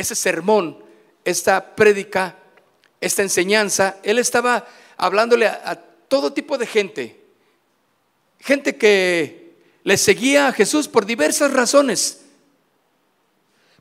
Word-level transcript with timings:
ese 0.00 0.14
sermón, 0.14 0.82
esta 1.24 1.76
prédica, 1.76 2.36
esta 3.00 3.22
enseñanza, 3.22 3.96
él 4.02 4.18
estaba 4.18 4.66
hablándole 4.96 5.46
a, 5.46 5.78
todo 6.08 6.32
tipo 6.32 6.58
de 6.58 6.66
gente. 6.66 7.20
Gente 8.40 8.76
que 8.76 9.54
le 9.84 9.96
seguía 9.96 10.48
a 10.48 10.52
Jesús 10.52 10.88
por 10.88 11.06
diversas 11.06 11.52
razones. 11.52 12.22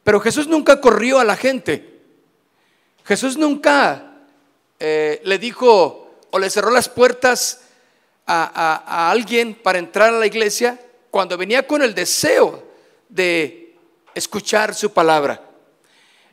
Pero 0.04 0.20
Jesús 0.20 0.48
nunca 0.48 0.80
corrió 0.80 1.20
a 1.20 1.24
la 1.24 1.36
gente. 1.36 2.02
Jesús 3.06 3.36
nunca 3.38 4.14
eh, 4.80 5.22
le 5.24 5.40
dijo 5.40 6.20
o 6.30 6.38
le 6.38 6.50
cerró 6.52 6.70
las 6.70 6.88
puertas 6.88 7.62
a 8.32 9.10
alguien 9.10 9.56
para 9.56 9.80
entrar 9.80 10.14
a 10.14 10.20
la 10.20 10.28
iglesia 10.28 10.80
cuando 11.10 11.36
venía 11.36 11.66
con 11.66 11.82
el 11.82 11.96
deseo 11.96 12.64
de 13.08 13.76
escuchar 14.14 14.76
su 14.76 14.94
palabra. 14.94 15.49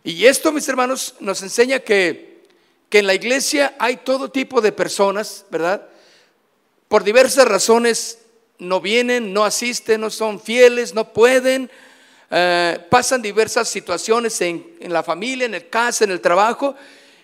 Y 0.06 0.24
esto, 0.28 0.52
mis 0.52 0.68
hermanos, 0.68 1.16
nos 1.18 1.42
enseña 1.42 1.80
que, 1.80 2.44
que 2.88 3.00
en 3.00 3.08
la 3.08 3.14
iglesia 3.14 3.74
hay 3.76 3.96
todo 3.96 4.30
tipo 4.30 4.60
de 4.60 4.70
personas, 4.70 5.44
¿verdad? 5.50 5.88
Por 6.86 7.02
diversas 7.02 7.44
razones 7.48 8.20
no 8.60 8.80
vienen, 8.80 9.32
no 9.32 9.44
asisten, 9.44 10.00
no 10.00 10.10
son 10.10 10.38
fieles, 10.38 10.94
no 10.94 11.12
pueden, 11.12 11.68
eh, 12.30 12.78
pasan 12.88 13.20
diversas 13.20 13.68
situaciones 13.68 14.40
en, 14.42 14.76
en 14.78 14.92
la 14.92 15.02
familia, 15.02 15.46
en 15.46 15.54
el 15.54 15.68
casa, 15.68 16.04
en 16.04 16.12
el 16.12 16.20
trabajo. 16.20 16.76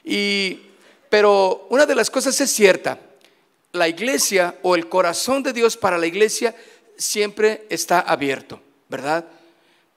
Y, 0.04 0.62
pero 1.08 1.68
una 1.70 1.86
de 1.86 1.94
las 1.94 2.10
cosas 2.10 2.40
es 2.40 2.50
cierta, 2.50 2.98
la 3.70 3.86
iglesia 3.86 4.56
o 4.62 4.74
el 4.74 4.88
corazón 4.88 5.44
de 5.44 5.52
Dios 5.52 5.76
para 5.76 5.98
la 5.98 6.08
iglesia 6.08 6.52
siempre 6.96 7.64
está 7.70 8.00
abierto, 8.00 8.60
¿verdad? 8.88 9.24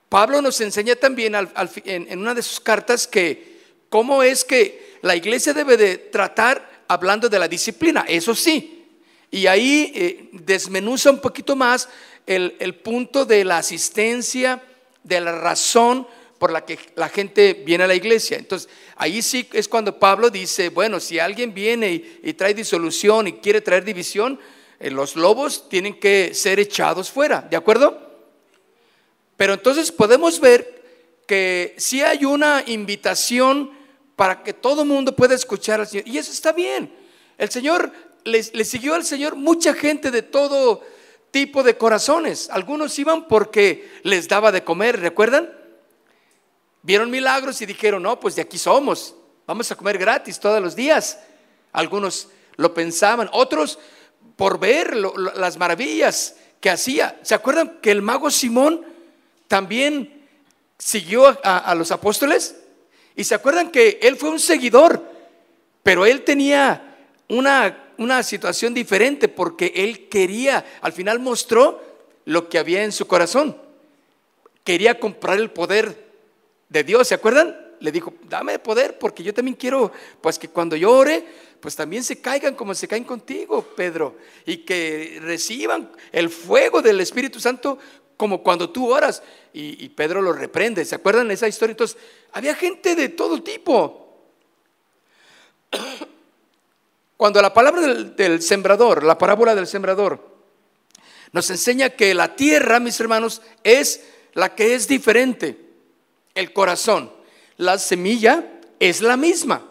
Pablo 0.08 0.40
nos 0.40 0.60
enseña 0.60 0.94
también 0.96 1.34
en, 1.34 2.18
una 2.18 2.34
de 2.34 2.42
sus 2.42 2.60
cartas 2.60 3.06
que 3.06 3.56
cómo 3.88 4.22
es 4.22 4.44
que 4.44 4.98
la 5.02 5.16
iglesia 5.16 5.52
debe 5.52 5.76
de 5.76 5.98
tratar 5.98 6.84
hablando 6.88 7.28
de 7.28 7.38
la 7.38 7.48
disciplina, 7.48 8.04
eso 8.08 8.34
sí. 8.34 8.84
Y 9.30 9.46
ahí 9.48 9.92
eh, 9.94 10.28
desmenuza 10.32 11.10
un 11.10 11.20
poquito 11.20 11.56
más 11.56 11.88
el, 12.26 12.74
punto 12.76 13.24
de 13.24 13.44
la 13.44 13.58
asistencia, 13.58 14.62
de 15.02 15.20
la 15.20 15.32
razón 15.32 16.06
por 16.38 16.52
la 16.52 16.64
que 16.64 16.78
la 16.94 17.08
gente 17.08 17.54
viene 17.66 17.84
a 17.84 17.88
la 17.88 17.94
iglesia. 17.94 18.36
Entonces, 18.36 18.68
ahí 18.96 19.22
sí 19.22 19.48
es 19.52 19.66
cuando 19.68 19.98
Pablo 19.98 20.30
dice, 20.30 20.68
bueno, 20.68 21.00
si 21.00 21.18
alguien 21.18 21.52
viene 21.52 21.90
y, 21.90 22.20
y 22.22 22.32
trae 22.34 22.54
disolución 22.54 23.26
y 23.26 23.32
quiere 23.34 23.60
traer 23.60 23.84
división, 23.84 24.38
eh, 24.78 24.90
los 24.90 25.16
lobos 25.16 25.68
tienen 25.68 25.98
que 25.98 26.34
ser 26.34 26.60
echados 26.60 27.10
fuera, 27.10 27.40
¿de 27.42 27.56
acuerdo? 27.56 28.05
Pero 29.36 29.54
entonces 29.54 29.92
podemos 29.92 30.40
ver 30.40 30.76
que 31.26 31.74
sí 31.78 32.02
hay 32.02 32.24
una 32.24 32.62
invitación 32.66 33.70
para 34.14 34.42
que 34.42 34.54
todo 34.54 34.82
el 34.82 34.88
mundo 34.88 35.14
pueda 35.14 35.34
escuchar 35.34 35.80
al 35.80 35.86
Señor. 35.86 36.08
Y 36.08 36.18
eso 36.18 36.32
está 36.32 36.52
bien. 36.52 36.92
El 37.36 37.50
Señor, 37.50 37.92
le, 38.24 38.42
siguió 38.64 38.94
al 38.94 39.04
Señor 39.04 39.36
mucha 39.36 39.74
gente 39.74 40.10
de 40.10 40.22
todo 40.22 40.82
tipo 41.30 41.62
de 41.62 41.76
corazones. 41.76 42.48
Algunos 42.50 42.98
iban 42.98 43.28
porque 43.28 43.90
les 44.02 44.26
daba 44.26 44.52
de 44.52 44.64
comer, 44.64 45.00
¿recuerdan? 45.00 45.52
Vieron 46.82 47.10
milagros 47.10 47.60
y 47.60 47.66
dijeron, 47.66 48.02
no, 48.02 48.18
pues 48.18 48.36
de 48.36 48.42
aquí 48.42 48.56
somos. 48.56 49.14
Vamos 49.46 49.70
a 49.70 49.76
comer 49.76 49.98
gratis 49.98 50.40
todos 50.40 50.62
los 50.62 50.74
días. 50.74 51.18
Algunos 51.72 52.28
lo 52.56 52.72
pensaban, 52.72 53.28
otros 53.32 53.78
por 54.36 54.58
ver 54.58 54.96
las 54.96 55.58
maravillas 55.58 56.36
que 56.60 56.70
hacía. 56.70 57.18
¿Se 57.22 57.34
acuerdan 57.34 57.78
que 57.82 57.90
el 57.90 58.02
mago 58.02 58.30
Simón 58.30 58.95
también 59.48 60.26
siguió 60.78 61.38
a, 61.42 61.74
los 61.74 61.90
apóstoles? 61.90 62.56
Y 63.14 63.24
se 63.24 63.34
acuerdan 63.34 63.70
que 63.70 63.98
él 64.02 64.16
fue 64.16 64.30
un 64.30 64.40
seguidor, 64.40 65.02
pero 65.82 66.04
él 66.04 66.22
tenía 66.22 66.96
una, 67.28 67.92
una 67.98 68.22
situación 68.22 68.74
diferente 68.74 69.28
porque 69.28 69.72
él 69.74 70.08
quería, 70.08 70.64
al 70.80 70.92
final 70.92 71.18
mostró 71.18 71.82
lo 72.24 72.48
que 72.48 72.58
había 72.58 72.84
en 72.84 72.92
su 72.92 73.06
corazón. 73.06 73.56
Quería 74.64 74.98
comprar 74.98 75.38
el 75.38 75.50
poder 75.50 76.06
de 76.68 76.84
Dios, 76.84 77.08
¿se 77.08 77.14
acuerdan? 77.14 77.56
Le 77.80 77.92
dijo, 77.92 78.14
dame 78.28 78.58
poder 78.58 78.98
porque 78.98 79.22
yo 79.22 79.32
también 79.32 79.56
quiero, 79.56 79.92
pues 80.20 80.38
que 80.38 80.48
cuando 80.48 80.76
yo 80.76 80.92
ore, 80.92 81.24
pues 81.60 81.76
también 81.76 82.04
se 82.04 82.20
caigan 82.20 82.54
como 82.54 82.74
se 82.74 82.88
caen 82.88 83.04
contigo, 83.04 83.62
Pedro, 83.76 84.16
y 84.44 84.58
que 84.58 85.18
reciban 85.20 85.90
el 86.12 86.30
fuego 86.30 86.82
del 86.82 87.00
Espíritu 87.00 87.40
Santo 87.40 87.78
como 88.16 88.42
cuando 88.42 88.70
tú 88.70 88.92
oras. 88.92 89.22
Y, 89.52 89.88
Pedro 89.90 90.20
lo 90.20 90.32
reprende, 90.32 90.84
¿se 90.84 90.94
acuerdan 90.94 91.28
de 91.28 91.34
esa 91.34 91.48
historia? 91.48 91.72
Entonces, 91.72 91.96
había 92.32 92.54
gente 92.54 92.94
de 92.94 93.08
todo 93.08 93.42
tipo. 93.42 94.28
Cuando 97.16 97.40
la 97.40 97.54
palabra 97.54 97.80
del, 97.80 98.14
del 98.14 98.42
sembrador, 98.42 99.02
la 99.02 99.16
parábola 99.16 99.54
del 99.54 99.66
sembrador, 99.66 100.36
nos 101.32 101.48
enseña 101.48 101.88
que 101.88 102.12
la 102.12 102.36
tierra, 102.36 102.78
mis 102.78 103.00
hermanos, 103.00 103.40
es 103.64 104.04
la 104.34 104.54
que 104.54 104.74
es 104.74 104.86
diferente 104.86 105.58
el 106.34 106.52
corazón. 106.52 107.10
La 107.56 107.78
semilla 107.78 108.44
es 108.78 109.00
la 109.00 109.16
misma 109.16 109.66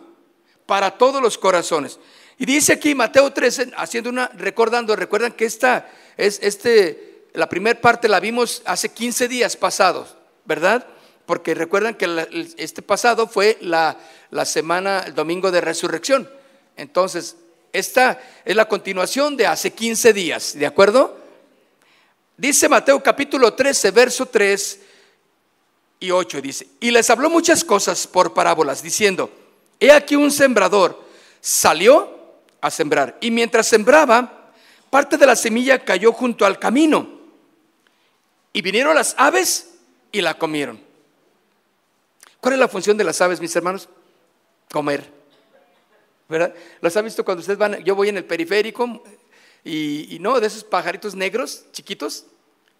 para 0.66 0.97
todos 0.97 1.22
los 1.22 1.38
corazones. 1.38 2.00
Y 2.38 2.45
dice 2.45 2.73
aquí 2.73 2.95
Mateo 2.95 3.31
13, 3.31 3.72
haciendo 3.78 4.09
una, 4.09 4.28
recordando, 4.35 4.95
recuerdan 4.95 5.34
que 5.34 5.45
esta 5.45 5.89
es 6.17 6.39
este, 6.41 7.04
la 7.35 7.50
primera 7.50 7.79
parte 7.79 8.07
la 8.07 8.19
vimos 8.19 8.62
hace 8.66 8.90
15 8.90 9.28
días 9.28 9.56
pasados, 9.57 10.16
¿verdad? 10.46 10.85
Porque 11.25 11.53
recuerdan 11.53 11.96
que 11.96 12.53
este 12.57 12.81
pasado 12.81 13.28
fue 13.28 13.57
la, 13.62 13.97
la 14.31 14.46
semana, 14.46 15.03
el 15.06 15.16
domingo 15.16 15.51
de 15.51 15.62
resurrección. 15.62 16.29
Entonces, 16.78 17.35
esta 17.73 18.22
es 18.44 18.56
la 18.56 18.68
continuación 18.68 19.35
de 19.35 19.47
hace 19.47 19.72
15 19.72 20.13
días, 20.13 20.57
¿de 20.57 20.66
acuerdo? 20.66 21.18
Dice 22.38 22.69
Mateo 22.69 23.01
capítulo 23.01 23.53
13, 23.53 23.91
verso 23.91 24.25
3 24.25 24.79
y 26.00 26.12
8 26.12 26.41
dice, 26.41 26.67
y 26.79 26.91
les 26.91 27.09
habló 27.09 27.29
muchas 27.29 27.63
cosas 27.63 28.07
por 28.07 28.34
parábolas, 28.34 28.84
diciendo, 28.84 29.31
he 29.79 29.91
aquí 29.91 30.16
un 30.16 30.31
sembrador 30.31 31.03
salió 31.40 32.13
a 32.62 32.69
sembrar, 32.69 33.17
y 33.22 33.31
mientras 33.31 33.67
sembraba, 33.67 34.52
parte 34.90 35.17
de 35.17 35.25
la 35.25 35.35
semilla 35.35 35.84
cayó 35.84 36.12
junto 36.12 36.46
al 36.46 36.59
camino, 36.59 37.15
y 38.55 38.61
vinieron 38.61 38.95
las 38.95 39.16
aves 39.17 39.73
y 40.13 40.21
la 40.21 40.38
comieron. 40.38 40.79
¿Cuál 42.39 42.53
es 42.53 42.59
la 42.59 42.69
función 42.69 42.95
de 42.95 43.03
las 43.03 43.19
aves, 43.19 43.41
mis 43.41 43.53
hermanos? 43.53 43.89
Comer. 44.71 45.11
¿Verdad? 46.29 46.55
¿Los 46.79 46.95
ha 46.95 47.01
visto 47.01 47.25
cuando 47.25 47.41
ustedes 47.41 47.59
van? 47.59 47.83
Yo 47.83 47.95
voy 47.95 48.07
en 48.07 48.16
el 48.16 48.23
periférico 48.23 49.03
y, 49.61 50.16
y 50.16 50.19
no, 50.19 50.39
de 50.39 50.47
esos 50.47 50.63
pajaritos 50.63 51.16
negros, 51.16 51.66
chiquitos, 51.73 52.27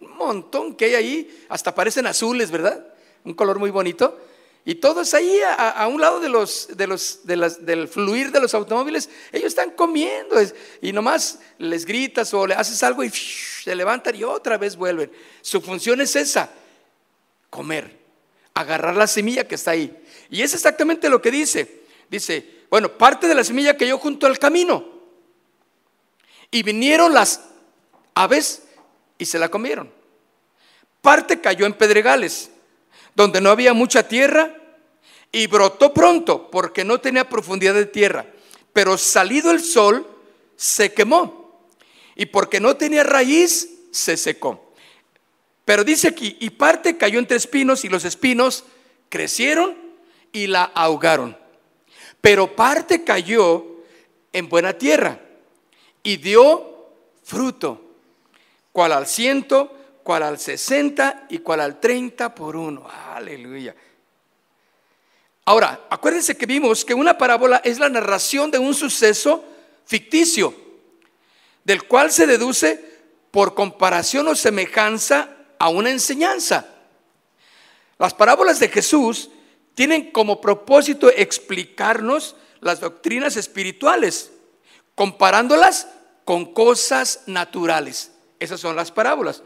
un 0.00 0.16
montón 0.16 0.74
que 0.74 0.86
hay 0.86 0.94
ahí, 0.94 1.44
hasta 1.50 1.74
parecen 1.74 2.06
azules, 2.06 2.50
¿verdad? 2.50 2.82
Un 3.26 3.34
color 3.34 3.58
muy 3.58 3.68
bonito. 3.68 4.18
Y 4.68 4.74
todos 4.74 5.14
ahí 5.14 5.40
a, 5.56 5.86
un 5.86 6.00
lado 6.00 6.18
de 6.18 6.28
los, 6.28 6.76
de 6.76 6.88
los, 6.88 7.24
de 7.24 7.36
las- 7.36 7.64
del 7.64 7.86
fluir 7.86 8.32
de 8.32 8.40
los 8.40 8.52
automóviles, 8.52 9.08
ellos 9.30 9.46
están 9.46 9.70
comiendo 9.70 10.34
y 10.82 10.92
nomás 10.92 11.38
les 11.58 11.86
gritas 11.86 12.34
o 12.34 12.48
le 12.48 12.54
haces 12.54 12.82
algo 12.82 13.04
y 13.04 13.10
se 13.10 13.76
levantan 13.76 14.16
y 14.16 14.24
otra 14.24 14.58
vez 14.58 14.74
vuelven. 14.74 15.12
Su 15.40 15.60
función 15.60 16.00
es 16.00 16.16
esa, 16.16 16.50
comer, 17.48 17.96
agarrar 18.54 18.96
la 18.96 19.06
semilla 19.06 19.46
que 19.46 19.54
está 19.54 19.70
ahí. 19.70 19.96
Y 20.30 20.42
es 20.42 20.52
exactamente 20.52 21.08
lo 21.08 21.22
que 21.22 21.30
dice. 21.30 21.82
Dice, 22.10 22.64
bueno, 22.68 22.88
parte 22.98 23.28
de 23.28 23.36
la 23.36 23.44
semilla 23.44 23.76
cayó 23.76 23.98
junto 23.98 24.26
al 24.26 24.36
camino. 24.36 24.84
Y 26.50 26.64
vinieron 26.64 27.14
las 27.14 27.40
aves 28.14 28.64
y 29.16 29.26
se 29.26 29.38
la 29.38 29.48
comieron. 29.48 29.92
Parte 31.02 31.40
cayó 31.40 31.66
en 31.66 31.74
pedregales, 31.74 32.50
donde 33.16 33.40
no 33.40 33.50
había 33.50 33.72
mucha 33.72 34.06
tierra, 34.06 34.54
y 35.32 35.48
brotó 35.48 35.92
pronto, 35.92 36.50
porque 36.50 36.84
no 36.84 37.00
tenía 37.00 37.28
profundidad 37.28 37.74
de 37.74 37.86
tierra. 37.86 38.26
Pero 38.72 38.96
salido 38.96 39.50
el 39.50 39.60
sol, 39.60 40.06
se 40.54 40.92
quemó. 40.92 41.66
Y 42.14 42.26
porque 42.26 42.60
no 42.60 42.76
tenía 42.76 43.02
raíz, 43.02 43.68
se 43.90 44.16
secó. 44.16 44.72
Pero 45.64 45.82
dice 45.82 46.08
aquí, 46.08 46.36
y 46.40 46.50
parte 46.50 46.96
cayó 46.96 47.18
entre 47.18 47.36
espinos, 47.36 47.84
y 47.84 47.88
los 47.88 48.04
espinos 48.04 48.64
crecieron 49.08 49.76
y 50.32 50.46
la 50.46 50.64
ahogaron. 50.64 51.36
Pero 52.20 52.54
parte 52.54 53.02
cayó 53.02 53.64
en 54.32 54.48
buena 54.48 54.74
tierra 54.74 55.20
y 56.02 56.18
dio 56.18 56.86
fruto, 57.24 57.80
cual 58.72 58.92
al 58.92 59.06
ciento, 59.06 59.76
cual 60.06 60.22
al 60.22 60.38
sesenta 60.38 61.26
y 61.28 61.38
cual 61.38 61.60
al 61.60 61.80
treinta 61.80 62.32
por 62.32 62.54
uno. 62.54 62.88
Aleluya. 63.12 63.74
Ahora, 65.44 65.88
acuérdense 65.90 66.36
que 66.36 66.46
vimos 66.46 66.84
que 66.84 66.94
una 66.94 67.18
parábola 67.18 67.60
es 67.64 67.80
la 67.80 67.88
narración 67.88 68.52
de 68.52 68.60
un 68.60 68.72
suceso 68.72 69.44
ficticio, 69.84 70.54
del 71.64 71.88
cual 71.88 72.12
se 72.12 72.28
deduce 72.28 72.98
por 73.32 73.56
comparación 73.56 74.28
o 74.28 74.36
semejanza 74.36 75.28
a 75.58 75.70
una 75.70 75.90
enseñanza. 75.90 76.68
Las 77.98 78.14
parábolas 78.14 78.60
de 78.60 78.68
Jesús 78.68 79.30
tienen 79.74 80.12
como 80.12 80.40
propósito 80.40 81.10
explicarnos 81.10 82.36
las 82.60 82.78
doctrinas 82.78 83.36
espirituales, 83.36 84.30
comparándolas 84.94 85.88
con 86.24 86.54
cosas 86.54 87.24
naturales. 87.26 88.12
Esas 88.38 88.60
son 88.60 88.76
las 88.76 88.92
parábolas. 88.92 89.42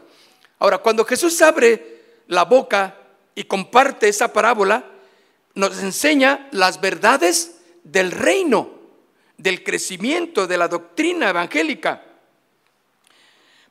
Ahora, 0.61 0.77
cuando 0.77 1.03
Jesús 1.05 1.41
abre 1.41 2.03
la 2.27 2.45
boca 2.45 2.95
y 3.33 3.45
comparte 3.45 4.07
esa 4.07 4.31
parábola, 4.31 4.85
nos 5.55 5.81
enseña 5.81 6.49
las 6.51 6.79
verdades 6.79 7.55
del 7.83 8.11
reino, 8.11 8.69
del 9.39 9.63
crecimiento, 9.63 10.45
de 10.45 10.59
la 10.59 10.67
doctrina 10.67 11.31
evangélica. 11.31 12.03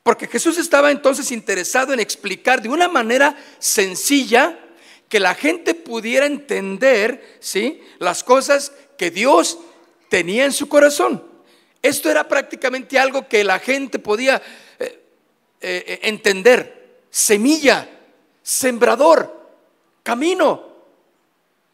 Porque 0.03 0.27
Jesús 0.27 0.57
estaba 0.57 0.91
entonces 0.91 1.31
interesado 1.31 1.93
en 1.93 2.01
explicar 2.01 2.61
de 2.61 2.67
una 2.67 2.89
manera 2.89 3.37
sencilla 3.57 4.59
que 5.07 5.21
la 5.21 5.33
gente 5.33 5.73
pudiera 5.73 6.25
entender, 6.25 7.37
¿sí? 7.39 7.81
Las 7.99 8.21
cosas 8.21 8.73
que 8.97 9.11
Dios 9.11 9.59
tenía 10.09 10.43
en 10.43 10.51
su 10.51 10.67
corazón. 10.67 11.23
Esto 11.81 12.11
era 12.11 12.27
prácticamente 12.27 12.99
algo 12.99 13.29
que 13.29 13.45
la 13.45 13.59
gente 13.59 13.97
podía 13.97 14.41
eh, 14.77 15.85
eh, 15.87 15.99
entender. 16.03 16.80
Semilla, 17.11 17.87
sembrador, 18.41 19.49
camino, 20.01 20.65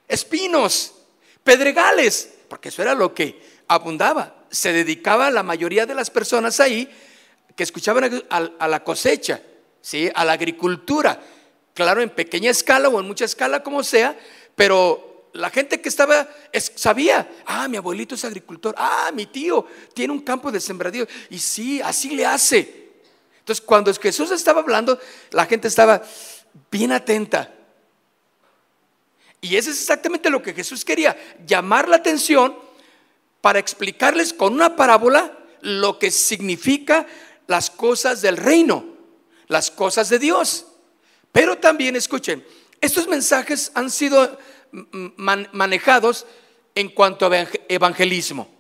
espinos, 0.07 0.93
pedregales, 1.43 2.33
porque 2.49 2.69
eso 2.69 2.81
era 2.81 2.93
lo 2.93 3.13
que 3.13 3.41
abundaba. 3.69 4.43
Se 4.49 4.73
dedicaba 4.73 5.31
la 5.31 5.43
mayoría 5.43 5.85
de 5.85 5.95
las 5.95 6.09
personas 6.09 6.59
ahí 6.59 6.89
que 7.55 7.63
escuchaban 7.63 8.23
a, 8.29 8.67
la 8.67 8.83
cosecha, 8.83 9.41
¿sí? 9.81 10.11
a 10.13 10.25
la 10.25 10.33
agricultura 10.33 11.21
claro, 11.77 12.01
en 12.01 12.09
pequeña 12.09 12.49
escala 12.49 12.89
o 12.89 12.99
en 12.99 13.05
mucha 13.05 13.25
escala, 13.25 13.61
como 13.61 13.83
sea, 13.83 14.17
pero 14.55 15.29
la 15.33 15.51
gente 15.51 15.79
que 15.79 15.89
estaba 15.89 16.27
sabía, 16.73 17.29
ah, 17.45 17.67
mi 17.67 17.77
abuelito 17.77 18.15
es 18.15 18.25
agricultor, 18.25 18.73
ah, 18.75 19.11
mi 19.13 19.27
tío 19.27 19.63
tiene 19.93 20.11
un 20.11 20.21
campo 20.21 20.51
de 20.51 20.59
sembradío, 20.59 21.07
y 21.29 21.37
sí, 21.37 21.79
así 21.79 22.15
le 22.15 22.25
hace. 22.25 22.86
Entonces, 23.47 23.65
cuando 23.65 23.93
Jesús 23.93 24.29
estaba 24.31 24.59
hablando, 24.59 24.99
la 25.31 25.45
gente 25.45 25.69
estaba 25.69 26.01
bien 26.69 26.91
atenta. 26.91 27.49
Y 29.39 29.55
eso 29.55 29.71
es 29.71 29.79
exactamente 29.79 30.29
lo 30.29 30.41
que 30.43 30.53
Jesús 30.53 30.83
quería, 30.83 31.15
llamar 31.45 31.87
la 31.87 31.95
atención 31.95 32.57
para 33.39 33.59
explicarles 33.59 34.33
con 34.33 34.51
una 34.51 34.75
parábola 34.75 35.31
lo 35.61 35.97
que 35.97 36.11
significa 36.11 37.07
las 37.47 37.69
cosas 37.69 38.21
del 38.21 38.35
reino, 38.35 38.83
las 39.47 39.71
cosas 39.71 40.09
de 40.09 40.19
Dios. 40.19 40.65
Pero 41.31 41.57
también, 41.57 41.95
escuchen, 41.95 42.45
estos 42.81 43.07
mensajes 43.07 43.71
han 43.75 43.89
sido 43.89 44.37
manejados 45.53 46.25
en 46.75 46.89
cuanto 46.89 47.27
a 47.27 47.47
evangelismo, 47.69 48.53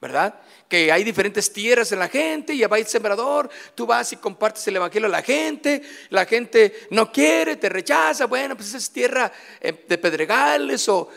¿verdad? 0.00 0.40
Que 0.72 0.90
hay 0.90 1.04
diferentes 1.04 1.52
tierras 1.52 1.92
en 1.92 1.98
la 1.98 2.08
gente 2.08 2.54
y 2.54 2.62
va 2.62 2.78
el 2.78 2.86
sembrador, 2.86 3.50
tú 3.74 3.84
vas 3.84 4.10
y 4.14 4.16
compartes 4.16 4.66
el 4.68 4.76
evangelio 4.76 5.06
a 5.06 5.10
la 5.10 5.20
gente, 5.20 5.82
la 6.08 6.24
gente 6.24 6.86
no 6.88 7.12
quiere, 7.12 7.56
te 7.56 7.68
rechaza, 7.68 8.24
bueno, 8.24 8.56
pues 8.56 8.72
es 8.72 8.90
tierra 8.90 9.30
eh, 9.60 9.84
de 9.86 9.98
pedregales 9.98 10.88
o, 10.88 11.10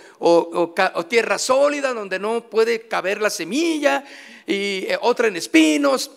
tierra 1.08 1.38
sólida 1.38 1.94
donde 1.94 2.20
no 2.20 2.50
puede 2.50 2.90
caber 2.90 3.22
la 3.22 3.30
semilla 3.30 4.04
y 4.46 4.84
eh, 4.88 4.98
otra 5.00 5.30
en 5.30 5.38
espinos. 5.38 6.12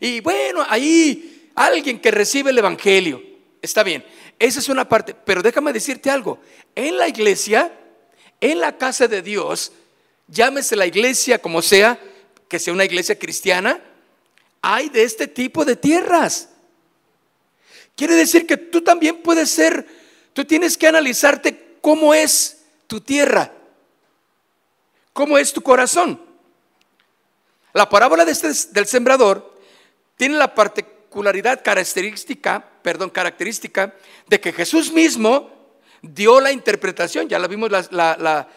Y 0.00 0.20
bueno, 0.20 0.66
ahí 0.68 1.50
alguien 1.54 1.98
que 2.00 2.10
recibe 2.10 2.50
el 2.50 2.58
evangelio 2.58 3.34
Está 3.64 3.82
bien, 3.82 4.04
esa 4.38 4.58
es 4.58 4.68
una 4.68 4.86
parte, 4.86 5.14
pero 5.24 5.40
déjame 5.40 5.72
decirte 5.72 6.10
algo. 6.10 6.38
En 6.74 6.98
la 6.98 7.08
iglesia, 7.08 7.72
en 8.38 8.60
la 8.60 8.76
casa 8.76 9.08
de 9.08 9.22
Dios, 9.22 9.72
llámese 10.28 10.76
la 10.76 10.84
iglesia 10.84 11.40
como 11.40 11.62
sea, 11.62 11.98
que 12.54 12.60
sea 12.60 12.72
una 12.72 12.84
iglesia 12.84 13.18
cristiana, 13.18 13.80
hay 14.62 14.88
de 14.88 15.02
este 15.02 15.26
tipo 15.26 15.64
de 15.64 15.74
tierras. 15.74 16.50
Quiere 17.96 18.14
decir 18.14 18.46
que 18.46 18.56
tú 18.56 18.80
también 18.80 19.22
puedes 19.22 19.50
ser, 19.50 19.84
tú 20.32 20.44
tienes 20.44 20.78
que 20.78 20.86
analizarte 20.86 21.78
cómo 21.80 22.14
es 22.14 22.58
tu 22.86 23.00
tierra, 23.00 23.50
cómo 25.12 25.36
es 25.36 25.52
tu 25.52 25.62
corazón. 25.62 26.24
La 27.72 27.88
parábola 27.88 28.24
de 28.24 28.30
este, 28.30 28.52
del 28.70 28.86
sembrador 28.86 29.58
tiene 30.16 30.36
la 30.36 30.54
parte 30.54 30.86
característica, 31.64 32.64
perdón, 32.82 33.10
característica 33.10 33.96
de 34.28 34.40
que 34.40 34.52
Jesús 34.52 34.92
mismo 34.92 35.50
dio 36.02 36.40
la 36.40 36.52
interpretación, 36.52 37.28
ya 37.28 37.40
la 37.40 37.48
vimos 37.48 37.72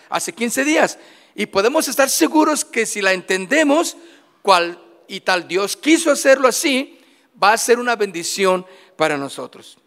hace 0.09 0.33
15 0.33 0.65
días, 0.65 0.99
y 1.37 1.45
podemos 1.45 1.87
estar 1.87 2.09
seguros 2.09 2.65
que 2.65 2.87
si 2.87 2.99
la 2.99 3.13
entendemos, 3.13 3.95
cual 4.41 4.81
y 5.07 5.19
tal 5.19 5.47
Dios 5.47 5.77
quiso 5.77 6.09
hacerlo 6.11 6.47
así, 6.47 6.99
va 7.41 7.53
a 7.53 7.57
ser 7.59 7.77
una 7.77 7.95
bendición 7.95 8.65
para 8.95 9.17
nosotros. 9.17 9.77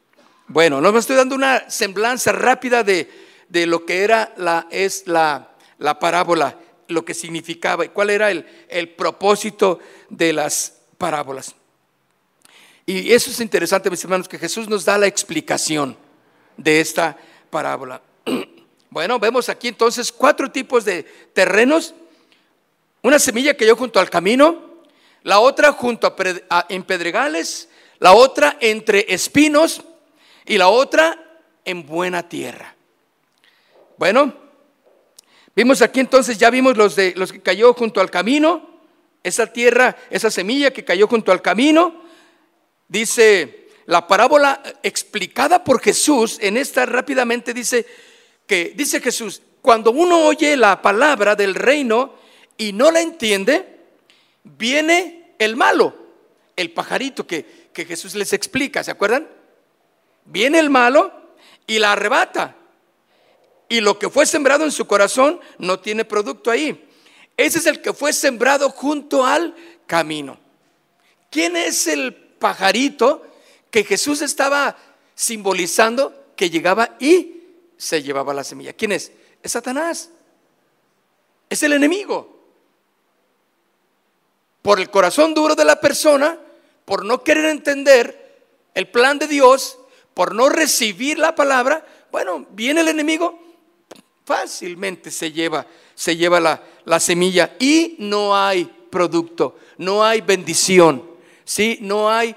Bueno, 0.46 0.80
no 0.80 0.92
me 0.92 1.00
estoy 1.00 1.16
dando 1.16 1.34
una 1.34 1.68
semblanza 1.68 2.30
rápida 2.30 2.84
de, 2.84 3.10
lo 3.66 3.84
que 3.84 4.04
era 4.04 4.32
la, 4.36 4.68
es 4.70 5.08
la, 5.08 5.50
la 5.78 5.98
parábola, 5.98 6.56
lo 6.86 7.04
que 7.04 7.14
significaba 7.14 7.84
y 7.84 7.88
cuál 7.88 8.10
era 8.10 8.30
el, 8.30 8.46
el 8.68 8.90
propósito 8.90 9.80
de 10.08 10.32
las 10.32 10.74
parábolas. 10.98 11.56
Y 12.86 13.12
eso 13.12 13.28
es 13.28 13.40
interesante, 13.40 13.90
mis 13.90 14.04
hermanos, 14.04 14.28
que 14.28 14.38
Jesús 14.38 14.68
nos 14.68 14.84
da 14.84 14.96
la 14.98 15.08
explicación 15.08 15.96
de 16.56 16.80
esta 16.80 17.16
parábola. 17.50 18.02
Bueno, 18.90 19.18
vemos 19.18 19.48
aquí 19.48 19.68
entonces 19.68 20.12
cuatro 20.12 20.50
tipos 20.50 20.84
de 20.84 21.04
terrenos. 21.32 21.94
Una 23.02 23.18
semilla 23.18 23.54
que 23.54 23.64
cayó 23.64 23.76
junto 23.76 24.00
al 24.00 24.10
camino, 24.10 24.82
la 25.22 25.40
otra 25.40 25.72
junto 25.72 26.14
a, 26.50 26.66
en 26.68 26.82
pedregales, 26.82 27.68
la 27.98 28.12
otra 28.12 28.56
entre 28.60 29.06
espinos 29.08 29.82
y 30.44 30.58
la 30.58 30.68
otra 30.68 31.40
en 31.64 31.86
buena 31.86 32.28
tierra. 32.28 32.74
Bueno, 33.96 34.34
vimos 35.54 35.82
aquí 35.82 36.00
entonces, 36.00 36.36
ya 36.36 36.50
vimos 36.50 36.76
los 36.76 36.96
de 36.96 37.14
los 37.16 37.32
que 37.32 37.40
cayó 37.40 37.72
junto 37.74 38.00
al 38.00 38.10
camino, 38.10 38.68
esa 39.22 39.46
tierra, 39.46 39.96
esa 40.10 40.30
semilla 40.30 40.72
que 40.72 40.84
cayó 40.84 41.06
junto 41.06 41.32
al 41.32 41.42
camino, 41.42 42.00
Dice 42.90 43.68
la 43.86 44.08
parábola 44.08 44.60
explicada 44.82 45.62
por 45.62 45.80
Jesús, 45.80 46.38
en 46.40 46.56
esta 46.56 46.86
rápidamente 46.86 47.54
dice 47.54 47.86
que, 48.50 48.72
dice 48.74 49.00
Jesús, 49.00 49.42
cuando 49.62 49.92
uno 49.92 50.24
oye 50.26 50.56
la 50.56 50.82
palabra 50.82 51.36
del 51.36 51.54
reino 51.54 52.14
y 52.56 52.72
no 52.72 52.90
la 52.90 53.00
entiende, 53.00 53.78
viene 54.42 55.36
el 55.38 55.54
malo, 55.54 55.94
el 56.56 56.72
pajarito 56.72 57.24
que, 57.28 57.68
que 57.72 57.84
Jesús 57.84 58.16
les 58.16 58.32
explica, 58.32 58.82
¿se 58.82 58.90
acuerdan? 58.90 59.28
Viene 60.24 60.58
el 60.58 60.68
malo 60.68 61.12
y 61.64 61.78
la 61.78 61.92
arrebata. 61.92 62.56
Y 63.68 63.80
lo 63.82 64.00
que 64.00 64.10
fue 64.10 64.26
sembrado 64.26 64.64
en 64.64 64.72
su 64.72 64.84
corazón 64.84 65.38
no 65.58 65.78
tiene 65.78 66.04
producto 66.04 66.50
ahí. 66.50 66.88
Ese 67.36 67.58
es 67.58 67.66
el 67.66 67.80
que 67.80 67.92
fue 67.92 68.12
sembrado 68.12 68.70
junto 68.70 69.24
al 69.24 69.54
camino. 69.86 70.40
¿Quién 71.30 71.56
es 71.56 71.86
el 71.86 72.14
pajarito 72.14 73.24
que 73.70 73.84
Jesús 73.84 74.22
estaba 74.22 74.76
simbolizando 75.14 76.32
que 76.34 76.50
llegaba 76.50 76.96
y 76.98 77.39
se 77.80 78.02
llevaba 78.02 78.34
la 78.34 78.44
semilla. 78.44 78.74
¿Quién 78.74 78.92
es? 78.92 79.10
Es 79.42 79.52
Satanás. 79.52 80.10
Es 81.48 81.62
el 81.62 81.72
enemigo. 81.72 82.38
Por 84.60 84.78
el 84.78 84.90
corazón 84.90 85.32
duro 85.32 85.54
de 85.54 85.64
la 85.64 85.80
persona, 85.80 86.38
por 86.84 87.06
no 87.06 87.24
querer 87.24 87.46
entender 87.46 88.44
el 88.74 88.86
plan 88.88 89.18
de 89.18 89.26
Dios, 89.26 89.78
por 90.12 90.34
no 90.34 90.50
recibir 90.50 91.18
la 91.18 91.34
palabra, 91.34 91.86
bueno, 92.12 92.46
viene 92.50 92.82
el 92.82 92.88
enemigo, 92.88 93.40
fácilmente 94.26 95.10
se 95.10 95.32
lleva, 95.32 95.66
se 95.94 96.16
lleva 96.16 96.38
la, 96.38 96.62
la 96.84 97.00
semilla 97.00 97.56
y 97.58 97.96
no 97.98 98.36
hay 98.36 98.66
producto, 98.90 99.56
no 99.78 100.04
hay 100.04 100.20
bendición. 100.20 101.10
¿sí? 101.50 101.78
No 101.80 102.08
hay 102.08 102.28
eh, 102.30 102.36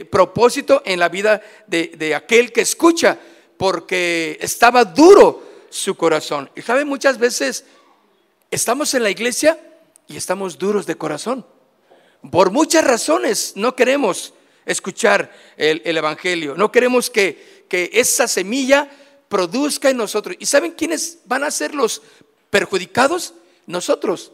eh, 0.00 0.04
propósito 0.04 0.82
en 0.84 0.98
la 0.98 1.08
vida 1.08 1.40
de, 1.66 2.14
aquel 2.14 2.52
que 2.52 2.60
escucha, 2.60 3.18
porque 3.56 4.38
estaba 4.40 4.84
duro 4.84 5.42
su 5.70 5.96
corazón. 5.96 6.50
Y 6.54 6.62
sabe, 6.62 6.84
muchas 6.84 7.18
veces 7.18 7.64
estamos 8.50 8.94
en 8.94 9.02
la 9.02 9.10
iglesia 9.10 9.58
y 10.06 10.16
estamos 10.16 10.58
duros 10.58 10.86
de 10.86 10.96
corazón. 10.96 11.46
Por 12.30 12.50
muchas 12.50 12.84
razones 12.84 13.52
no 13.56 13.74
queremos 13.74 14.34
escuchar 14.64 15.32
el, 15.56 15.96
Evangelio, 15.96 16.54
no 16.56 16.72
queremos 16.72 17.10
que, 17.10 17.64
que 17.68 17.90
esa 17.92 18.26
semilla 18.28 18.88
produzca 19.28 19.90
en 19.90 19.96
nosotros. 19.96 20.36
¿Y 20.38 20.46
saben 20.46 20.72
quiénes 20.72 21.18
van 21.26 21.44
a 21.44 21.50
ser 21.50 21.74
los 21.74 22.02
perjudicados? 22.50 23.34
Nosotros. 23.66 24.32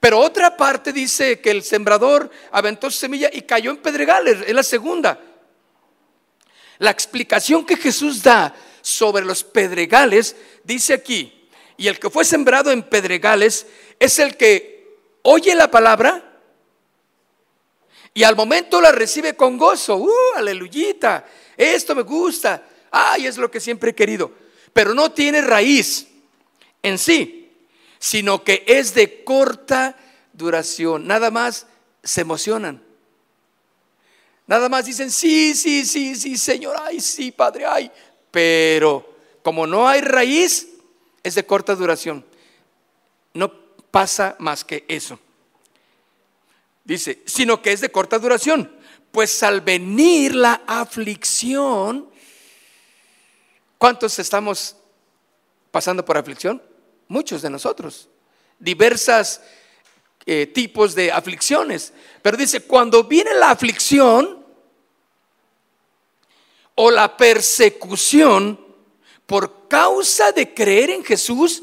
Pero 0.00 0.20
otra 0.20 0.56
parte 0.56 0.92
dice 0.92 1.40
que 1.40 1.50
el 1.50 1.62
sembrador 1.62 2.30
aventó 2.52 2.90
su 2.90 2.98
semilla 2.98 3.30
y 3.32 3.42
cayó 3.42 3.70
en 3.70 3.78
pedregales, 3.78 4.38
es 4.46 4.54
la 4.54 4.62
segunda. 4.62 5.18
La 6.78 6.90
explicación 6.90 7.64
que 7.64 7.76
Jesús 7.76 8.22
da 8.22 8.54
sobre 8.82 9.24
los 9.24 9.44
pedregales 9.44 10.36
dice 10.62 10.94
aquí, 10.94 11.48
y 11.76 11.88
el 11.88 11.98
que 11.98 12.10
fue 12.10 12.24
sembrado 12.24 12.70
en 12.70 12.82
pedregales 12.82 13.66
es 13.98 14.18
el 14.18 14.36
que 14.36 14.96
oye 15.22 15.54
la 15.54 15.70
palabra 15.70 16.22
y 18.12 18.22
al 18.22 18.36
momento 18.36 18.80
la 18.80 18.92
recibe 18.92 19.34
con 19.34 19.58
gozo. 19.58 19.96
¡Uh, 19.96 20.36
aleluyita! 20.36 21.24
Esto 21.56 21.94
me 21.94 22.02
gusta. 22.02 22.62
¡Ay, 22.92 23.26
es 23.26 23.38
lo 23.38 23.50
que 23.50 23.58
siempre 23.58 23.90
he 23.90 23.94
querido! 23.94 24.30
Pero 24.72 24.94
no 24.94 25.10
tiene 25.10 25.40
raíz 25.40 26.06
en 26.82 26.98
sí 26.98 27.44
sino 28.04 28.44
que 28.44 28.64
es 28.66 28.92
de 28.92 29.24
corta 29.24 29.96
duración. 30.34 31.06
Nada 31.06 31.30
más 31.30 31.66
se 32.02 32.20
emocionan. 32.20 32.83
Nada 34.46 34.68
más 34.68 34.84
dicen, 34.84 35.10
sí, 35.10 35.54
sí, 35.54 35.84
sí, 35.84 36.14
sí, 36.16 36.36
Señor, 36.36 36.76
ay, 36.80 37.00
sí, 37.00 37.32
Padre, 37.32 37.64
ay. 37.66 37.90
Pero 38.30 39.16
como 39.42 39.66
no 39.66 39.88
hay 39.88 40.00
raíz, 40.00 40.68
es 41.22 41.34
de 41.34 41.46
corta 41.46 41.74
duración. 41.74 42.24
No 43.32 43.52
pasa 43.90 44.36
más 44.38 44.64
que 44.64 44.84
eso. 44.88 45.18
Dice, 46.84 47.22
sino 47.24 47.62
que 47.62 47.72
es 47.72 47.80
de 47.80 47.90
corta 47.90 48.18
duración. 48.18 48.70
Pues 49.10 49.42
al 49.42 49.60
venir 49.60 50.34
la 50.34 50.62
aflicción, 50.66 52.10
¿cuántos 53.78 54.18
estamos 54.18 54.76
pasando 55.70 56.04
por 56.04 56.18
aflicción? 56.18 56.60
muchos 57.08 57.42
de 57.42 57.50
nosotros, 57.50 58.08
diversas 58.58 59.42
eh, 60.26 60.46
tipos 60.46 60.94
de 60.94 61.12
aflicciones. 61.12 61.92
Pero 62.22 62.36
dice, 62.36 62.60
cuando 62.60 63.04
viene 63.04 63.34
la 63.34 63.50
aflicción 63.50 64.44
o 66.74 66.90
la 66.90 67.16
persecución 67.16 68.58
por 69.26 69.68
causa 69.68 70.32
de 70.32 70.54
creer 70.54 70.90
en 70.90 71.04
Jesús, 71.04 71.62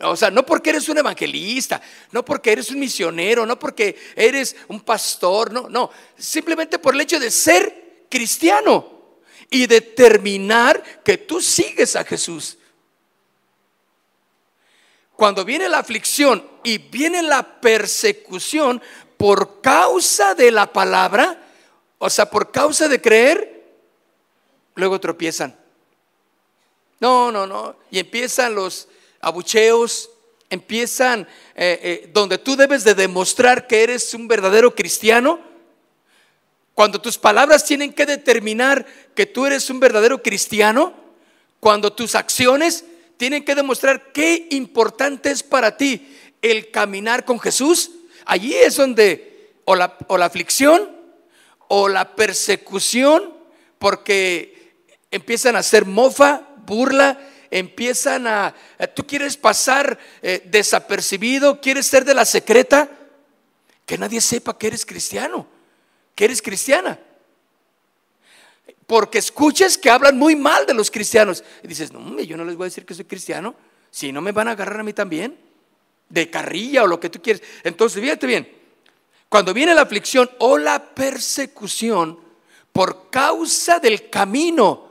o 0.00 0.16
sea, 0.16 0.30
no 0.30 0.44
porque 0.44 0.70
eres 0.70 0.88
un 0.88 0.98
evangelista, 0.98 1.80
no 2.10 2.24
porque 2.24 2.52
eres 2.52 2.70
un 2.70 2.80
misionero, 2.80 3.46
no 3.46 3.58
porque 3.58 3.96
eres 4.16 4.56
un 4.68 4.80
pastor, 4.80 5.52
no, 5.52 5.68
no, 5.68 5.90
simplemente 6.16 6.78
por 6.78 6.94
el 6.94 7.00
hecho 7.00 7.20
de 7.20 7.30
ser 7.30 8.06
cristiano 8.10 9.18
y 9.50 9.66
determinar 9.66 11.02
que 11.04 11.18
tú 11.18 11.40
sigues 11.40 11.96
a 11.96 12.04
Jesús. 12.04 12.58
Cuando 15.24 15.42
viene 15.46 15.70
la 15.70 15.78
aflicción 15.78 16.46
y 16.62 16.76
viene 16.76 17.22
la 17.22 17.58
persecución 17.58 18.82
por 19.16 19.62
causa 19.62 20.34
de 20.34 20.50
la 20.50 20.70
palabra, 20.70 21.42
o 21.96 22.10
sea, 22.10 22.28
por 22.28 22.50
causa 22.50 22.88
de 22.88 23.00
creer, 23.00 23.64
luego 24.74 25.00
tropiezan. 25.00 25.58
No, 27.00 27.32
no, 27.32 27.46
no. 27.46 27.74
Y 27.90 28.00
empiezan 28.00 28.54
los 28.54 28.86
abucheos, 29.22 30.10
empiezan 30.50 31.22
eh, 31.54 31.80
eh, 31.82 32.10
donde 32.12 32.36
tú 32.36 32.54
debes 32.54 32.84
de 32.84 32.94
demostrar 32.94 33.66
que 33.66 33.82
eres 33.82 34.12
un 34.12 34.28
verdadero 34.28 34.74
cristiano. 34.74 35.40
Cuando 36.74 37.00
tus 37.00 37.16
palabras 37.16 37.64
tienen 37.64 37.94
que 37.94 38.04
determinar 38.04 38.84
que 39.14 39.24
tú 39.24 39.46
eres 39.46 39.70
un 39.70 39.80
verdadero 39.80 40.22
cristiano, 40.22 40.92
cuando 41.60 41.94
tus 41.94 42.14
acciones 42.14 42.84
tienen 43.16 43.44
que 43.44 43.54
demostrar 43.54 44.12
qué 44.12 44.48
importante 44.50 45.30
es 45.30 45.42
para 45.42 45.76
ti 45.76 46.16
el 46.42 46.70
caminar 46.70 47.24
con 47.24 47.38
Jesús. 47.40 47.90
Allí 48.26 48.54
es 48.54 48.76
donde 48.76 49.52
o 49.64 49.74
la, 49.74 49.96
o 50.08 50.18
la 50.18 50.26
aflicción 50.26 50.90
o 51.68 51.88
la 51.88 52.14
persecución, 52.14 53.32
porque 53.78 54.74
empiezan 55.10 55.56
a 55.56 55.60
hacer 55.60 55.86
mofa, 55.86 56.42
burla, 56.66 57.18
empiezan 57.50 58.26
a, 58.26 58.54
tú 58.94 59.06
quieres 59.06 59.36
pasar 59.36 59.98
eh, 60.22 60.42
desapercibido, 60.44 61.60
quieres 61.60 61.86
ser 61.86 62.04
de 62.04 62.14
la 62.14 62.24
secreta, 62.24 62.90
que 63.86 63.98
nadie 63.98 64.20
sepa 64.20 64.58
que 64.58 64.66
eres 64.66 64.84
cristiano, 64.84 65.46
que 66.14 66.24
eres 66.26 66.42
cristiana 66.42 66.98
porque 68.86 69.18
escuches 69.18 69.78
que 69.78 69.90
hablan 69.90 70.18
muy 70.18 70.36
mal 70.36 70.66
de 70.66 70.74
los 70.74 70.90
cristianos. 70.90 71.42
Y 71.62 71.68
dices, 71.68 71.92
no, 71.92 72.20
yo 72.20 72.36
no 72.36 72.44
les 72.44 72.56
voy 72.56 72.64
a 72.64 72.68
decir 72.68 72.84
que 72.84 72.94
soy 72.94 73.04
cristiano, 73.04 73.54
si 73.90 74.12
no 74.12 74.20
me 74.20 74.32
van 74.32 74.48
a 74.48 74.52
agarrar 74.52 74.80
a 74.80 74.84
mí 74.84 74.92
también, 74.92 75.38
de 76.08 76.30
carrilla 76.30 76.82
o 76.82 76.86
lo 76.86 77.00
que 77.00 77.10
tú 77.10 77.22
quieres. 77.22 77.42
Entonces, 77.62 78.02
fíjate 78.02 78.26
bien, 78.26 78.48
cuando 79.28 79.54
viene 79.54 79.74
la 79.74 79.82
aflicción 79.82 80.30
o 80.38 80.58
la 80.58 80.94
persecución 80.94 82.18
por 82.72 83.10
causa 83.10 83.78
del 83.78 84.10
camino, 84.10 84.88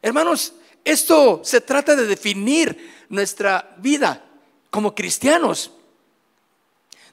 hermanos, 0.00 0.54
esto 0.84 1.42
se 1.44 1.60
trata 1.60 1.94
de 1.94 2.06
definir 2.06 3.06
nuestra 3.08 3.74
vida 3.78 4.24
como 4.70 4.94
cristianos. 4.94 5.72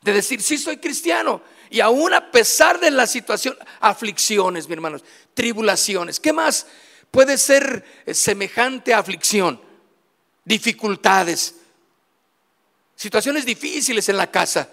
De 0.01 0.13
decir, 0.13 0.41
sí 0.41 0.57
soy 0.57 0.77
cristiano, 0.77 1.41
y 1.69 1.79
aún 1.79 2.13
a 2.13 2.31
pesar 2.31 2.79
de 2.79 2.91
la 2.91 3.07
situación, 3.07 3.57
aflicciones, 3.79 4.67
mi 4.67 4.73
hermanos, 4.73 5.03
tribulaciones. 5.33 6.19
¿Qué 6.19 6.33
más 6.33 6.67
puede 7.11 7.37
ser 7.37 7.83
eh, 8.05 8.13
semejante 8.13 8.93
a 8.93 8.99
aflicción? 8.99 9.61
Dificultades, 10.45 11.55
situaciones 12.95 13.45
difíciles 13.45 14.07
en 14.09 14.17
la 14.17 14.31
casa. 14.31 14.69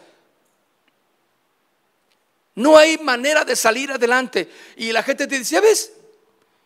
No 2.54 2.76
hay 2.76 2.98
manera 2.98 3.44
de 3.44 3.56
salir 3.56 3.90
adelante. 3.90 4.48
Y 4.76 4.92
la 4.92 5.02
gente 5.02 5.26
te 5.26 5.38
dice, 5.38 5.54
¿ya 5.56 5.60
ves? 5.60 5.92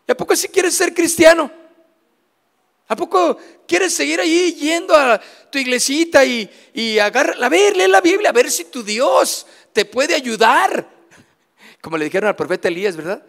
¿A 0.06 0.14
poco 0.14 0.36
si 0.36 0.48
quieres 0.48 0.74
ser 0.74 0.92
cristiano? 0.92 1.50
¿A 2.88 2.96
poco 2.96 3.38
quieres 3.66 3.94
seguir 3.94 4.18
ahí 4.20 4.54
yendo 4.54 4.94
a 4.94 5.20
tu 5.50 5.58
iglesita 5.58 6.24
y, 6.24 6.48
y 6.72 6.98
a 6.98 7.10
ver, 7.10 7.36
lee 7.38 7.86
la 7.86 8.00
Biblia, 8.00 8.30
a 8.30 8.32
ver 8.32 8.50
si 8.50 8.64
tu 8.64 8.82
Dios 8.82 9.46
te 9.78 9.84
puede 9.84 10.16
ayudar. 10.16 10.90
Como 11.80 11.96
le 11.96 12.06
dijeron 12.06 12.26
al 12.26 12.34
profeta 12.34 12.66
Elías, 12.66 12.96
¿verdad? 12.96 13.22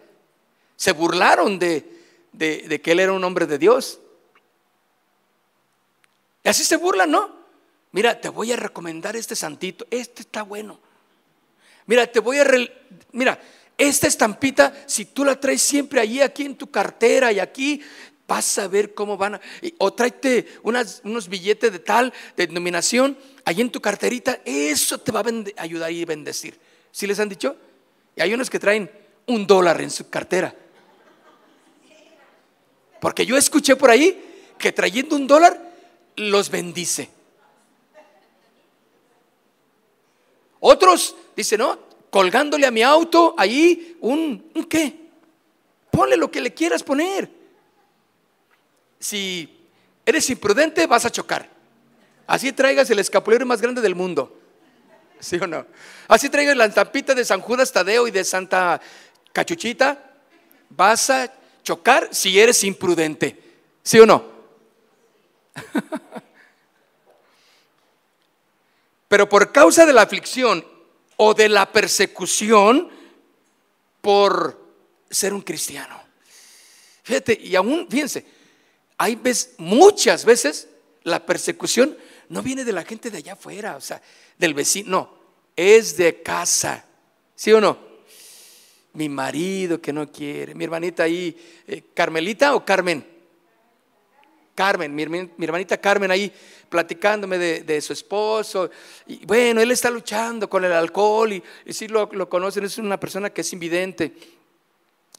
Se 0.74 0.90
burlaron 0.90 1.60
de, 1.60 1.88
de, 2.32 2.80
que 2.80 2.90
él 2.90 2.98
era 2.98 3.12
un 3.12 3.22
hombre 3.22 3.46
de 3.46 3.56
Dios. 3.56 4.00
Y 6.42 6.48
así 6.48 6.64
se 6.64 6.76
burlan, 6.76 7.08
¿no? 7.08 7.32
Mira, 7.92 8.20
te 8.20 8.28
voy 8.30 8.50
a 8.50 8.56
recomendar 8.56 9.14
este 9.14 9.36
santito. 9.36 9.86
Este 9.92 10.22
está 10.22 10.42
bueno. 10.42 10.80
Mira, 11.86 12.08
te 12.08 12.18
voy 12.18 12.40
a... 12.40 12.46
Mira, 13.12 13.40
esta 13.78 14.08
estampita, 14.08 14.74
si 14.86 15.04
tú 15.04 15.24
la 15.24 15.38
traes 15.38 15.62
siempre 15.62 16.00
allí, 16.00 16.20
aquí 16.20 16.44
en 16.46 16.56
tu 16.56 16.68
cartera 16.68 17.30
y 17.30 17.38
aquí, 17.38 17.80
vas 18.26 18.58
a 18.58 18.66
ver 18.66 18.92
cómo 18.92 19.16
van 19.16 19.36
a... 19.36 19.40
O 19.78 19.92
tráete 19.92 20.48
unos 20.64 21.28
billetes 21.28 21.70
de 21.70 21.78
tal 21.78 22.12
denominación 22.36 23.16
ahí 23.50 23.60
en 23.60 23.70
tu 23.70 23.80
carterita, 23.80 24.40
eso 24.44 24.98
te 24.98 25.10
va 25.10 25.20
a 25.20 25.62
ayudar 25.62 25.90
y 25.90 26.04
bendecir. 26.04 26.58
¿Sí 26.92 27.06
les 27.06 27.18
han 27.18 27.28
dicho? 27.28 27.56
Y 28.14 28.22
hay 28.22 28.32
unos 28.32 28.48
que 28.48 28.60
traen 28.60 28.88
un 29.26 29.46
dólar 29.46 29.80
en 29.80 29.90
su 29.90 30.08
cartera. 30.08 30.54
Porque 33.00 33.26
yo 33.26 33.36
escuché 33.36 33.74
por 33.74 33.90
ahí 33.90 34.52
que 34.56 34.70
trayendo 34.70 35.16
un 35.16 35.26
dólar 35.26 35.60
los 36.16 36.48
bendice. 36.48 37.10
Otros 40.60 41.16
dicen, 41.34 41.58
no, 41.58 41.78
colgándole 42.10 42.66
a 42.66 42.70
mi 42.70 42.82
auto 42.82 43.34
ahí 43.36 43.96
un, 44.00 44.50
¿un 44.54 44.64
qué? 44.64 44.94
Ponle 45.90 46.16
lo 46.16 46.30
que 46.30 46.40
le 46.40 46.54
quieras 46.54 46.84
poner. 46.84 47.28
Si 49.00 49.48
eres 50.06 50.30
imprudente, 50.30 50.86
vas 50.86 51.04
a 51.04 51.10
chocar. 51.10 51.59
Así 52.30 52.52
traigas 52.52 52.88
el 52.90 53.00
escapulario 53.00 53.44
más 53.44 53.60
grande 53.60 53.80
del 53.80 53.96
mundo. 53.96 54.38
¿Sí 55.18 55.34
o 55.42 55.48
no? 55.48 55.66
Así 56.06 56.30
traigas 56.30 56.56
la 56.56 56.66
estampita 56.66 57.12
de 57.12 57.24
San 57.24 57.40
Judas 57.40 57.72
Tadeo 57.72 58.06
y 58.06 58.12
de 58.12 58.22
Santa 58.22 58.80
Cachuchita. 59.32 60.14
Vas 60.68 61.10
a 61.10 61.34
chocar 61.64 62.08
si 62.12 62.38
eres 62.38 62.62
imprudente. 62.62 63.36
¿Sí 63.82 63.98
o 63.98 64.06
no? 64.06 64.24
Pero 69.08 69.28
por 69.28 69.50
causa 69.50 69.84
de 69.84 69.92
la 69.92 70.02
aflicción 70.02 70.64
o 71.16 71.34
de 71.34 71.48
la 71.48 71.72
persecución 71.72 72.90
por 74.00 74.56
ser 75.10 75.34
un 75.34 75.42
cristiano. 75.42 76.00
Fíjate, 77.02 77.36
y 77.42 77.56
aún, 77.56 77.88
fíjense, 77.90 78.24
hay 78.98 79.16
veces, 79.16 79.56
muchas 79.58 80.24
veces 80.24 80.68
la 81.02 81.26
persecución 81.26 81.98
no 82.30 82.42
viene 82.42 82.64
de 82.64 82.72
la 82.72 82.84
gente 82.84 83.10
de 83.10 83.18
allá 83.18 83.32
afuera, 83.34 83.76
o 83.76 83.80
sea, 83.80 84.00
del 84.38 84.54
vecino, 84.54 84.90
no, 84.90 85.14
es 85.56 85.96
de 85.96 86.22
casa. 86.22 86.84
¿Sí 87.34 87.52
o 87.52 87.60
no? 87.60 87.76
Mi 88.92 89.08
marido 89.08 89.80
que 89.80 89.92
no 89.92 90.10
quiere, 90.10 90.54
mi 90.54 90.64
hermanita 90.64 91.02
ahí, 91.02 91.36
eh, 91.66 91.84
Carmelita 91.92 92.54
o 92.54 92.64
Carmen. 92.64 93.04
Carmen, 94.54 94.94
mi, 94.94 95.02
hermanita 95.44 95.78
Carmen 95.78 96.10
ahí 96.10 96.32
platicándome 96.68 97.38
de, 97.38 97.80
su 97.80 97.92
esposo. 97.92 98.70
Bueno, 99.26 99.60
él 99.60 99.70
está 99.72 99.90
luchando 99.90 100.48
con 100.48 100.64
el 100.64 100.72
alcohol 100.72 101.32
y, 101.32 101.42
si 101.72 101.88
lo, 101.88 102.08
conocen, 102.28 102.64
es 102.64 102.78
una 102.78 103.00
persona 103.00 103.30
que 103.30 103.40
es 103.40 103.52
invidente. 103.52 104.12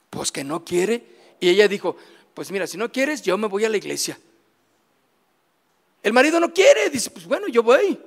Pues 0.09 0.31
que 0.31 0.43
no 0.43 0.63
quiere. 0.63 1.03
Y 1.39 1.49
ella 1.49 1.67
dijo, 1.67 1.97
pues 2.33 2.51
mira, 2.51 2.67
si 2.67 2.77
no 2.77 2.91
quieres, 2.91 3.21
yo 3.21 3.37
me 3.37 3.47
voy 3.47 3.65
a 3.65 3.69
la 3.69 3.77
iglesia. 3.77 4.17
El 6.03 6.13
marido 6.13 6.39
no 6.39 6.53
quiere, 6.53 6.89
dice, 6.89 7.09
pues 7.09 7.25
bueno, 7.25 7.47
yo 7.47 7.61
voy. 7.61 7.99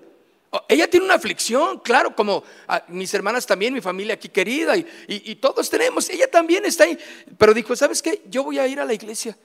Oh, 0.51 0.65
ella 0.69 0.89
tiene 0.89 1.07
una 1.07 1.15
aflicción, 1.15 1.79
claro, 1.81 2.15
como 2.15 2.45
mis 2.89 3.13
hermanas 3.15 3.47
también, 3.47 3.75
mi 3.75 3.81
familia 3.81 4.15
aquí 4.15 4.29
querida, 4.29 4.77
y, 4.77 5.35
todos 5.37 5.69
tenemos, 5.69 6.09
ella 6.11 6.31
también 6.31 6.65
está 6.65 6.85
ahí. 6.85 6.99
Pero 7.39 7.55
dijo, 7.55 7.75
¿sabes 7.75 8.01
qué? 8.01 8.23
Yo 8.29 8.45
voy 8.45 8.59
a 8.59 8.67
ir 8.67 8.81
a 8.81 8.85
la 8.85 8.95
iglesia. 8.95 9.37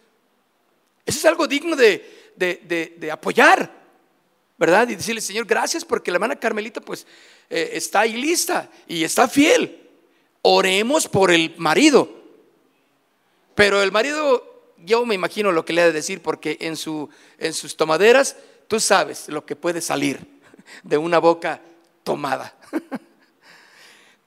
Eso 1.05 1.17
es 1.17 1.25
algo 1.25 1.47
digno 1.47 1.75
de, 1.75 3.09
apoyar, 3.11 3.71
¿verdad? 4.57 4.87
Y 4.89 4.95
decirle, 4.95 5.21
Señor, 5.21 5.45
gracias 5.45 5.85
porque 5.85 6.11
la 6.11 6.17
hermana 6.17 6.35
Carmelita 6.35 6.81
pues 6.81 7.07
eh, 7.49 7.71
está 7.73 8.01
ahí 8.01 8.13
lista 8.13 8.69
y 8.87 9.03
está 9.03 9.27
fiel. 9.27 9.89
Oremos 10.41 11.07
por 11.07 11.31
el 11.31 11.55
marido. 11.57 12.19
Pero 13.55 13.81
el 13.81 13.91
marido 13.91 14.58
yo 14.85 15.05
me 15.05 15.15
imagino 15.15 15.51
lo 15.51 15.65
que 15.65 15.73
le 15.73 15.81
ha 15.81 15.85
de 15.85 15.91
decir 15.91 16.21
porque 16.21 16.57
en, 16.61 16.77
su, 16.77 17.09
en 17.37 17.53
sus 17.53 17.75
tomaderas 17.75 18.35
tú 18.67 18.79
sabes 18.79 19.29
lo 19.29 19.45
que 19.45 19.55
puede 19.55 19.81
salir 19.81 20.39
de 20.83 20.97
una 20.97 21.19
boca 21.19 21.61
tomada. 22.03 22.53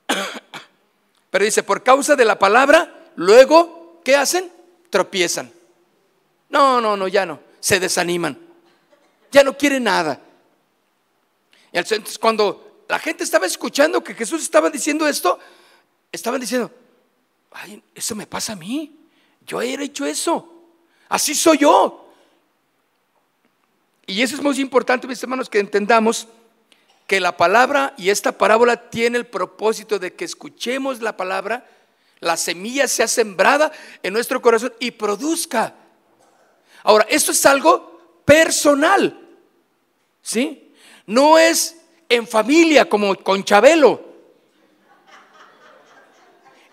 Pero 1.30 1.44
dice, 1.44 1.62
por 1.62 1.82
causa 1.82 2.14
de 2.14 2.24
la 2.24 2.38
palabra, 2.38 3.10
luego, 3.16 4.00
¿qué 4.04 4.16
hacen? 4.16 4.52
Tropiezan. 4.90 5.50
No, 6.50 6.80
no, 6.80 6.96
no, 6.96 7.08
ya 7.08 7.24
no. 7.24 7.40
Se 7.60 7.80
desaniman. 7.80 8.38
Ya 9.30 9.42
no 9.42 9.56
quieren 9.56 9.84
nada. 9.84 10.20
Y 11.72 11.78
entonces 11.78 12.18
cuando 12.18 12.84
la 12.88 12.98
gente 12.98 13.24
estaba 13.24 13.46
escuchando 13.46 14.04
que 14.04 14.12
Jesús 14.14 14.42
estaba 14.42 14.68
diciendo 14.68 15.08
esto, 15.08 15.38
estaban 16.10 16.40
diciendo, 16.40 16.70
ay, 17.52 17.82
eso 17.94 18.14
me 18.14 18.26
pasa 18.26 18.52
a 18.52 18.56
mí. 18.56 19.01
Yo 19.46 19.60
he 19.60 19.74
hecho 19.82 20.06
eso. 20.06 20.48
Así 21.08 21.34
soy 21.34 21.58
yo. 21.58 22.08
Y 24.06 24.22
eso 24.22 24.34
es 24.34 24.42
muy 24.42 24.58
importante, 24.60 25.06
mis 25.06 25.22
hermanos, 25.22 25.48
que 25.48 25.58
entendamos 25.58 26.26
que 27.06 27.20
la 27.20 27.36
palabra 27.36 27.94
y 27.96 28.10
esta 28.10 28.32
parábola 28.32 28.90
tiene 28.90 29.18
el 29.18 29.26
propósito 29.26 29.98
de 29.98 30.14
que 30.14 30.24
escuchemos 30.24 31.00
la 31.00 31.16
palabra, 31.16 31.66
la 32.20 32.36
semilla 32.36 32.88
sea 32.88 33.08
sembrada 33.08 33.72
en 34.02 34.12
nuestro 34.12 34.40
corazón 34.40 34.72
y 34.80 34.92
produzca. 34.92 35.74
Ahora, 36.82 37.06
esto 37.08 37.32
es 37.32 37.44
algo 37.46 38.22
personal, 38.24 39.18
¿sí? 40.22 40.72
No 41.06 41.38
es 41.38 41.76
en 42.08 42.26
familia 42.26 42.88
como 42.88 43.14
con 43.16 43.44
Chabelo. 43.44 44.11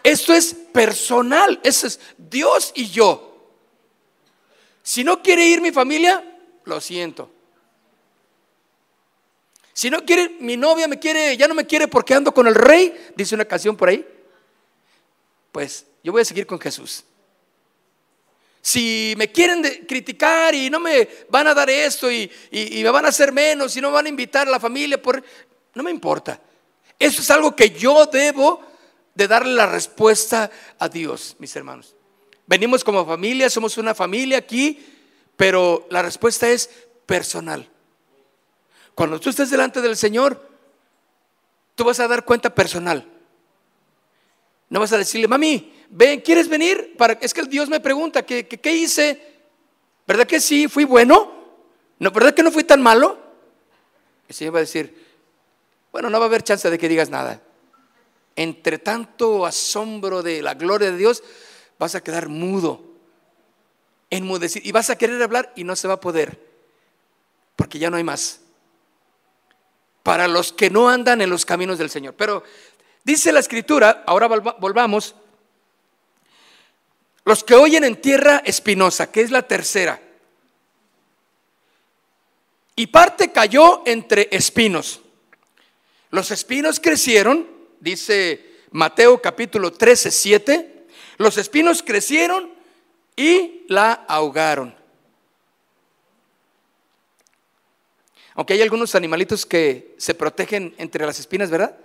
Esto 0.03 0.33
es 0.33 0.53
personal, 0.53 1.59
eso 1.63 1.87
es 1.87 1.99
Dios 2.17 2.71
y 2.75 2.89
yo. 2.89 3.25
Si 4.81 5.03
no 5.03 5.21
quiere 5.21 5.45
ir 5.45 5.61
mi 5.61 5.71
familia, 5.71 6.23
lo 6.65 6.79
siento. 6.81 7.29
Si 9.73 9.89
no 9.89 10.03
quiere, 10.03 10.29
mi 10.39 10.57
novia 10.57 10.87
me 10.87 10.99
quiere, 10.99 11.37
ya 11.37 11.47
no 11.47 11.53
me 11.53 11.65
quiere 11.65 11.87
porque 11.87 12.13
ando 12.13 12.33
con 12.33 12.47
el 12.47 12.55
rey, 12.55 13.11
dice 13.15 13.35
una 13.35 13.45
canción 13.45 13.77
por 13.77 13.89
ahí, 13.89 14.05
pues 15.51 15.85
yo 16.03 16.11
voy 16.11 16.21
a 16.21 16.25
seguir 16.25 16.45
con 16.45 16.59
Jesús. 16.59 17.03
Si 18.61 19.13
me 19.17 19.31
quieren 19.31 19.63
criticar 19.87 20.53
y 20.53 20.69
no 20.69 20.79
me 20.79 21.07
van 21.29 21.47
a 21.47 21.53
dar 21.53 21.69
esto 21.69 22.11
y, 22.11 22.29
me 22.51 22.89
van 22.89 23.05
a 23.05 23.09
hacer 23.09 23.31
menos 23.31 23.75
y 23.77 23.81
no 23.81 23.89
me 23.89 23.95
van 23.95 24.05
a 24.07 24.09
invitar 24.09 24.47
a 24.47 24.51
la 24.51 24.59
familia, 24.59 25.01
por, 25.01 25.23
no 25.73 25.83
me 25.83 25.91
importa. 25.91 26.39
Eso 26.97 27.21
es 27.21 27.31
algo 27.31 27.55
que 27.55 27.69
yo 27.69 28.05
debo 28.05 28.61
de 29.19 29.27
darle 29.27 29.53
la 29.53 29.65
respuesta 29.65 30.49
a 30.79 30.87
Dios, 30.87 31.35
mis 31.39 31.53
hermanos. 31.53 31.93
Venimos 32.47 32.85
como 32.85 33.05
familia, 33.05 33.49
somos 33.49 33.77
una 33.77 33.93
familia 33.93 34.37
aquí, 34.37 34.79
pero 35.35 35.85
la 35.89 36.01
respuesta 36.01 36.49
es 36.49 36.69
personal. 37.05 37.69
Cuando 38.95 39.19
tú 39.19 39.29
estés 39.29 39.49
delante 39.49 39.81
del 39.81 39.97
Señor, 39.97 40.49
tú 41.75 41.83
vas 41.83 41.99
a 41.99 42.07
dar 42.07 42.23
cuenta 42.23 42.55
personal. 42.55 43.05
No 44.69 44.79
vas 44.79 44.93
a 44.93 44.97
decirle, 44.97 45.27
mami, 45.27 45.69
ven, 45.89 46.21
¿quieres 46.21 46.47
venir? 46.47 46.95
Para, 46.97 47.17
es 47.21 47.33
que 47.33 47.43
Dios 47.43 47.67
me 47.67 47.81
pregunta, 47.81 48.25
¿qué, 48.25 48.47
qué, 48.47 48.71
hice? 48.71 49.21
¿Verdad 50.07 50.25
que 50.25 50.39
sí? 50.39 50.69
¿Fui 50.69 50.85
bueno? 50.85 51.29
¿No, 51.99 52.09
¿Verdad 52.09 52.33
que 52.33 52.43
no 52.43 52.51
fui 52.51 52.63
tan 52.63 52.81
malo? 52.81 53.19
El 54.29 54.33
Señor 54.33 54.55
va 54.55 54.59
a 54.59 54.61
decir, 54.61 54.95
bueno, 55.91 56.09
no 56.09 56.19
va 56.19 56.25
a 56.25 56.29
haber 56.29 56.41
chance 56.41 56.69
de 56.69 56.77
que 56.77 56.87
digas 56.87 57.09
nada 57.09 57.41
entre 58.39 58.79
tanto 58.79 59.45
asombro 59.45 60.23
de 60.23 60.41
la 60.41 60.53
gloria 60.53 60.91
de 60.91 60.97
Dios, 60.97 61.21
vas 61.77 61.95
a 61.95 62.01
quedar 62.01 62.29
mudo, 62.29 62.81
enmudecido, 64.09 64.65
y 64.65 64.71
vas 64.71 64.89
a 64.89 64.97
querer 64.97 65.21
hablar 65.21 65.51
y 65.57 65.65
no 65.65 65.75
se 65.75 65.89
va 65.89 65.95
a 65.95 65.99
poder, 65.99 66.39
porque 67.57 67.79
ya 67.79 67.89
no 67.89 67.97
hay 67.97 68.05
más. 68.05 68.39
Para 70.03 70.29
los 70.29 70.53
que 70.53 70.69
no 70.69 70.87
andan 70.87 71.19
en 71.19 71.29
los 71.29 71.45
caminos 71.45 71.77
del 71.77 71.89
Señor. 71.89 72.13
Pero 72.13 72.41
dice 73.03 73.33
la 73.33 73.41
escritura, 73.41 74.05
ahora 74.07 74.27
volvamos, 74.27 75.15
los 77.25 77.43
que 77.43 77.55
oyen 77.55 77.83
en 77.83 77.99
tierra 77.99 78.41
espinosa, 78.45 79.11
que 79.11 79.19
es 79.19 79.31
la 79.31 79.41
tercera, 79.41 80.01
y 82.77 82.87
parte 82.87 83.33
cayó 83.33 83.83
entre 83.85 84.29
espinos. 84.31 85.01
Los 86.09 86.31
espinos 86.31 86.79
crecieron 86.79 87.58
dice 87.79 88.45
Mateo 88.71 89.21
capítulo 89.21 89.71
13, 89.71 90.11
7, 90.11 90.85
los 91.17 91.37
espinos 91.37 91.83
crecieron 91.83 92.51
y 93.15 93.65
la 93.67 93.93
ahogaron. 94.07 94.75
Aunque 98.35 98.53
hay 98.53 98.61
algunos 98.61 98.95
animalitos 98.95 99.45
que 99.45 99.95
se 99.97 100.13
protegen 100.13 100.73
entre 100.77 101.05
las 101.05 101.19
espinas, 101.19 101.49
¿verdad? 101.49 101.75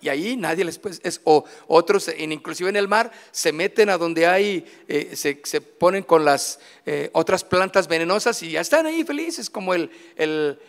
Y 0.00 0.08
ahí 0.08 0.36
nadie 0.36 0.64
les 0.64 0.78
puede, 0.78 0.96
o 1.24 1.44
otros, 1.66 2.08
inclusive 2.16 2.70
en 2.70 2.76
el 2.76 2.86
mar, 2.86 3.10
se 3.32 3.52
meten 3.52 3.90
a 3.90 3.98
donde 3.98 4.28
hay, 4.28 4.64
eh, 4.86 5.16
se, 5.16 5.60
ponen 5.60 6.04
con 6.04 6.24
las 6.24 6.60
eh, 6.86 7.10
otras 7.12 7.42
plantas 7.42 7.88
venenosas 7.88 8.40
y 8.44 8.52
ya 8.52 8.60
están 8.60 8.86
ahí 8.86 9.02
felices, 9.02 9.50
como 9.50 9.74
el, 9.74 9.90
el 10.14 10.60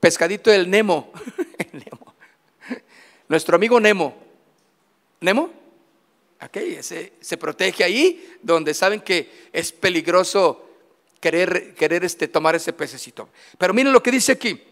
pescadito 0.00 0.50
del 0.50 0.68
Nemo. 0.68 1.12
el 1.58 1.84
Nemo. 1.84 2.07
Nuestro 3.28 3.56
amigo 3.56 3.78
Nemo. 3.78 4.16
¿Nemo? 5.20 5.50
Okay, 6.40 6.82
se, 6.82 7.14
se 7.20 7.36
protege 7.36 7.82
ahí 7.82 8.38
donde 8.42 8.72
saben 8.72 9.00
que 9.00 9.48
es 9.52 9.72
peligroso 9.72 10.68
querer, 11.20 11.74
querer 11.74 12.04
este, 12.04 12.28
tomar 12.28 12.54
ese 12.54 12.72
pececito. 12.72 13.28
Pero 13.58 13.74
miren 13.74 13.92
lo 13.92 14.02
que 14.02 14.12
dice 14.12 14.32
aquí. 14.32 14.62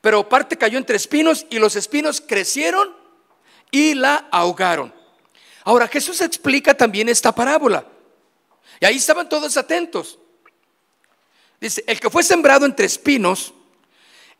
Pero 0.00 0.28
parte 0.28 0.56
cayó 0.56 0.78
entre 0.78 0.96
espinos 0.96 1.46
y 1.50 1.58
los 1.58 1.76
espinos 1.76 2.20
crecieron 2.20 2.94
y 3.70 3.94
la 3.94 4.28
ahogaron. 4.30 4.94
Ahora 5.64 5.88
Jesús 5.88 6.20
explica 6.20 6.74
también 6.74 7.08
esta 7.08 7.34
parábola. 7.34 7.86
Y 8.80 8.84
ahí 8.84 8.96
estaban 8.96 9.28
todos 9.28 9.56
atentos. 9.56 10.18
Dice, 11.60 11.82
el 11.86 11.98
que 11.98 12.10
fue 12.10 12.22
sembrado 12.22 12.64
entre 12.64 12.86
espinos 12.86 13.52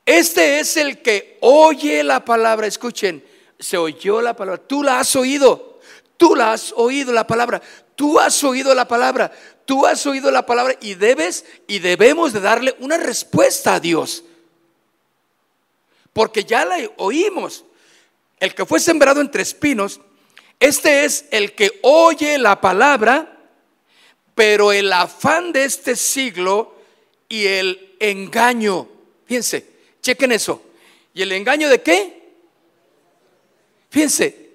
este 0.09 0.59
es 0.59 0.79
el 0.79 1.03
que 1.03 1.37
oye 1.43 2.03
la 2.03 2.25
palabra. 2.25 2.67
Escuchen, 2.67 3.23
se 3.59 3.77
oyó 3.77 4.23
la 4.23 4.35
palabra. 4.35 4.67
Tú 4.67 4.83
la 4.83 5.01
has 5.01 5.15
oído. 5.15 5.81
Tú 6.17 6.35
la 6.35 6.53
has 6.53 6.73
oído 6.75 7.13
la 7.13 7.27
palabra. 7.27 7.61
Tú 7.95 8.19
has 8.19 8.43
oído 8.43 8.75
la 8.75 8.89
palabra. 8.89 9.31
Tú 9.67 9.85
has 9.85 10.07
oído 10.07 10.31
la 10.31 10.47
palabra 10.47 10.79
y 10.81 10.95
debes 10.95 11.45
y 11.67 11.81
debemos 11.81 12.33
de 12.33 12.41
darle 12.41 12.75
una 12.79 12.97
respuesta 12.97 13.75
a 13.75 13.81
Dios. 13.81 14.25
Porque 16.15 16.43
ya 16.43 16.65
la 16.65 16.79
oímos. 16.97 17.67
El 18.41 18.55
que 18.55 18.65
fue 18.65 18.81
sembrado 18.81 19.21
entre 19.21 19.43
espinos, 19.43 20.01
este 20.59 21.05
es 21.05 21.27
el 21.31 21.55
que 21.55 21.81
oye 21.83 22.39
la 22.39 22.63
palabra, 22.63 23.41
pero 24.35 24.73
el 24.73 24.91
afán 24.91 25.53
de 25.53 25.65
este 25.65 25.97
siglo 25.97 26.77
y 27.29 27.45
el 27.45 27.95
engaño. 28.01 28.89
Fíjense, 29.27 29.78
Chequen 30.09 30.33
eso. 30.33 30.63
¿Y 31.13 31.21
el 31.21 31.33
engaño 31.33 31.69
de 31.69 31.83
qué? 31.83 32.33
Fíjense, 33.91 34.53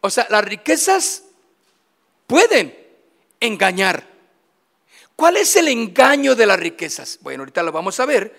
o 0.00 0.08
sea, 0.08 0.26
las 0.30 0.42
riquezas 0.42 1.24
pueden 2.26 2.74
engañar. 3.40 4.08
¿Cuál 5.14 5.36
es 5.36 5.54
el 5.56 5.68
engaño 5.68 6.34
de 6.34 6.46
las 6.46 6.58
riquezas? 6.58 7.18
Bueno, 7.20 7.42
ahorita 7.42 7.62
lo 7.62 7.72
vamos 7.72 8.00
a 8.00 8.06
ver, 8.06 8.34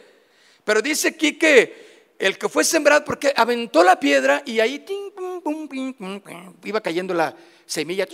pero 0.64 0.82
dice 0.82 1.10
aquí 1.10 1.38
que 1.38 2.16
el 2.18 2.40
que 2.40 2.50
fue 2.50 2.64
sembrado, 2.64 3.06
porque 3.06 3.32
aventó 3.36 3.84
la 3.84 4.00
piedra 4.00 4.42
y 4.44 4.60
ahí 4.62 4.84
iba 6.64 6.82
cayendo 6.82 7.14
la 7.14 7.36
semilla 7.68 8.08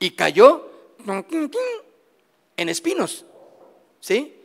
y 0.00 0.10
cayó 0.10 0.68
en 2.56 2.68
espinos. 2.68 3.24
¿Sí? 4.00 4.37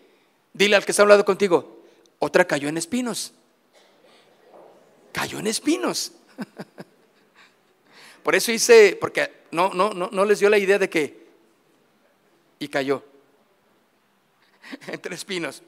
Dile 0.54 0.76
al 0.76 0.86
que 0.86 0.92
está 0.92 1.02
hablando 1.02 1.26
contigo, 1.26 1.84
otra 2.20 2.46
cayó 2.46 2.70
en 2.70 2.78
espinos. 2.78 3.34
Cayó 5.12 5.39
en 5.39 5.48
espinos. 5.48 6.12
Por 8.24 8.36
eso 8.36 8.52
hice, 8.52 8.98
porque 9.00 9.44
no, 9.52 9.74
no, 9.74 9.94
no, 9.94 10.26
les 10.26 10.39
dio 10.39 10.50
la 10.50 10.58
idea 10.58 10.80
de 10.80 10.89
que, 10.89 11.28
y 12.58 12.70
cayó 12.70 13.04
entre 14.88 15.16
espinos. 15.16 15.62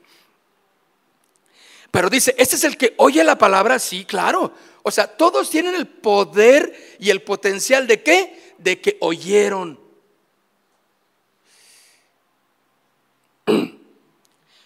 Pero 1.91 2.10
dice, 2.10 2.34
este 2.38 2.56
es 2.56 2.63
el 2.63 2.78
que 2.78 2.93
oye 2.98 3.24
la 3.26 3.38
palabra, 3.38 3.78
sí, 3.78 4.06
claro. 4.06 4.54
O 4.84 4.91
sea, 4.91 5.08
todos 5.08 5.50
tienen 5.50 5.76
el 5.76 5.88
poder 5.88 6.98
y 7.00 7.10
el 7.10 7.21
potencial 7.21 7.88
de 7.88 8.02
qué? 8.02 8.54
De 8.58 8.80
que 8.80 8.98
oyeron. 9.02 9.80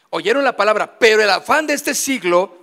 Oyeron 0.10 0.43
la 0.43 0.56
palabra, 0.56 0.98
pero 1.00 1.22
el 1.22 1.30
afán 1.30 1.67
de 1.67 1.74
este 1.74 1.93
siglo 1.93 2.58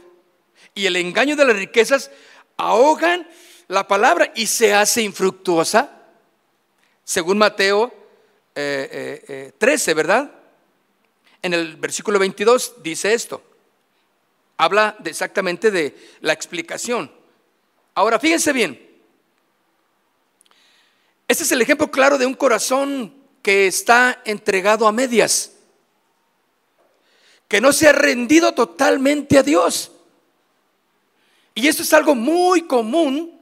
y 0.74 0.86
el 0.86 0.96
engaño 0.96 1.36
de 1.36 1.44
las 1.44 1.56
riquezas 1.56 2.10
ahogan 2.56 3.28
la 3.68 3.86
palabra 3.88 4.32
y 4.34 4.46
se 4.46 4.74
hace 4.74 5.02
infructuosa. 5.02 5.90
Según 7.04 7.38
Mateo 7.38 7.88
13, 8.52 8.54
eh, 8.54 9.20
eh, 9.28 9.54
eh, 9.60 9.94
¿verdad? 9.94 10.32
En 11.42 11.54
el 11.54 11.76
versículo 11.76 12.18
22 12.18 12.82
dice 12.82 13.14
esto. 13.14 13.42
Habla 14.56 14.96
exactamente 15.04 15.70
de 15.70 15.94
la 16.20 16.32
explicación. 16.32 17.12
Ahora, 17.94 18.18
fíjense 18.18 18.52
bien. 18.52 18.82
Este 21.28 21.44
es 21.44 21.52
el 21.52 21.60
ejemplo 21.60 21.90
claro 21.90 22.18
de 22.18 22.26
un 22.26 22.34
corazón 22.34 23.14
que 23.42 23.66
está 23.66 24.22
entregado 24.24 24.86
a 24.86 24.92
medias 24.92 25.55
que 27.48 27.60
no 27.60 27.72
se 27.72 27.88
ha 27.88 27.92
rendido 27.92 28.52
totalmente 28.52 29.38
a 29.38 29.42
Dios. 29.42 29.92
Y 31.54 31.68
esto 31.68 31.82
es 31.82 31.92
algo 31.92 32.14
muy 32.14 32.62
común 32.62 33.32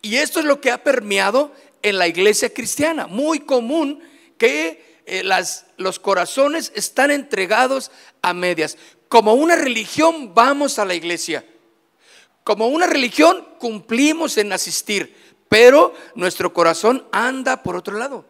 y 0.00 0.16
esto 0.16 0.40
es 0.40 0.44
lo 0.44 0.60
que 0.60 0.70
ha 0.70 0.82
permeado 0.82 1.52
en 1.82 1.98
la 1.98 2.08
iglesia 2.08 2.52
cristiana. 2.52 3.06
Muy 3.06 3.40
común 3.40 4.02
que 4.38 5.00
eh, 5.06 5.22
las, 5.22 5.66
los 5.76 5.98
corazones 5.98 6.72
están 6.74 7.10
entregados 7.10 7.90
a 8.20 8.34
medias. 8.34 8.78
Como 9.08 9.34
una 9.34 9.56
religión 9.56 10.34
vamos 10.34 10.78
a 10.78 10.84
la 10.84 10.94
iglesia. 10.94 11.44
Como 12.44 12.68
una 12.68 12.86
religión 12.86 13.46
cumplimos 13.58 14.36
en 14.38 14.52
asistir, 14.52 15.14
pero 15.48 15.94
nuestro 16.14 16.52
corazón 16.52 17.06
anda 17.12 17.62
por 17.62 17.76
otro 17.76 17.96
lado. 17.96 18.24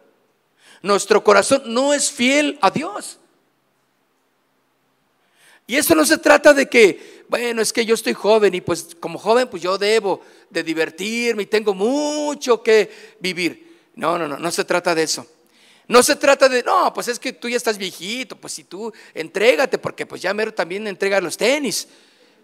Nuestro 0.83 1.23
corazón 1.23 1.63
no 1.67 1.93
es 1.93 2.11
fiel 2.11 2.59
a 2.61 2.69
Dios. 2.69 3.19
Y 5.65 5.77
eso 5.77 5.95
no 5.95 6.05
se 6.05 6.17
trata 6.17 6.53
de 6.53 6.67
que, 6.67 7.25
bueno, 7.29 7.61
es 7.61 7.71
que 7.71 7.85
yo 7.85 7.95
estoy 7.95 8.13
joven 8.13 8.53
y 8.53 8.61
pues 8.61 8.95
como 8.99 9.17
joven 9.17 9.47
pues 9.47 9.63
yo 9.63 9.77
debo 9.77 10.21
de 10.49 10.61
divertirme 10.63 11.43
y 11.43 11.47
tengo 11.47 11.73
mucho 11.73 12.61
que 12.61 13.15
vivir. 13.19 13.91
No, 13.95 14.17
no, 14.17 14.27
no, 14.27 14.37
no 14.37 14.51
se 14.51 14.65
trata 14.65 14.93
de 14.93 15.03
eso. 15.03 15.25
No 15.87 16.01
se 16.01 16.15
trata 16.15 16.49
de, 16.49 16.63
no, 16.63 16.93
pues 16.93 17.07
es 17.07 17.19
que 17.19 17.33
tú 17.33 17.49
ya 17.49 17.57
estás 17.57 17.77
viejito, 17.77 18.35
pues 18.35 18.53
si 18.53 18.63
tú 18.63 18.91
entrégate, 19.13 19.77
porque 19.77 20.05
pues 20.05 20.21
ya 20.21 20.33
mero 20.33 20.53
también 20.53 20.87
entrega 20.87 21.19
los 21.21 21.37
tenis. 21.37 21.87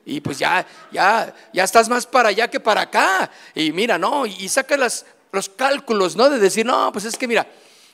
Y 0.05 0.21
pues 0.21 0.39
ya, 0.39 0.65
ya, 0.91 1.33
ya 1.53 1.63
estás 1.63 1.89
más 1.89 2.05
para 2.05 2.29
allá 2.29 2.49
que 2.49 2.59
para 2.59 2.81
acá. 2.81 3.29
Y 3.53 3.71
mira, 3.71 3.97
no, 3.97 4.25
y, 4.25 4.47
saca 4.49 4.77
los 4.77 5.49
cálculos, 5.55 6.15
¿no? 6.15 6.29
De 6.29 6.39
decir, 6.39 6.65
no, 6.65 6.91
pues 6.91 7.05
es 7.05 7.15
que 7.15 7.27
mira, 7.27 7.47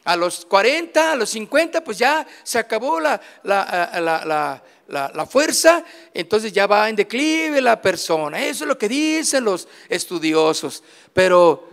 a 0.05 0.15
los 0.15 0.45
40, 0.45 1.11
a 1.11 1.15
los 1.15 1.29
50, 1.29 1.83
pues 1.83 1.97
ya 1.97 2.25
se 2.43 2.57
acabó 2.57 2.99
la, 2.99 3.19
la 3.43 4.61
la, 4.87 5.25
fuerza, 5.25 5.83
entonces 6.13 6.53
ya 6.53 6.67
va 6.67 6.89
en 6.89 6.95
declive 6.95 7.61
la 7.61 7.81
persona. 7.81 8.43
Eso 8.43 8.63
es 8.63 8.67
lo 8.67 8.77
que 8.77 8.89
dicen 8.89 9.43
los 9.43 9.67
estudiosos. 9.89 10.83
Pero 11.13 11.67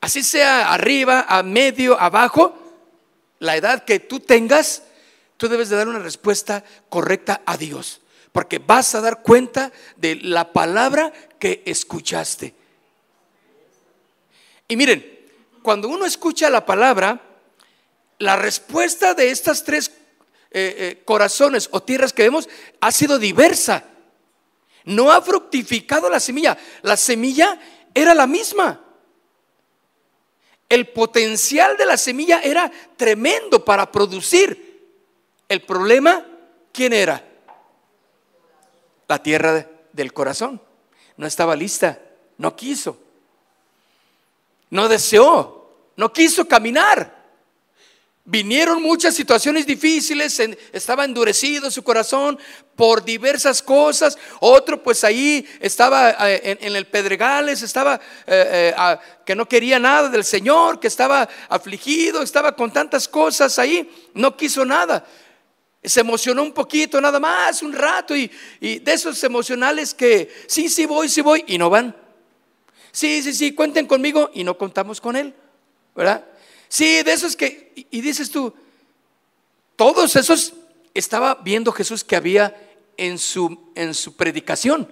así 0.00 0.22
sea 0.22 0.72
arriba, 0.72 1.26
a 1.28 1.42
medio, 1.42 1.98
abajo, 1.98 2.56
la 3.38 3.56
edad 3.56 3.84
que 3.84 4.00
tú 4.00 4.20
tengas, 4.20 4.82
tú 5.36 5.48
debes 5.48 5.68
de 5.68 5.76
dar 5.76 5.88
una 5.88 5.98
respuesta 5.98 6.64
correcta 6.88 7.42
a 7.44 7.56
Dios. 7.56 8.00
Porque 8.32 8.58
vas 8.58 8.94
a 8.94 9.00
dar 9.00 9.22
cuenta 9.22 9.72
de 9.96 10.16
la 10.16 10.52
palabra 10.52 11.12
que 11.38 11.62
escuchaste. 11.64 12.54
Y 14.68 14.76
miren, 14.76 15.15
cuando 15.66 15.88
uno 15.88 16.06
escucha 16.06 16.48
la 16.48 16.64
palabra, 16.64 17.20
la 18.20 18.36
respuesta 18.36 19.14
de 19.14 19.32
estas 19.32 19.64
tres 19.64 19.88
eh, 20.52 20.76
eh, 20.78 21.02
corazones 21.04 21.68
o 21.72 21.82
tierras 21.82 22.12
que 22.12 22.22
vemos 22.22 22.48
ha 22.80 22.92
sido 22.92 23.18
diversa. 23.18 23.82
No 24.84 25.10
ha 25.10 25.20
fructificado 25.20 26.08
la 26.08 26.20
semilla. 26.20 26.56
La 26.82 26.96
semilla 26.96 27.58
era 27.92 28.14
la 28.14 28.28
misma. 28.28 28.80
El 30.68 30.86
potencial 30.86 31.76
de 31.76 31.86
la 31.86 31.96
semilla 31.96 32.38
era 32.44 32.70
tremendo 32.96 33.64
para 33.64 33.90
producir. 33.90 34.86
El 35.48 35.62
problema, 35.62 36.24
¿quién 36.70 36.92
era? 36.92 37.24
La 39.08 39.20
tierra 39.20 39.68
del 39.92 40.12
corazón. 40.12 40.62
No 41.16 41.26
estaba 41.26 41.56
lista, 41.56 42.00
no 42.38 42.54
quiso, 42.54 43.00
no 44.70 44.88
deseó, 44.88 45.55
no 45.96 46.12
quiso 46.12 46.46
caminar. 46.46 47.16
Vinieron 48.28 48.82
muchas 48.82 49.14
situaciones 49.14 49.66
difíciles, 49.66 50.40
estaba 50.72 51.04
endurecido 51.04 51.70
su 51.70 51.84
corazón 51.84 52.36
por 52.74 53.04
diversas 53.04 53.62
cosas. 53.62 54.18
Otro 54.40 54.82
pues 54.82 55.04
ahí 55.04 55.46
estaba 55.60 56.10
eh, 56.28 56.58
en, 56.60 56.74
el 56.74 56.86
Pedregales, 56.86 57.62
estaba 57.62 58.00
eh, 58.26 58.74
eh, 58.76 58.96
que 59.24 59.36
no 59.36 59.48
quería 59.48 59.78
nada 59.78 60.08
del 60.08 60.24
Señor, 60.24 60.80
que 60.80 60.88
estaba 60.88 61.28
afligido, 61.48 62.20
estaba 62.20 62.56
con 62.56 62.72
tantas 62.72 63.06
cosas 63.06 63.60
ahí, 63.60 63.88
no 64.14 64.36
quiso 64.36 64.64
nada. 64.64 65.06
Se 65.84 66.00
emocionó 66.00 66.42
un 66.42 66.52
poquito, 66.52 67.00
nada 67.00 67.20
más, 67.20 67.62
un 67.62 67.72
rato, 67.72 68.16
y, 68.16 68.28
y 68.58 68.80
de 68.80 68.92
esos 68.92 69.22
emocionales 69.22 69.94
que 69.94 70.34
sí, 70.48 70.68
sí 70.68 70.84
voy, 70.84 71.08
sí 71.08 71.20
voy, 71.20 71.44
y 71.46 71.58
no 71.58 71.70
van. 71.70 71.94
Sí, 72.90 73.22
sí, 73.22 73.32
sí, 73.32 73.54
cuenten 73.54 73.86
conmigo, 73.86 74.32
y 74.34 74.42
no 74.42 74.58
contamos 74.58 75.00
con 75.00 75.14
él, 75.14 75.32
¿verdad? 75.96 76.24
Sí, 76.68 77.02
de 77.02 77.12
esos 77.12 77.34
que, 77.36 77.72
y 77.90 78.00
dices 78.00 78.30
tú, 78.30 78.54
todos 79.76 80.14
esos 80.16 80.52
estaba 80.94 81.36
viendo 81.36 81.72
Jesús 81.72 82.04
que 82.04 82.16
había 82.16 82.56
en 82.96 83.18
su, 83.18 83.70
en 83.74 83.94
su 83.94 84.14
predicación. 84.14 84.90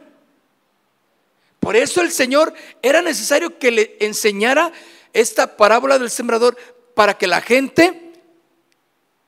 Por 1.61 1.77
eso 1.77 2.01
el 2.03 2.11
Señor 2.11 2.55
era 2.83 3.01
necesario 3.03 3.59
que 3.59 3.71
le 3.71 3.97
enseñara 4.01 4.73
esta 5.13 5.57
parábola 5.57 5.99
del 5.99 6.11
sembrador 6.11 6.57
para 6.95 7.17
que 7.17 7.27
la 7.27 7.41
gente 7.41 8.13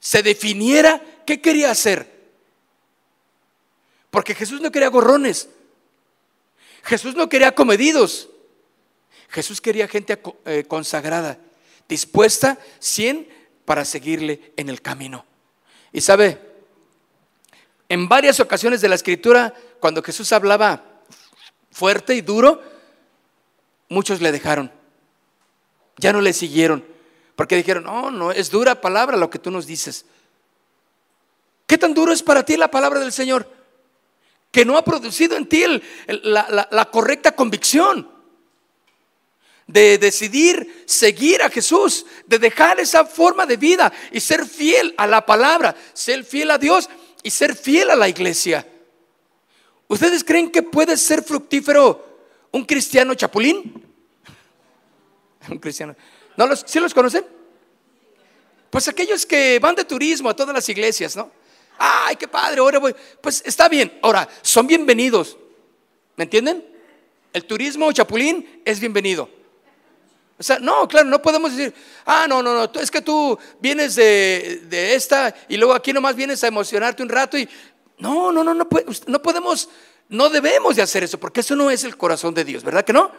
se 0.01 0.23
definiera 0.23 1.03
qué 1.27 1.41
quería 1.41 1.71
hacer. 1.71 2.15
Porque 4.11 4.35
Jesús 4.35 4.61
no 4.61 4.71
quería 4.71 4.89
gorrones. 4.89 5.49
Jesús 6.83 7.15
no 7.15 7.29
quería 7.29 7.55
comedidos. 7.55 8.29
Jesús 9.29 9.61
quería 9.61 9.89
gente 9.89 10.21
eh, 10.45 10.65
consagrada 10.69 11.39
dispuesta 11.89 12.59
100 12.79 13.29
para 13.65 13.85
seguirle 13.85 14.53
en 14.57 14.69
el 14.69 14.83
camino. 14.83 15.25
Y 15.93 16.01
sabe, 16.01 16.41
en 17.89 18.09
varias 18.09 18.41
ocasiones 18.41 18.81
de 18.81 18.89
la 18.89 18.95
escritura, 18.95 19.55
cuando 19.81 20.03
Jesús 20.03 20.33
hablaba 20.33 20.83
fuerte 21.71 22.15
y 22.15 22.21
duro, 22.21 22.63
muchos 23.89 24.21
le 24.21 24.33
dejaron. 24.33 24.73
Ya 25.99 26.13
no 26.13 26.21
le 26.21 26.33
siguieron, 26.33 26.85
porque 27.35 27.57
dijeron, 27.57 27.85
no, 27.85 28.11
no, 28.11 28.33
es 28.33 28.51
dura 28.51 28.81
palabra 28.81 29.17
lo 29.17 29.31
que 29.31 29.39
tú 29.39 29.51
nos 29.51 29.67
dices. 29.67 30.05
¿Qué 31.67 31.79
tan 31.79 31.95
duro 31.95 32.13
es 32.13 32.23
para 32.23 32.45
ti 32.45 32.57
la 32.57 32.71
palabra 32.71 33.01
del 33.01 33.13
Señor? 33.13 33.51
Que 34.51 34.65
no 34.65 34.77
ha 34.77 34.85
producido 34.85 35.37
en 35.37 35.49
ti 35.49 35.65
la, 36.07 36.69
la 36.71 36.85
correcta 36.87 37.33
convicción 37.33 38.16
de 39.67 39.99
decidir 39.99 40.85
seguir 40.87 41.43
a 41.43 41.51
Jesús, 41.51 42.07
de 42.27 42.39
dejar 42.39 42.79
esa 42.79 43.05
forma 43.05 43.47
de 43.47 43.57
vida 43.57 43.93
y 44.13 44.21
ser 44.21 44.47
fiel 44.47 44.95
a 44.97 45.07
la 45.07 45.27
palabra, 45.27 45.75
ser 45.93 46.25
fiel 46.25 46.51
a 46.53 46.59
Dios 46.59 46.89
y 47.23 47.31
ser 47.31 47.57
fiel 47.57 47.91
a 47.91 47.97
la 47.97 48.09
iglesia. 48.09 48.67
¿Ustedes 49.89 50.23
creen 50.23 50.51
que 50.51 50.63
puede 50.63 50.97
ser 50.97 51.23
fructífero 51.23 52.05
un 52.53 52.65
cristiano 52.65 53.15
chapulín? 53.15 53.85
Un 55.49 55.59
cristiano. 55.59 55.95
¿No 56.37 56.45
los, 56.47 56.65
¿Sí 56.67 56.81
los 56.81 56.93
conocen? 56.93 57.25
Pues 58.69 58.89
aquellos 58.89 59.25
que 59.25 59.61
van 59.61 59.77
de 59.77 59.85
turismo 59.85 60.29
a 60.29 60.35
todas 60.35 60.53
las 60.53 60.69
iglesias, 60.69 61.15
¿no? 61.15 61.31
Ay, 61.79 62.17
qué 62.17 62.27
padre, 62.27 62.59
ahora 62.59 62.81
voy. 62.81 62.95
Pues 63.21 63.43
está 63.47 63.69
bien. 63.69 63.97
Ahora, 64.03 64.29
son 64.43 64.67
bienvenidos. 64.67 65.37
¿Me 66.17 66.25
entienden? 66.25 66.67
El 67.33 67.45
turismo 67.45 67.93
chapulín 67.93 68.63
es 68.65 68.81
bienvenido. 68.81 69.31
O 70.39 70.43
sea, 70.43 70.59
no, 70.59 70.87
claro, 70.87 71.09
no 71.09 71.23
podemos 71.23 71.57
decir, 71.57 71.75
ah, 72.05 72.27
no, 72.29 72.43
no, 72.43 72.55
no, 72.55 72.81
es 72.81 72.91
que 72.91 73.01
tú 73.01 73.39
vienes 73.59 73.95
de, 73.95 74.63
de 74.69 74.95
esta 74.95 75.35
y 75.49 75.57
luego 75.57 75.73
aquí 75.73 75.93
nomás 75.93 76.15
vienes 76.15 76.45
a 76.45 76.49
emocionarte 76.49 77.03
un 77.03 77.09
rato 77.09 77.39
y... 77.39 77.49
No, 77.99 78.31
no, 78.31 78.45
no, 78.45 78.53
no, 78.53 78.69
no 79.07 79.23
podemos, 79.23 79.69
no 80.09 80.29
debemos 80.29 80.77
de 80.77 80.83
hacer 80.83 81.03
eso, 81.05 81.19
porque 81.19 81.41
eso 81.41 81.57
no 81.57 81.71
es 81.71 81.85
el 81.85 81.97
corazón 81.97 82.35
de 82.35 82.45
Dios, 82.45 82.63
¿verdad 82.63 82.85
que 82.85 82.93
no? 82.93 83.11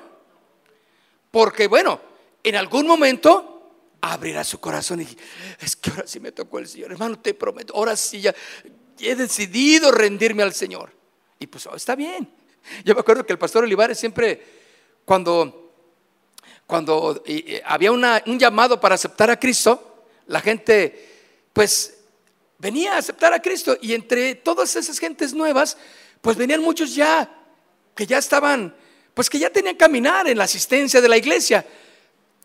Porque 1.32 1.68
bueno, 1.68 2.00
en 2.44 2.56
algún 2.56 2.86
momento 2.86 3.72
abrirá 4.02 4.44
su 4.44 4.60
corazón 4.60 5.02
y 5.02 5.08
es 5.60 5.76
que 5.76 5.90
ahora 5.90 6.04
sí 6.06 6.20
me 6.20 6.32
tocó 6.32 6.60
el 6.60 6.68
Señor, 6.68 6.92
hermano, 6.92 7.20
te 7.20 7.34
prometo, 7.34 7.74
ahora 7.76 7.96
sí 7.96 8.22
ya 8.22 8.36
he 9.00 9.16
decidido 9.16 9.92
rendirme 9.92 10.44
al 10.44 10.54
Señor. 10.54 10.94
Y 11.40 11.48
pues 11.48 11.66
oh, 11.68 11.76
está 11.76 11.96
bien. 11.96 12.30
Yo 12.84 12.94
me 12.94 13.02
acuerdo 13.02 13.26
que 13.26 13.34
el 13.34 13.40
pastor 13.40 13.64
Olivares 13.64 13.98
siempre, 13.98 14.44
cuando 15.06 15.67
cuando 16.68 17.24
había 17.66 17.92
un 17.94 18.38
llamado 18.38 18.80
para 18.80 18.96
aceptar 18.96 19.32
a 19.32 19.40
Cristo, 19.40 20.04
la 20.28 20.42
gente 20.42 21.08
pues 21.54 21.98
venía 22.60 22.96
a 22.96 22.98
aceptar 22.98 23.34
a 23.34 23.42
Cristo 23.42 23.78
y 23.82 23.94
entre 23.94 24.36
todas 24.36 24.76
esas 24.76 25.00
gentes 25.00 25.34
nuevas, 25.34 25.78
pues 26.22 26.36
venían 26.36 26.62
muchos 26.62 26.94
ya 26.94 27.34
que 27.96 28.06
ya 28.06 28.18
estaban, 28.18 28.76
pues 29.14 29.30
que 29.30 29.40
ya 29.40 29.50
tenían 29.50 29.76
caminar 29.76 30.28
en 30.28 30.38
la 30.38 30.44
asistencia 30.44 31.00
de 31.00 31.08
la 31.08 31.18
iglesia 31.18 31.66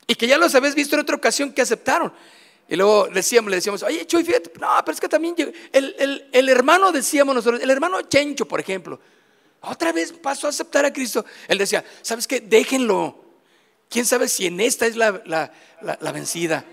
y 0.06 0.14
que 0.14 0.28
ya 0.28 0.38
los 0.38 0.54
habéis 0.54 0.76
visto 0.76 0.94
en 0.94 1.00
otra 1.02 1.16
ocasión 1.16 1.52
que 1.52 1.60
aceptaron. 1.60 2.12
Y 2.68 2.76
luego 2.76 3.08
decíamos, 3.12 3.50
le 3.50 3.56
decíamos, 3.56 3.82
oye, 3.82 4.06
Chuy, 4.06 4.22
fíjate, 4.22 4.52
no, 4.60 4.68
pero 4.84 4.94
es 4.94 5.00
que 5.00 5.08
también 5.08 5.34
el, 5.72 6.28
el 6.32 6.48
hermano, 6.48 6.92
decíamos 6.92 7.34
nosotros, 7.34 7.60
el 7.60 7.70
hermano 7.70 8.02
Chencho, 8.02 8.46
por 8.46 8.60
ejemplo, 8.60 9.00
otra 9.62 9.92
vez 9.92 10.12
pasó 10.12 10.46
a 10.46 10.50
aceptar 10.50 10.84
a 10.84 10.92
Cristo. 10.92 11.24
Él 11.48 11.58
decía, 11.58 11.84
¿sabes 12.02 12.26
qué? 12.26 12.40
Déjenlo. 12.40 13.21
¿Quién 13.92 14.06
sabe 14.06 14.26
si 14.26 14.46
en 14.46 14.58
esta 14.58 14.86
es 14.86 14.96
la, 14.96 15.12
vencida? 16.14 16.64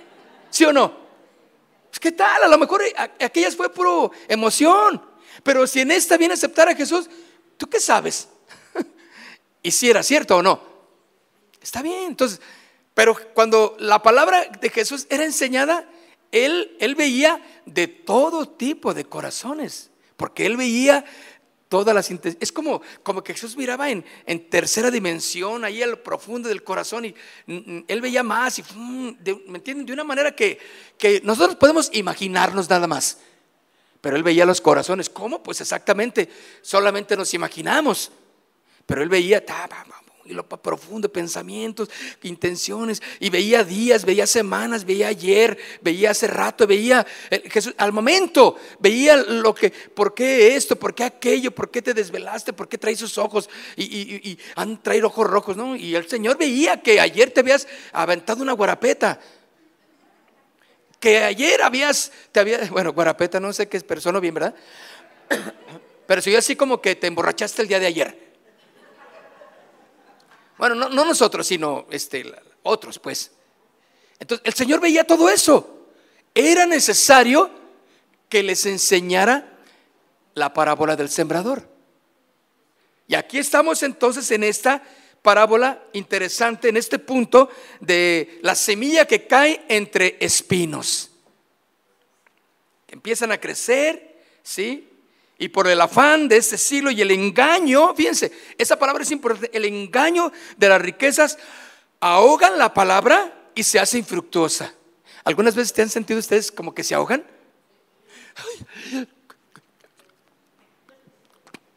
¿Sí 0.49 0.63
o 0.63 0.71
no? 0.71 0.97
Pues, 1.89 1.99
¿Qué 1.99 2.13
tal? 2.13 2.43
A 2.43 2.47
lo 2.47 2.57
mejor 2.57 2.81
aquellas 3.19 3.57
fue 3.57 3.69
puro 3.73 4.11
emoción. 4.29 5.03
Pero 5.43 5.67
si 5.67 5.81
en 5.81 5.91
esta 5.91 6.15
viene 6.15 6.33
a 6.33 6.35
aceptar 6.35 6.69
a 6.69 6.75
Jesús, 6.75 7.09
¿tú 7.57 7.67
qué 7.67 7.81
sabes? 7.81 8.29
¿Y 9.63 9.71
si 9.71 9.89
era 9.89 10.01
cierto 10.01 10.37
o 10.37 10.41
no? 10.41 10.61
Está 11.61 11.81
bien. 11.81 12.03
Entonces, 12.03 12.39
pero 12.93 13.17
cuando 13.33 13.75
la 13.79 14.01
palabra 14.01 14.45
de 14.61 14.69
Jesús 14.69 15.05
era 15.09 15.25
enseñada, 15.25 15.89
él, 16.31 16.77
él 16.79 16.95
veía 16.95 17.43
de 17.65 17.87
todo 17.87 18.47
tipo 18.47 18.93
de 18.93 19.03
corazones. 19.03 19.91
Porque 20.15 20.45
él 20.45 20.55
veía 20.55 21.03
todas 21.69 21.93
las 21.95 22.09
es 22.09 22.51
como, 22.51 22.81
como 23.03 23.23
que 23.23 23.33
Jesús 23.33 23.55
miraba 23.55 23.89
en, 23.89 24.03
en 24.25 24.49
tercera 24.49 24.89
dimensión, 24.89 25.63
ahí 25.63 25.81
al 25.83 25.99
profundo 25.99 26.49
del 26.49 26.63
corazón 26.63 27.05
y 27.05 27.15
él 27.87 28.01
veía 28.01 28.23
más 28.23 28.59
y 28.59 28.63
¿me 28.75 29.59
entienden? 29.59 29.85
De 29.85 29.93
una 29.93 30.03
manera 30.03 30.35
que, 30.35 30.59
que 30.97 31.21
nosotros 31.23 31.55
podemos 31.55 31.89
imaginarnos 31.93 32.69
nada 32.69 32.87
más. 32.87 33.19
Pero 34.01 34.15
él 34.15 34.23
veía 34.23 34.45
los 34.45 34.61
corazones. 34.61 35.09
¿Cómo? 35.09 35.43
Pues 35.43 35.61
exactamente, 35.61 36.29
solamente 36.61 37.15
nos 37.15 37.33
imaginamos. 37.33 38.11
Pero 38.85 39.03
él 39.03 39.09
veía, 39.09 39.43
y 40.29 40.33
lo 40.33 40.47
profundo, 40.47 41.11
pensamientos, 41.11 41.89
intenciones, 42.23 43.01
y 43.19 43.29
veía 43.29 43.63
días, 43.63 44.05
veía 44.05 44.27
semanas, 44.27 44.85
veía 44.85 45.07
ayer, 45.07 45.57
veía 45.81 46.11
hace 46.11 46.27
rato, 46.27 46.67
veía 46.67 47.05
eh, 47.29 47.49
Jesús 47.49 47.73
al 47.77 47.91
momento, 47.91 48.55
veía 48.79 49.17
lo 49.17 49.53
que, 49.55 49.71
¿por 49.71 50.13
qué 50.13 50.55
esto? 50.55 50.75
¿Por 50.75 50.93
qué 50.93 51.03
aquello? 51.03 51.51
¿Por 51.51 51.71
qué 51.71 51.81
te 51.81 51.93
desvelaste? 51.93 52.53
¿Por 52.53 52.69
qué 52.69 52.77
traes 52.77 52.99
esos 52.99 53.17
ojos? 53.17 53.49
Y, 53.75 54.37
han 54.55 54.81
traído 54.81 55.07
ojos 55.07 55.27
rojos, 55.27 55.57
¿no? 55.57 55.75
Y 55.75 55.95
el 55.95 56.07
Señor 56.07 56.37
veía 56.37 56.81
que 56.81 56.99
ayer 56.99 57.31
te 57.31 57.39
habías 57.39 57.67
aventado 57.91 58.43
una 58.43 58.53
guarapeta. 58.53 59.19
Que 60.99 61.23
ayer 61.23 61.61
habías, 61.61 62.11
te 62.31 62.39
había, 62.39 62.59
bueno, 62.65 62.93
guarapeta, 62.93 63.39
no 63.39 63.51
sé 63.53 63.67
qué 63.67 63.77
es, 63.77 63.83
pero 63.83 64.01
sonó 64.01 64.21
bien, 64.21 64.33
¿verdad? 64.33 64.53
Pero 66.05 66.23
soy 66.23 66.35
así 66.35 66.55
como 66.55 66.81
que 66.81 66.95
te 66.95 67.05
emborrachaste 67.05 67.61
el 67.61 67.67
día 67.67 67.79
de 67.79 67.85
ayer. 67.85 68.28
Bueno, 70.59 70.75
no, 70.75 70.89
nosotros, 70.89 71.47
sino 71.47 71.87
este, 71.89 72.29
otros, 72.63 72.99
pues. 72.99 73.31
Entonces, 74.19 74.45
el 74.45 74.53
Señor 74.53 74.81
veía 74.81 75.07
todo 75.07 75.29
eso. 75.29 75.87
Era 76.35 76.65
necesario 76.65 77.49
que 78.27 78.43
les 78.43 78.65
enseñara 78.65 79.57
la 80.33 80.53
parábola 80.53 80.97
del 80.97 81.07
sembrador. 81.07 81.65
Y 83.07 83.15
aquí 83.15 83.37
estamos 83.37 83.81
entonces 83.83 84.29
en 84.31 84.43
esta 84.43 84.83
parábola 85.21 85.81
interesante, 85.93 86.67
en 86.67 86.75
este 86.75 86.99
punto 86.99 87.49
de 87.79 88.39
la 88.41 88.53
semilla 88.53 89.05
que 89.05 89.27
cae 89.27 89.63
entre 89.69 90.17
espinos. 90.19 91.09
Empiezan 92.89 93.31
a 93.31 93.39
crecer, 93.39 94.21
¿sí? 94.43 94.88
Y 95.39 95.47
por 95.47 95.67
el 95.67 95.79
afán 95.79 96.27
de 96.27 96.35
este 96.35 96.57
siglo 96.57 96.91
y 96.91 97.01
el 97.01 97.11
engaño, 97.11 97.95
fíjense, 97.95 98.31
esa 98.57 98.77
palabra 98.77 99.03
es 99.03 99.11
importante, 99.11 99.49
el 99.55 99.63
engaño 99.63 100.33
de 100.57 100.67
las 100.67 100.81
riquezas 100.81 101.37
ahogan 102.01 102.59
la 102.59 102.73
palabra 102.73 103.49
y 103.55 103.63
se 103.63 103.79
hace 103.79 103.97
infructuosa. 103.97 104.73
¿Algunas 105.23 105.55
veces 105.55 105.71
te 105.71 105.81
han 105.81 105.89
sentido 105.89 106.19
ustedes 106.19 106.51
como 106.51 106.75
que 106.75 106.83
se 106.83 106.93
ahogan? 106.93 107.25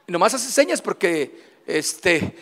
Y 0.09 0.13
nomás 0.13 0.35
hace 0.35 0.51
señas 0.51 0.83
porque 0.83 1.63
este 1.65 2.37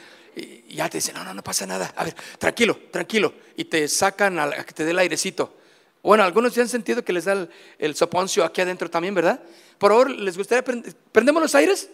ya 0.70 0.88
te 0.88 0.98
dicen, 0.98 1.14
no, 1.14 1.24
no, 1.24 1.35
no 1.35 1.42
pasa 1.42 1.66
nada. 1.66 1.92
A 1.96 2.04
ver, 2.04 2.14
tranquilo, 2.38 2.78
tranquilo. 2.90 3.35
Y 3.56 3.64
te 3.64 3.87
sacan 3.88 4.38
a 4.38 4.64
que 4.64 4.72
te 4.72 4.85
dé 4.85 4.92
el 4.92 4.98
airecito. 4.98 5.59
Bueno, 6.02 6.24
algunos 6.24 6.54
ya 6.54 6.62
han 6.62 6.68
sentido 6.68 7.04
que 7.04 7.12
les 7.12 7.26
da 7.26 7.46
el, 7.78 7.94
soponcio 7.94 8.44
aquí 8.44 8.60
adentro 8.60 8.90
también, 8.90 9.14
¿verdad? 9.14 9.40
Por 9.78 9.90
favor, 9.90 10.10
¿les 10.10 10.36
gustaría 10.36 10.64
prendemos 11.12 11.42
los 11.42 11.54
aires? 11.54 11.90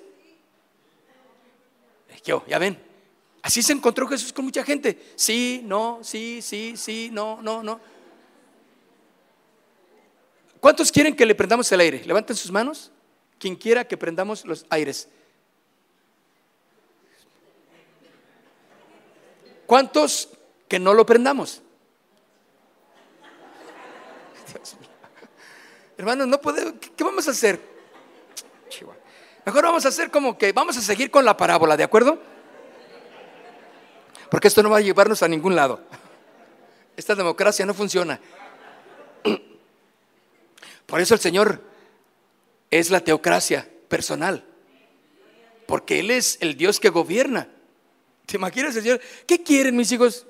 Yo, 2.25 2.45
ya 2.47 2.59
ven. 2.59 2.79
Así 3.43 3.63
se 3.63 3.73
encontró 3.73 4.07
Jesús 4.09 4.33
con 4.33 4.45
mucha 4.45 4.65
gente. 4.65 5.13
Sí, 5.15 5.61
no, 5.65 6.01
sí, 6.03 6.41
sí, 6.43 6.75
sí, 6.77 7.11
no, 7.13 7.41
no, 7.43 7.63
no. 7.63 7.81
¿Cuántos 10.61 10.91
quieren 10.91 11.15
que 11.15 11.25
le 11.25 11.35
prendamos 11.35 11.71
el 11.71 11.81
aire? 11.81 12.05
Levanten 12.05 12.35
sus 12.35 12.51
manos. 12.51 12.91
Quien 13.39 13.55
quiera 13.55 13.87
que 13.87 13.97
prendamos 13.97 14.45
los 14.45 14.67
aires. 14.71 15.09
¿Cuántos 19.67 20.31
que 20.69 20.79
no 20.79 20.95
lo 20.95 21.07
prendamos? 21.07 21.63
Hermanos, 25.99 26.29
no 26.29 26.41
podemos, 26.41 26.75
¿qué 26.95 27.05
vamos 27.05 27.27
a 27.27 27.31
hacer? 27.31 27.61
Mejor 29.45 29.63
vamos 29.63 29.85
a 29.85 29.89
hacer 29.89 30.11
como 30.11 30.37
que 30.37 30.53
vamos 30.53 30.77
a 30.77 30.81
seguir 30.81 31.11
con 31.11 31.25
la 31.25 31.37
parábola, 31.37 31.77
¿de 31.77 31.85
acuerdo? 31.85 32.21
Porque 34.31 34.49
esto 34.49 34.63
no 34.63 34.71
va 34.71 34.79
a 34.79 34.81
llevarnos 34.81 35.23
a 35.23 35.29
ningún 35.29 35.55
lado. 35.55 35.81
Esta 36.97 37.15
democracia 37.15 37.65
no 37.65 37.73
funciona. 37.73 38.21
Por 40.87 41.01
eso 41.01 41.15
el 41.15 41.21
Señor 41.21 41.63
es 42.71 42.91
la 42.91 43.01
teocracia 43.01 43.69
personal. 43.89 44.45
Porque 45.67 46.01
Él 46.01 46.11
es 46.11 46.39
el 46.41 46.57
Dios 46.57 46.81
que 46.81 46.89
gobierna. 46.89 47.49
¿Te 48.27 48.37
imaginas 48.37 48.75
el 48.77 48.83
Señor? 48.83 49.01
¿Qué 49.27 49.43
quieren 49.43 49.77
mis 49.77 49.93
hijos? 49.93 50.27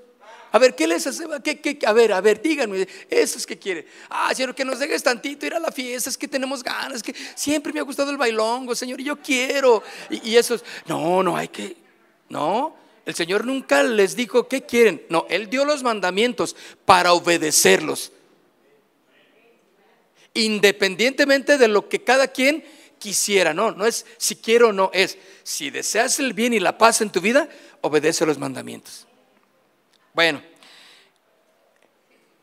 A 0.57 0.59
ver, 0.59 0.75
¿qué 0.75 0.87
les 0.87 1.07
hace? 1.07 1.27
¿Qué, 1.43 1.79
a 1.85 1.93
ver, 1.93 2.15
a 2.15 2.21
ver, 2.23 2.41
díganme, 2.41 2.89
eso 3.11 3.37
es 3.37 3.47
que 3.47 3.59
quiere. 3.59 3.87
Ah, 4.09 4.35
Señor, 4.35 4.55
que 4.55 4.65
nos 4.65 4.79
dejes 4.79 5.03
tantito 5.03 5.45
ir 5.45 5.53
a 5.53 5.59
la 5.61 5.71
fiesta, 5.71 6.09
es 6.09 6.17
que 6.17 6.27
tenemos 6.27 6.63
ganas, 6.63 7.03
que 7.03 7.15
siempre 7.35 7.75
me 7.75 7.81
ha 7.81 7.83
gustado 7.83 8.11
el 8.11 8.17
bailongo, 8.17 8.75
Señor, 8.75 8.99
y 9.03 9.05
yo 9.05 9.21
quiero. 9.21 9.83
Y, 10.09 10.31
y 10.31 10.37
eso 10.39 10.55
es, 10.55 10.65
no, 10.87 11.23
no, 11.23 11.37
hay 11.37 11.49
que, 11.49 11.77
no. 12.31 12.75
El 13.05 13.15
Señor 13.15 13.45
nunca 13.45 13.83
les 13.83 14.17
dijo 14.17 14.49
qué 14.49 14.63
quieren. 14.63 15.03
No, 15.11 15.27
Él 15.29 15.51
dio 15.51 15.67
los 15.67 15.83
mandamientos 15.83 16.57
para 16.87 17.13
obedecerlos. 17.13 18.11
Independientemente 20.33 21.59
de 21.59 21.69
lo 21.69 21.87
que 21.87 22.03
cada 22.03 22.29
quien 22.29 22.65
quisiera, 22.99 23.53
no, 23.53 23.73
no 23.73 23.85
es 23.85 24.07
si 24.17 24.37
quiero 24.37 24.69
o 24.69 24.73
no, 24.73 24.91
es 24.95 25.19
si 25.43 25.69
deseas 25.69 26.19
el 26.19 26.33
bien 26.33 26.55
y 26.55 26.61
la 26.61 26.79
paz 26.79 27.03
en 27.03 27.11
tu 27.11 27.21
vida, 27.21 27.47
obedece 27.83 28.25
los 28.25 28.39
mandamientos. 28.39 29.06
Bueno, 30.17 30.41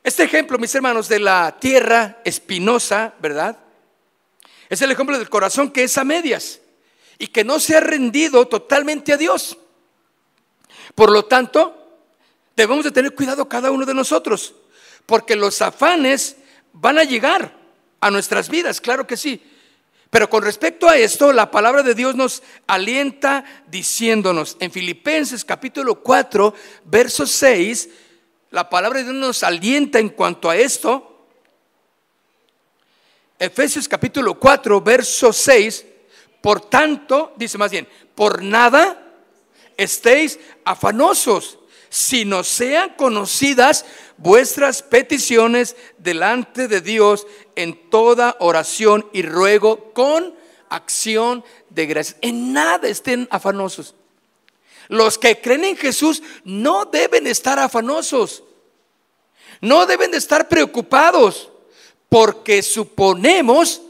este 0.03 0.21
ejemplo, 0.21 0.59
mis 0.59 0.75
hermanos, 0.75 1.09
de 1.09 1.17
la 1.19 1.57
tierra 1.59 2.21
espinosa, 2.23 3.15
¿verdad? 3.19 3.57
Es 4.69 4.83
el 4.83 4.91
ejemplo 4.91 5.17
del 5.17 5.27
corazón 5.27 5.71
que 5.71 5.85
es 5.85 5.97
a 5.97 6.03
medias 6.03 6.59
y 7.17 7.25
que 7.25 7.43
no 7.43 7.59
se 7.59 7.75
ha 7.75 7.79
rendido 7.79 8.47
totalmente 8.47 9.11
a 9.11 9.17
Dios. 9.17 9.57
Por 10.93 11.11
lo 11.11 11.25
tanto, 11.25 11.97
debemos 12.55 12.83
de 12.83 12.91
tener 12.91 13.15
cuidado 13.15 13.49
cada 13.49 13.71
uno 13.71 13.87
de 13.87 13.95
nosotros, 13.95 14.53
porque 15.07 15.35
los 15.35 15.59
afanes 15.63 16.35
van 16.73 16.99
a 16.99 17.03
llegar 17.03 17.57
a 18.01 18.11
nuestras 18.11 18.49
vidas, 18.49 18.79
claro 18.81 19.07
que 19.07 19.17
sí. 19.17 19.41
Pero 20.13 20.29
con 20.29 20.43
respecto 20.43 20.87
a 20.87 20.95
esto, 20.95 21.33
la 21.33 21.49
palabra 21.49 21.81
de 21.81 21.95
Dios 21.95 22.13
nos 22.13 22.43
alienta 22.67 23.43
diciéndonos 23.65 24.57
en 24.59 24.71
Filipenses 24.71 25.43
capítulo 25.43 26.03
4, 26.03 26.53
verso 26.85 27.25
6, 27.25 27.89
la 28.51 28.69
palabra 28.69 28.99
de 28.99 29.05
Dios 29.05 29.15
nos 29.15 29.41
alienta 29.41 29.97
en 29.97 30.09
cuanto 30.09 30.51
a 30.51 30.55
esto. 30.55 31.25
Efesios 33.39 33.87
capítulo 33.87 34.39
4, 34.39 34.81
verso 34.81 35.33
6, 35.33 35.83
por 36.41 36.61
tanto, 36.61 37.33
dice 37.35 37.57
más 37.57 37.71
bien, 37.71 37.87
por 38.13 38.43
nada 38.43 39.15
estéis 39.75 40.39
afanosos, 40.63 41.57
sino 41.93 42.43
sean 42.43 42.95
conocidas 42.95 43.85
vuestras 44.17 44.81
peticiones 44.81 45.75
delante 45.99 46.67
de 46.67 46.81
Dios 46.81 47.27
en 47.55 47.87
toda 47.91 48.35
oración 48.39 49.07
y 49.13 49.21
ruego 49.21 49.93
con 49.93 50.33
acción 50.69 51.45
de 51.69 51.85
gracias. 51.85 52.17
En 52.21 52.51
nada 52.51 52.87
estén 52.87 53.27
afanosos. 53.29 53.93
Los 54.87 55.19
que 55.19 55.39
creen 55.39 55.65
en 55.65 55.77
Jesús 55.77 56.23
no 56.43 56.85
deben 56.85 57.27
estar 57.27 57.59
afanosos. 57.59 58.43
No 59.61 59.85
deben 59.85 60.09
de 60.09 60.17
estar 60.17 60.49
preocupados 60.49 61.51
porque 62.09 62.63
suponemos 62.63 63.83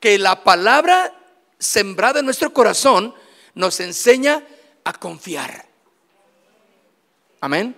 que 0.00 0.18
la 0.18 0.42
palabra 0.44 1.14
sembrada 1.58 2.20
en 2.20 2.24
nuestro 2.24 2.54
corazón 2.54 3.14
nos 3.52 3.80
enseña 3.80 4.42
a 4.82 4.94
confiar. 4.94 5.73
Amén. 7.44 7.76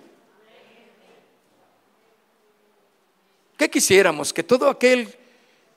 ¿Qué 3.57 3.69
quisiéramos? 3.69 4.31
Que 4.31 4.41
todo 4.41 4.69
aquel 4.69 5.13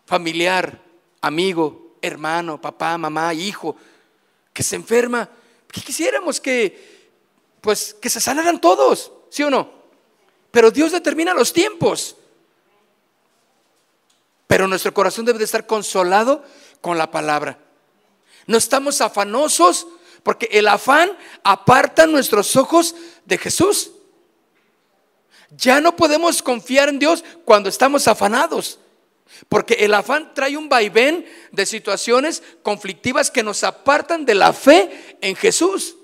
familiar, 0.06 0.80
amigo, 1.20 1.96
hermano, 2.00 2.60
papá, 2.60 2.96
mamá, 2.96 3.34
hijo, 3.34 3.74
que 4.52 4.62
se 4.62 4.76
enferma, 4.76 5.28
que 5.72 5.80
quisiéramos 5.80 6.40
que, 6.40 7.10
pues, 7.60 7.92
que 7.94 8.08
se 8.08 8.20
sanaran 8.20 8.60
todos, 8.60 9.10
¿sí 9.28 9.42
o 9.42 9.50
no? 9.50 9.68
Pero 10.52 10.70
Dios 10.70 10.92
determina 10.92 11.34
los 11.34 11.52
tiempos. 11.52 12.14
Pero 14.46 14.68
nuestro 14.68 14.94
corazón 14.94 15.24
debe 15.24 15.40
de 15.40 15.46
estar 15.46 15.66
consolado 15.66 16.44
con 16.80 16.96
la 16.96 17.10
palabra. 17.10 17.58
No 18.46 18.56
estamos 18.56 19.00
afanosos 19.00 19.88
porque 20.22 20.48
el 20.52 20.68
afán 20.68 21.16
aparta 21.42 22.06
nuestros 22.06 22.56
ojos 22.56 22.94
de 23.24 23.38
Jesús. 23.38 23.92
Ya 25.50 25.80
no 25.80 25.96
podemos 25.96 26.42
confiar 26.42 26.88
en 26.88 26.98
Dios 26.98 27.24
cuando 27.44 27.68
estamos 27.68 28.06
afanados. 28.06 28.78
Porque 29.48 29.74
el 29.74 29.94
afán 29.94 30.32
trae 30.34 30.56
un 30.56 30.68
vaivén 30.68 31.24
de 31.52 31.64
situaciones 31.64 32.42
conflictivas 32.62 33.30
que 33.30 33.42
nos 33.42 33.64
apartan 33.64 34.24
de 34.24 34.34
la 34.34 34.52
fe 34.52 35.16
en 35.20 35.34
Jesús. 35.36 35.96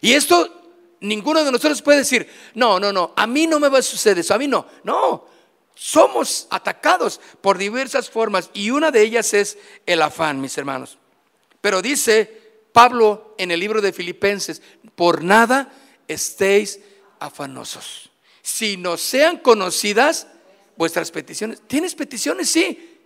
Y 0.00 0.12
esto 0.12 0.56
ninguno 1.00 1.44
de 1.44 1.52
nosotros 1.52 1.82
puede 1.82 1.98
decir, 1.98 2.28
no, 2.54 2.78
no, 2.80 2.92
no, 2.92 3.12
a 3.16 3.26
mí 3.26 3.46
no 3.46 3.60
me 3.60 3.68
va 3.68 3.78
a 3.78 3.82
suceder 3.82 4.18
eso, 4.18 4.34
a 4.34 4.38
mí 4.38 4.46
no. 4.46 4.66
No, 4.84 5.26
somos 5.74 6.46
atacados 6.50 7.20
por 7.40 7.58
diversas 7.58 8.10
formas 8.10 8.50
y 8.52 8.70
una 8.70 8.90
de 8.90 9.02
ellas 9.02 9.34
es 9.34 9.58
el 9.84 10.02
afán, 10.02 10.40
mis 10.40 10.56
hermanos. 10.56 10.98
Pero 11.60 11.82
dice 11.82 12.45
Pablo 12.76 13.34
en 13.38 13.50
el 13.50 13.58
libro 13.58 13.80
de 13.80 13.90
Filipenses, 13.90 14.60
por 14.94 15.24
nada 15.24 15.72
estéis 16.06 16.78
afanosos. 17.18 18.10
Si 18.42 18.76
no 18.76 18.98
sean 18.98 19.38
conocidas 19.38 20.26
vuestras 20.76 21.10
peticiones. 21.10 21.62
¿Tienes 21.66 21.94
peticiones? 21.94 22.50
Sí. 22.50 22.98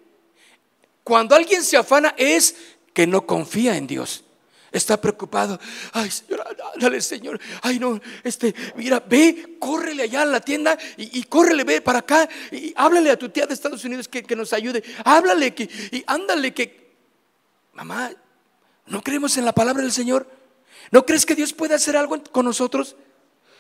Cuando 1.05 1.37
alguien 1.37 1.63
se 1.63 1.77
afana 1.77 2.17
es 2.19 2.57
que 2.93 3.07
no 3.07 3.25
confía 3.25 3.77
en 3.77 3.87
Dios. 3.87 4.25
Está 4.73 5.01
preocupado. 5.01 5.61
Ay, 5.93 6.11
Señor, 6.11 6.45
dale, 6.81 7.01
Señor. 7.01 7.41
Ay, 7.63 7.79
no, 7.79 8.01
este, 8.25 8.53
mira, 8.75 8.99
ve, 8.99 9.55
córrele 9.61 10.03
allá 10.03 10.23
a 10.23 10.25
la 10.25 10.41
tienda 10.41 10.77
y, 10.97 11.21
y 11.21 11.23
córrele, 11.23 11.63
ve 11.63 11.81
para 11.81 12.01
acá 12.01 12.29
y 12.51 12.73
háblale 12.75 13.13
a 13.13 13.17
tu 13.17 13.29
tía 13.29 13.47
de 13.47 13.55
Estados 13.55 13.85
Unidos 13.85 14.09
que, 14.09 14.25
que 14.25 14.35
nos 14.35 14.53
ayude. 14.53 14.83
Háblale 15.05 15.55
que, 15.55 15.71
y 15.93 16.03
ándale 16.09 16.53
que, 16.53 16.91
mamá, 17.75 18.11
¿no 18.87 19.03
creemos 19.03 19.37
en 19.37 19.45
la 19.45 19.53
palabra 19.53 19.83
del 19.83 19.93
Señor? 19.93 20.27
¿No 20.91 21.07
crees 21.07 21.27
que 21.27 21.35
Dios 21.35 21.53
puede 21.53 21.75
hacer 21.75 21.97
algo 21.97 22.23
con 22.25 22.45
nosotros? 22.45 22.97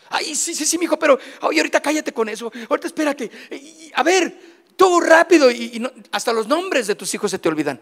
Ay, 0.08 0.34
sí, 0.34 0.54
sí, 0.54 0.66
sí, 0.66 0.76
mi 0.76 0.86
hijo, 0.86 0.98
pero 0.98 1.18
oye, 1.42 1.60
ahorita 1.60 1.80
cállate 1.80 2.12
con 2.12 2.28
eso. 2.28 2.52
Ahorita 2.68 2.88
espérate. 2.88 3.30
a 3.94 4.02
ver, 4.02 4.36
todo 4.76 5.00
rápido. 5.00 5.50
Y, 5.50 5.80
hasta 6.10 6.32
los 6.32 6.48
nombres 6.48 6.88
de 6.88 6.96
tus 6.96 7.14
hijos 7.14 7.30
se 7.30 7.38
te 7.38 7.48
olvidan. 7.48 7.80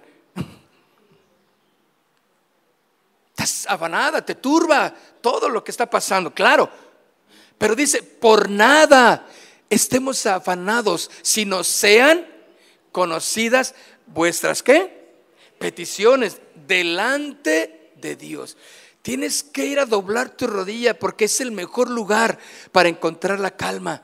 Estás 3.31 3.67
afanada, 3.69 4.25
te 4.25 4.35
turba 4.35 4.93
todo 5.23 5.49
lo 5.49 5.65
que 5.65 5.71
está 5.71 5.89
pasando, 5.89 6.35
claro. 6.35 6.69
Pero 7.57 7.75
dice, 7.75 8.03
por 8.03 8.51
nada 8.51 9.27
estemos 9.71 10.27
afanados, 10.27 11.11
sino 11.23 11.65
sean 11.65 12.27
conocidas 12.93 13.75
vuestras, 14.07 14.63
¿qué? 14.63 15.15
Peticiones 15.59 16.41
delante 16.69 17.91
de 17.97 18.15
Dios. 18.15 18.57
Tienes 19.03 19.43
que 19.43 19.67
ir 19.67 19.81
a 19.81 19.87
doblar 19.87 20.37
tu 20.37 20.47
rodilla 20.47 20.99
porque 20.99 21.25
es 21.25 21.41
el 21.41 21.51
mejor 21.51 21.91
lugar 21.91 22.39
para 22.71 22.89
encontrar 22.89 23.41
la 23.41 23.57
calma. 23.57 24.03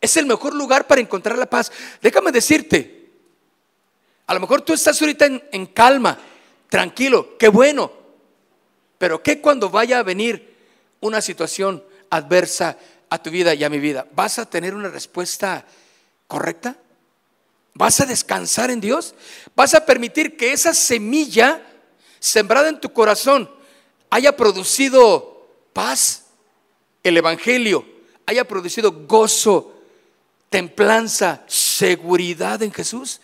Es 0.00 0.16
el 0.16 0.26
mejor 0.26 0.54
lugar 0.54 0.86
para 0.86 1.00
encontrar 1.00 1.38
la 1.38 1.46
paz. 1.46 1.72
Déjame 2.02 2.30
decirte, 2.30 3.08
a 4.26 4.34
lo 4.34 4.40
mejor 4.40 4.60
tú 4.60 4.74
estás 4.74 5.00
ahorita 5.00 5.26
en, 5.50 5.66
calma, 5.66 6.18
tranquilo, 6.68 7.36
qué 7.38 7.48
bueno. 7.48 7.90
Pero 8.98 9.22
¿qué 9.22 9.40
cuando 9.40 9.70
vaya 9.70 9.98
a 9.98 10.02
venir 10.02 10.54
una 11.00 11.20
situación 11.20 11.82
adversa 12.10 12.76
a 13.08 13.22
tu 13.22 13.30
vida 13.30 13.54
y 13.54 13.64
a 13.64 13.70
mi 13.70 13.78
vida? 13.78 14.06
¿Vas 14.14 14.38
a 14.38 14.48
tener 14.48 14.74
una 14.74 14.88
respuesta 14.88 15.64
correcta? 16.26 16.76
¿Vas 17.74 18.00
a 18.00 18.06
descansar 18.06 18.70
en 18.70 18.80
Dios? 18.80 19.14
¿Vas 19.56 19.74
a 19.74 19.84
permitir 19.84 20.36
que 20.36 20.52
esa 20.52 20.72
semilla 20.72 21.60
sembrada 22.20 22.68
en 22.68 22.80
tu 22.80 22.92
corazón 22.92 23.50
haya 24.10 24.36
producido 24.36 25.48
paz, 25.72 26.26
el 27.02 27.16
Evangelio, 27.16 27.84
haya 28.26 28.46
producido 28.46 28.92
gozo, 28.92 29.74
templanza, 30.48 31.42
seguridad 31.48 32.62
en 32.62 32.72
Jesús? 32.72 33.20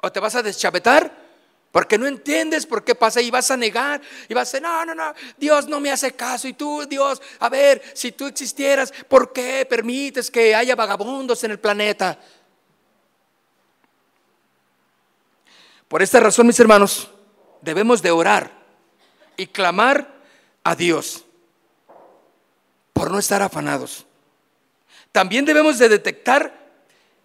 ¿O 0.00 0.10
te 0.10 0.18
vas 0.18 0.34
a 0.34 0.42
deschavetar? 0.42 1.21
Porque 1.72 1.96
no 1.96 2.06
entiendes 2.06 2.66
por 2.66 2.84
qué 2.84 2.94
pasa 2.94 3.22
y 3.22 3.30
vas 3.30 3.50
a 3.50 3.56
negar 3.56 4.02
y 4.28 4.34
vas 4.34 4.50
a 4.50 4.58
decir, 4.58 4.62
no, 4.62 4.84
no, 4.84 4.94
no, 4.94 5.14
Dios 5.38 5.66
no 5.66 5.80
me 5.80 5.90
hace 5.90 6.12
caso. 6.12 6.46
Y 6.46 6.52
tú, 6.52 6.84
Dios, 6.86 7.20
a 7.40 7.48
ver, 7.48 7.82
si 7.94 8.12
tú 8.12 8.26
existieras, 8.26 8.92
¿por 9.08 9.32
qué 9.32 9.64
permites 9.64 10.30
que 10.30 10.54
haya 10.54 10.76
vagabundos 10.76 11.42
en 11.44 11.52
el 11.52 11.58
planeta? 11.58 12.18
Por 15.88 16.02
esta 16.02 16.20
razón, 16.20 16.46
mis 16.46 16.60
hermanos, 16.60 17.08
debemos 17.62 18.02
de 18.02 18.10
orar 18.10 18.52
y 19.38 19.46
clamar 19.46 20.12
a 20.64 20.76
Dios 20.76 21.24
por 22.92 23.10
no 23.10 23.18
estar 23.18 23.40
afanados. 23.40 24.04
También 25.10 25.46
debemos 25.46 25.78
de 25.78 25.88
detectar 25.88 26.54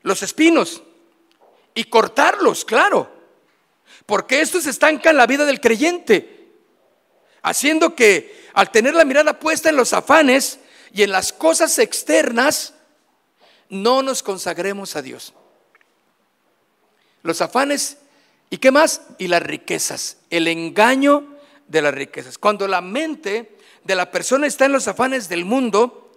los 0.03 0.23
espinos 0.23 0.83
y 1.73 1.83
cortarlos, 1.83 2.63
claro, 2.63 3.16
porque 4.07 4.41
estos 4.41 4.65
estancan 4.65 5.15
la 5.15 5.27
vida 5.27 5.45
del 5.45 5.61
creyente, 5.61 6.49
haciendo 7.43 7.93
que 7.93 8.49
al 8.53 8.71
tener 8.71 8.95
la 8.95 9.05
mirada 9.05 9.37
puesta 9.37 9.69
en 9.69 9.75
los 9.75 9.93
afanes 9.93 10.59
y 10.91 11.03
en 11.03 11.11
las 11.11 11.31
cosas 11.31 11.77
externas, 11.77 12.73
no 13.69 14.01
nos 14.01 14.23
consagremos 14.23 14.95
a 14.95 15.03
Dios. 15.03 15.35
Los 17.21 17.41
afanes 17.41 17.97
¿Y 18.49 18.57
qué 18.57 18.71
más? 18.71 19.01
Y 19.17 19.27
las 19.27 19.41
riquezas, 19.41 20.17
el 20.29 20.47
engaño 20.47 21.35
de 21.67 21.81
las 21.81 21.93
riquezas. 21.93 22.37
Cuando 22.37 22.67
la 22.67 22.81
mente 22.81 23.57
de 23.83 23.95
la 23.95 24.09
persona 24.09 24.47
está 24.47 24.65
en 24.65 24.71
los 24.71 24.87
afanes 24.87 25.27
del 25.27 25.43
mundo, 25.43 26.11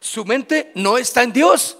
su 0.00 0.24
mente 0.24 0.72
no 0.74 0.96
está 0.96 1.22
en 1.22 1.32
Dios, 1.32 1.76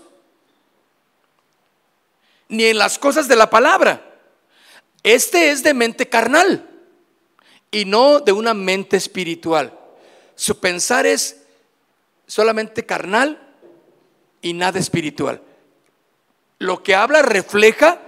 ni 2.49 2.65
en 2.65 2.79
las 2.79 2.99
cosas 2.99 3.27
de 3.27 3.37
la 3.37 3.49
palabra. 3.49 4.16
Este 5.07 5.53
es 5.53 5.63
de 5.63 5.73
mente 5.73 6.09
carnal 6.09 6.69
y 7.71 7.85
no 7.85 8.19
de 8.19 8.33
una 8.33 8.55
mente 8.55 8.97
espiritual. 8.97 9.73
Su 10.35 10.59
pensar 10.59 11.07
es 11.07 11.45
solamente 12.27 12.85
carnal 12.85 13.41
y 14.43 14.53
nada 14.53 14.81
espiritual. 14.81 15.41
Lo 16.59 16.83
que 16.83 16.97
habla 16.97 17.23
refleja 17.23 18.01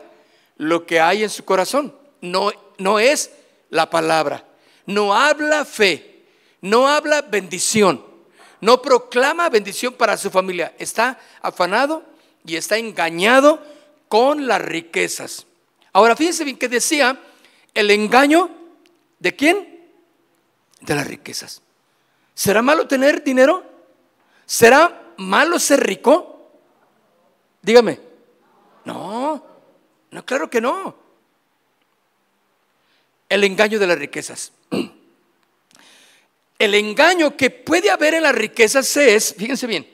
lo 0.56 0.86
que 0.86 0.98
hay 0.98 1.22
en 1.22 1.30
su 1.30 1.44
corazón. 1.44 1.94
No, 2.20 2.50
no 2.78 2.98
es 2.98 3.30
la 3.70 3.88
palabra. 3.88 4.44
No 4.84 5.14
habla 5.14 5.64
fe. 5.64 6.24
No 6.60 6.88
habla 6.88 7.22
bendición. 7.22 8.04
No 8.60 8.82
proclama 8.82 9.48
bendición 9.50 9.94
para 9.94 10.16
su 10.16 10.32
familia. 10.32 10.74
Está 10.80 11.20
afanado 11.42 12.02
y 12.44 12.56
está 12.56 12.76
engañado 12.76 13.62
con 14.08 14.48
las 14.48 14.60
riquezas. 14.60 15.46
Ahora 15.92 16.16
fíjense 16.16 16.44
bien 16.44 16.58
que 16.58 16.68
decía 16.68 17.18
el 17.74 17.90
engaño 17.90 18.50
de 19.18 19.34
quién? 19.34 19.90
De 20.80 20.94
las 20.94 21.06
riquezas. 21.06 21.62
¿Será 22.34 22.62
malo 22.62 22.86
tener 22.86 23.24
dinero? 23.24 23.64
¿Será 24.46 25.12
malo 25.18 25.58
ser 25.58 25.84
rico? 25.84 26.52
Dígame. 27.62 28.00
No, 28.84 29.44
no, 30.10 30.24
claro 30.24 30.48
que 30.48 30.60
no. 30.60 30.96
El 33.28 33.44
engaño 33.44 33.78
de 33.78 33.86
las 33.86 33.98
riquezas. 33.98 34.52
El 36.58 36.74
engaño 36.74 37.36
que 37.36 37.50
puede 37.50 37.90
haber 37.90 38.14
en 38.14 38.22
las 38.24 38.34
riquezas 38.34 38.96
es, 38.96 39.34
fíjense 39.34 39.66
bien, 39.66 39.88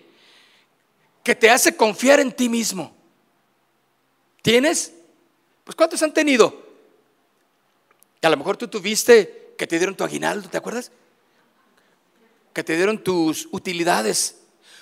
que 1.23 1.35
te 1.35 1.51
hace 1.51 1.77
confiar 1.77 2.21
en 2.21 2.33
ti 2.33 2.49
mismo. 2.49 2.97
¿Tienes? 4.41 4.95
Pues 5.65 5.75
¿cuántos 5.75 6.03
han 6.03 6.13
tenido? 6.13 6.63
a 8.23 8.31
lo 8.31 8.37
mejor 8.39 8.57
tú 8.57 8.69
tuviste 8.69 9.53
que 9.59 9.67
te 9.67 9.77
dieron 9.77 9.95
tu 9.95 10.05
aguinaldo, 10.05 10.49
¿te 10.49 10.57
acuerdas? 10.57 10.91
Que 12.53 12.65
te 12.65 12.77
dieron 12.77 12.99
tus 12.99 13.49
utilidades. 13.51 14.41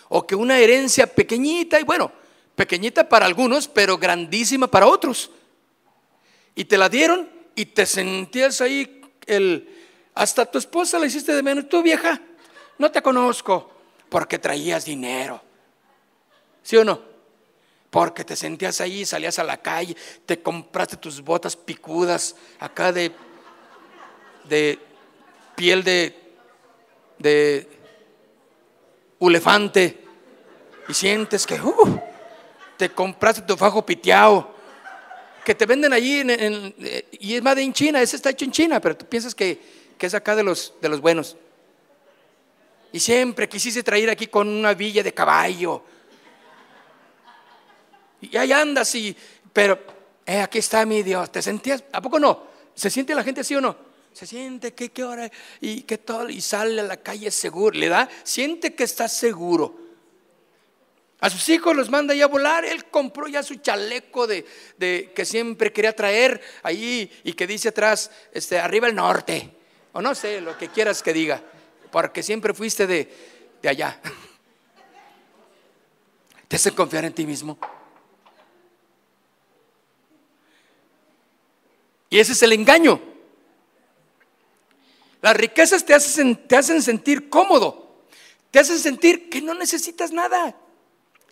O 0.09 0.27
que 0.27 0.35
una 0.35 0.59
herencia 0.59 1.07
pequeñita, 1.07 1.81
y 1.81 1.85
bueno, 1.85 2.13
pequeñita 2.55 3.09
para 3.09 3.27
algunos, 3.27 3.67
pero 3.67 3.99
grandísima 3.99 4.69
para 4.69 4.87
otros. 4.87 5.31
Y 6.55 6.67
te 6.67 6.79
la 6.79 6.89
dieron 6.89 7.29
y 7.55 7.67
te 7.67 7.87
sentías 7.87 8.61
ahí 8.61 9.01
el, 9.27 9.69
hasta 10.15 10.47
tu 10.47 10.59
esposa 10.59 10.99
la 10.99 11.07
hiciste 11.07 11.33
de 11.33 11.43
menos. 11.43 11.69
Tú 11.69 11.83
vieja, 11.83 12.21
no 12.79 12.93
te 12.93 13.03
conozco 13.03 13.73
porque 14.09 14.39
traías 14.39 14.85
dinero. 14.85 15.43
¿Sí 16.63 16.77
o 16.77 16.85
no? 16.85 17.12
Porque 17.93 18.25
te 18.25 18.35
sentías 18.35 18.81
ahí, 18.81 19.05
salías 19.05 19.39
a 19.39 19.45
la 19.45 19.59
calle, 19.59 19.95
te 20.25 20.41
compraste 20.41 20.97
tus 20.97 21.21
botas 21.21 21.55
picudas 21.55 22.35
acá 22.59 22.91
de, 22.91 23.13
de 24.49 24.79
piel 25.55 25.85
de, 25.85 26.17
de 27.19 27.69
elefante 29.21 30.05
y 30.89 30.95
sientes 30.95 31.47
que 31.47 31.61
uh, 31.61 32.01
te 32.79 32.89
compraste 32.89 33.43
tu 33.43 33.57
fajo 33.57 33.85
piteado 33.85 34.51
que 35.45 35.55
te 35.55 35.67
venden 35.67 35.93
allí 35.93 36.21
en, 36.21 36.75
y 37.13 37.35
es 37.35 37.43
más 37.43 37.57
de 37.57 37.63
en 37.63 37.73
China, 37.73 38.01
ese 38.01 38.17
está 38.17 38.31
hecho 38.31 38.45
en 38.45 38.53
China, 38.53 38.81
pero 38.81 38.97
tú 38.97 39.07
piensas 39.07 39.35
que 39.35 39.83
que 40.03 40.07
es 40.07 40.15
acá 40.15 40.35
de 40.35 40.43
los, 40.43 40.75
de 40.81 40.89
los 40.89 41.01
buenos. 41.01 41.37
Y 42.91 42.99
siempre 42.99 43.49
quisiste 43.49 43.85
traer 43.85 44.11
aquí 44.11 44.27
con 44.27 44.49
una 44.49 44.75
villa 44.75 45.01
de 45.01 45.15
caballo. 45.15 45.85
Y 48.23 48.37
ahí 48.37 48.53
andas 48.53 48.95
y, 48.95 49.15
pero, 49.53 49.79
eh, 50.25 50.41
aquí 50.41 50.59
está 50.59 50.87
mi 50.87 51.03
Dios. 51.03 51.31
¿Te 51.31 51.43
sentías? 51.43 51.85
¿A 51.93 52.01
poco 52.01 52.19
no? 52.19 52.45
¿Se 52.75 52.89
siente 52.89 53.15
la 53.15 53.23
gente 53.23 53.43
así 53.43 53.55
o 53.55 53.61
no? 53.61 53.77
Se 54.13 54.27
siente 54.27 54.73
que 54.73 54.91
qué 54.91 55.05
hora 55.05 55.31
y 55.61 55.83
que 55.83 55.99
todo 55.99 56.29
y 56.29 56.41
sale 56.41 56.81
a 56.81 56.85
la 56.85 56.97
calle 56.97 57.31
seguro. 57.31 57.77
Le 57.77 57.89
da, 57.89 58.09
siente 58.25 58.75
que 58.75 58.85
está 58.85 59.09
seguro. 59.09 59.79
A 61.21 61.31
sus 61.31 61.49
hijos 61.51 61.77
los 61.77 61.91
manda 61.91 62.15
ya 62.15 62.25
a 62.25 62.29
volar. 62.29 62.65
Él 62.65 62.87
compró 62.87 63.29
ya 63.29 63.43
su 63.43 63.57
chaleco 63.57 64.27
de, 64.27 64.47
de 64.79 65.13
que 65.15 65.25
siempre 65.25 65.73
quería 65.73 65.95
traer 65.95 66.41
ahí 66.63 67.11
y 67.25 67.35
que 67.35 67.47
dice 67.47 67.69
atrás, 67.69 68.11
este, 68.33 68.59
arriba 68.59 68.89
el 68.89 68.95
norte 68.95 69.51
o 69.93 70.01
no 70.01 70.15
sé, 70.15 70.41
lo 70.41 70.57
que 70.57 70.69
quieras 70.69 71.03
que 71.03 71.13
diga, 71.13 71.43
porque 71.91 72.23
siempre 72.23 72.55
fuiste 72.55 72.87
de, 72.87 73.13
de 73.61 73.69
allá. 73.69 74.01
¿Te 76.49 76.57
hace 76.57 76.73
confiar 76.73 77.05
en 77.05 77.13
ti 77.13 77.27
mismo? 77.27 77.59
Y 82.13 82.21
ese 82.21 82.33
es 82.33 82.43
el 82.43 82.53
engaño. 82.53 83.01
Las 85.23 85.35
riquezas 85.35 85.83
te 85.83 85.95
hacen, 85.95 86.83
sentir 86.83 87.31
cómodo, 87.31 88.03
te 88.51 88.59
hacen 88.59 88.79
sentir 88.79 89.31
que 89.31 89.41
no 89.41 89.55
necesitas 89.55 90.13
nada, 90.13 90.55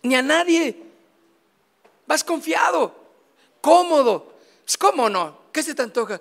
ni 0.01 0.15
a 0.15 0.23
nadie. 0.23 0.81
Vas 2.07 2.23
confiado, 2.23 2.95
cómodo. 3.61 4.33
Pues, 4.65 4.75
¿Cómo 4.75 5.07
no? 5.07 5.51
¿Qué 5.51 5.61
se 5.61 5.75
te 5.75 5.83
antoja? 5.83 6.19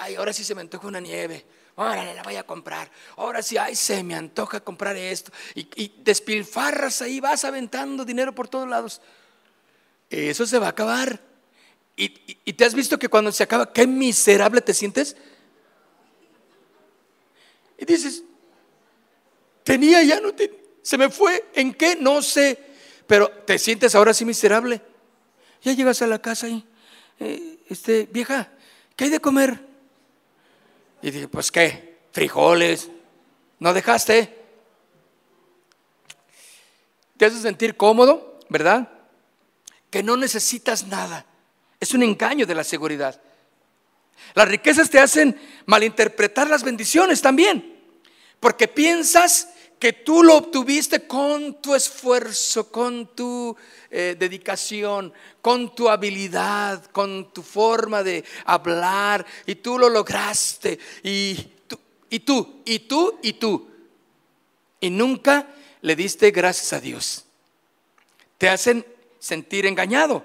Ay, 0.00 0.14
ahora 0.14 0.32
sí 0.32 0.44
se 0.44 0.54
me 0.54 0.60
antoja 0.60 0.86
una 0.86 1.00
nieve 1.00 1.44
órale, 1.74 2.14
la 2.14 2.22
voy 2.22 2.36
a 2.36 2.44
comprar. 2.44 2.88
Ahora 3.16 3.42
sí, 3.42 3.56
ay, 3.56 3.74
se 3.74 4.04
me 4.04 4.14
antoja 4.14 4.60
comprar 4.60 4.96
esto. 4.96 5.32
Y, 5.56 5.92
despilfarras 6.04 7.02
ahí, 7.02 7.18
vas 7.18 7.44
aventando 7.44 8.04
dinero 8.04 8.32
por 8.32 8.46
todos 8.46 8.68
lados. 8.68 9.00
Eso 10.08 10.46
se 10.46 10.60
va 10.60 10.66
a 10.66 10.70
acabar. 10.70 11.27
Y, 12.00 12.52
te 12.52 12.64
has 12.64 12.74
visto 12.74 12.96
que 12.96 13.08
cuando 13.08 13.32
se 13.32 13.42
acaba, 13.42 13.72
qué 13.72 13.84
miserable 13.84 14.60
te 14.60 14.72
sientes. 14.72 15.16
Y 17.76 17.84
dices, 17.84 18.22
tenía 19.64 20.02
ya, 20.04 20.20
no 20.20 20.32
se 20.80 20.96
me 20.96 21.10
fue, 21.10 21.44
¿en 21.54 21.74
qué? 21.74 21.96
No 21.96 22.22
sé. 22.22 22.56
Pero 23.08 23.28
te 23.28 23.58
sientes 23.58 23.96
ahora 23.96 24.14
sí 24.14 24.24
miserable. 24.24 24.80
Ya 25.62 25.72
llegas 25.72 26.00
a 26.00 26.06
la 26.06 26.22
casa 26.22 26.48
y, 26.48 26.64
eh, 27.18 27.58
este, 27.68 28.08
vieja, 28.12 28.48
¿qué 28.94 29.04
hay 29.04 29.10
de 29.10 29.20
comer? 29.20 29.66
Y 31.02 31.10
dije, 31.10 31.26
pues 31.26 31.50
qué, 31.50 31.98
frijoles, 32.12 32.90
¿no 33.58 33.74
dejaste? 33.74 34.38
Te 37.16 37.26
hace 37.26 37.40
sentir 37.40 37.76
cómodo, 37.76 38.38
¿verdad? 38.48 38.88
Que 39.90 40.04
no 40.04 40.16
necesitas 40.16 40.86
nada. 40.86 41.26
Es 41.80 41.94
un 41.94 42.02
engaño 42.02 42.46
de 42.46 42.54
la 42.54 42.64
seguridad. 42.64 43.20
Las 44.34 44.48
riquezas 44.48 44.90
te 44.90 44.98
hacen 44.98 45.38
malinterpretar 45.66 46.48
las 46.48 46.62
bendiciones 46.62 47.22
también, 47.22 47.76
porque 48.40 48.68
piensas 48.68 49.48
que 49.78 49.92
tú 49.92 50.24
lo 50.24 50.36
obtuviste 50.36 51.06
con 51.06 51.62
tu 51.62 51.74
esfuerzo, 51.74 52.70
con 52.70 53.14
tu 53.14 53.56
eh, 53.90 54.16
dedicación, 54.18 55.12
con 55.40 55.74
tu 55.74 55.88
habilidad, 55.88 56.84
con 56.86 57.32
tu 57.32 57.42
forma 57.42 58.02
de 58.02 58.24
hablar, 58.44 59.24
y 59.46 59.56
tú 59.56 59.78
lo 59.78 59.88
lograste, 59.88 60.78
y 61.02 61.34
tú, 61.68 61.78
y 62.10 62.20
tú, 62.20 62.62
y 62.64 62.78
tú, 62.80 63.18
y 63.22 63.32
tú. 63.34 63.68
Y 64.80 64.90
nunca 64.90 65.46
le 65.80 65.94
diste 65.94 66.30
gracias 66.32 66.72
a 66.72 66.80
Dios. 66.80 67.24
Te 68.36 68.48
hacen 68.48 68.84
sentir 69.18 69.66
engañado, 69.66 70.24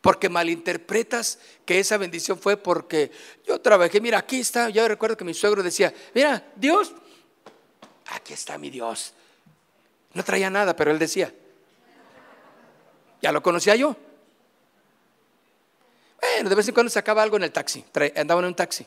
porque 0.00 0.28
malinterpretas 0.28 1.38
que 1.64 1.78
esa 1.78 1.96
bendición 1.98 2.38
fue 2.38 2.56
porque 2.56 3.10
yo 3.46 3.60
trabajé, 3.60 4.00
mira, 4.00 4.18
aquí 4.18 4.40
está, 4.40 4.70
yo 4.70 4.86
recuerdo 4.88 5.16
que 5.16 5.24
mi 5.24 5.34
suegro 5.34 5.62
decía, 5.62 5.92
mira, 6.14 6.42
Dios 6.56 6.92
aquí 8.10 8.32
está 8.32 8.58
mi 8.58 8.70
Dios. 8.70 9.14
No 10.12 10.24
traía 10.24 10.50
nada, 10.50 10.74
pero 10.74 10.90
él 10.90 10.98
decía, 10.98 11.32
ya 13.22 13.32
lo 13.32 13.42
conocía 13.42 13.76
yo. 13.76 13.96
Bueno, 16.20 16.48
de 16.48 16.54
vez 16.54 16.68
en 16.68 16.74
cuando 16.74 16.90
sacaba 16.90 17.22
algo 17.22 17.36
en 17.36 17.44
el 17.44 17.52
taxi, 17.52 17.84
andaba 18.16 18.40
en 18.40 18.46
un 18.46 18.54
taxi. 18.54 18.86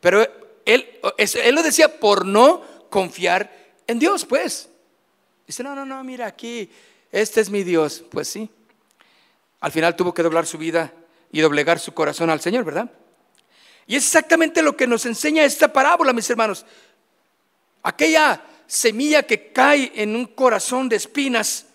Pero 0.00 0.22
él, 0.64 1.00
él 1.16 1.54
lo 1.54 1.62
decía 1.62 1.98
por 1.98 2.24
no 2.24 2.62
confiar 2.88 3.52
en 3.86 3.98
Dios, 3.98 4.24
pues. 4.24 4.68
Dice, 5.46 5.62
no, 5.62 5.74
no, 5.74 5.84
no, 5.84 6.02
mira 6.04 6.26
aquí, 6.26 6.70
este 7.10 7.40
es 7.40 7.50
mi 7.50 7.64
Dios. 7.64 8.04
Pues 8.10 8.28
sí. 8.28 8.48
Al 9.60 9.72
final 9.72 9.96
tuvo 9.96 10.14
que 10.14 10.22
doblar 10.22 10.46
su 10.46 10.58
vida 10.58 10.92
y 11.32 11.40
doblegar 11.40 11.78
su 11.78 11.92
corazón 11.92 12.30
al 12.30 12.40
Señor, 12.40 12.64
¿verdad? 12.64 12.90
Y 13.86 13.96
es 13.96 14.04
exactamente 14.04 14.62
lo 14.62 14.76
que 14.76 14.86
nos 14.86 15.06
enseña 15.06 15.44
esta 15.44 15.72
parábola, 15.72 16.12
mis 16.12 16.28
hermanos. 16.30 16.64
Aquella 17.82 18.42
semilla 18.66 19.22
que 19.22 19.52
cae 19.52 19.92
en 19.94 20.14
un 20.14 20.26
corazón 20.26 20.88
de 20.88 20.96
espinas 20.96 21.66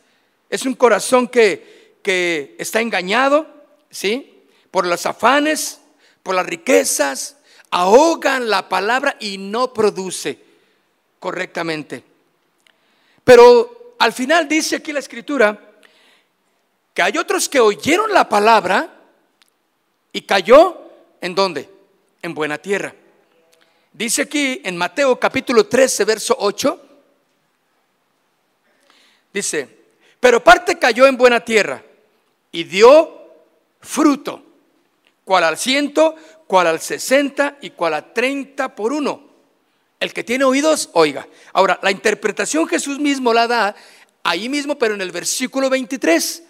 es 0.49 0.65
un 0.65 0.75
corazón 0.75 1.27
que, 1.27 1.97
que 2.03 2.55
está 2.59 2.81
engañado, 2.81 3.47
¿sí? 3.89 4.43
Por 4.69 4.85
los 4.85 5.05
afanes, 5.05 5.81
por 6.21 6.35
las 6.35 6.45
riquezas, 6.45 7.37
ahogan 7.71 8.49
la 8.49 8.69
palabra 8.69 9.17
y 9.19 9.39
no 9.39 9.73
produce 9.73 10.39
correctamente. 11.19 12.03
Pero 13.23 13.95
al 13.97 14.13
final 14.13 14.47
dice 14.47 14.75
aquí 14.75 14.93
la 14.93 14.99
escritura 14.99 15.72
que 16.93 17.01
hay 17.01 17.17
otros 17.17 17.49
que 17.49 17.59
oyeron 17.59 18.11
la 18.13 18.29
palabra 18.29 18.89
y 20.11 20.21
cayó 20.21 20.81
en 21.21 21.33
dónde? 21.33 21.69
En 22.21 22.33
buena 22.33 22.57
tierra. 22.57 22.93
Dice 23.91 24.23
aquí 24.23 24.61
en 24.63 24.77
Mateo 24.77 25.19
capítulo 25.19 25.67
13, 25.67 26.05
verso 26.05 26.35
8, 26.39 26.81
dice, 29.31 29.69
pero 30.19 30.43
parte 30.43 30.79
cayó 30.79 31.05
en 31.05 31.17
buena 31.17 31.39
tierra 31.41 31.83
y 32.51 32.63
dio 32.63 33.21
fruto, 33.81 34.43
cual 35.23 35.43
al 35.43 35.57
ciento, 35.57 36.15
cual 36.47 36.67
al 36.67 36.79
sesenta 36.79 37.57
y 37.61 37.71
cual 37.71 37.93
a 37.93 38.13
treinta 38.13 38.75
por 38.75 38.93
uno. 38.93 39.31
El 39.99 40.11
que 40.11 40.23
tiene 40.23 40.43
oídos, 40.43 40.89
oiga. 40.93 41.27
Ahora, 41.53 41.79
la 41.81 41.91
interpretación 41.91 42.67
Jesús 42.67 42.99
mismo 42.99 43.31
la 43.31 43.47
da 43.47 43.75
ahí 44.23 44.49
mismo, 44.49 44.77
pero 44.77 44.95
en 44.95 45.01
el 45.01 45.11
versículo 45.11 45.69
23. 45.69 46.43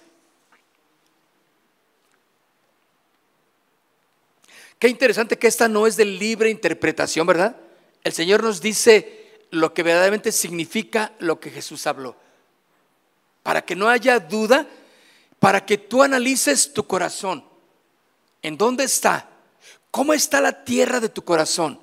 Qué 4.84 4.90
interesante 4.90 5.38
que 5.38 5.48
esta 5.48 5.70
no 5.70 5.88
es 5.88 5.96
de 5.96 6.04
libre 6.04 6.50
interpretación, 6.50 7.26
¿verdad? 7.26 7.56
El 8.04 8.12
Señor 8.12 8.44
nos 8.44 8.60
dice 8.60 9.40
lo 9.50 9.74
que 9.74 9.82
verdaderamente 9.82 10.30
significa 10.34 11.14
lo 11.20 11.40
que 11.40 11.50
Jesús 11.50 11.88
habló. 11.88 12.18
Para 13.44 13.64
que 13.64 13.78
no 13.78 13.88
haya 13.88 14.20
duda, 14.20 14.68
para 15.40 15.66
que 15.66 15.78
tú 15.78 16.04
analices 16.04 16.74
tu 16.74 16.86
corazón. 16.86 17.46
¿En 18.42 18.58
dónde 18.58 18.84
está? 18.84 19.30
¿Cómo 19.90 20.14
está 20.14 20.42
la 20.42 20.66
tierra 20.66 21.00
de 21.00 21.08
tu 21.08 21.24
corazón? 21.24 21.80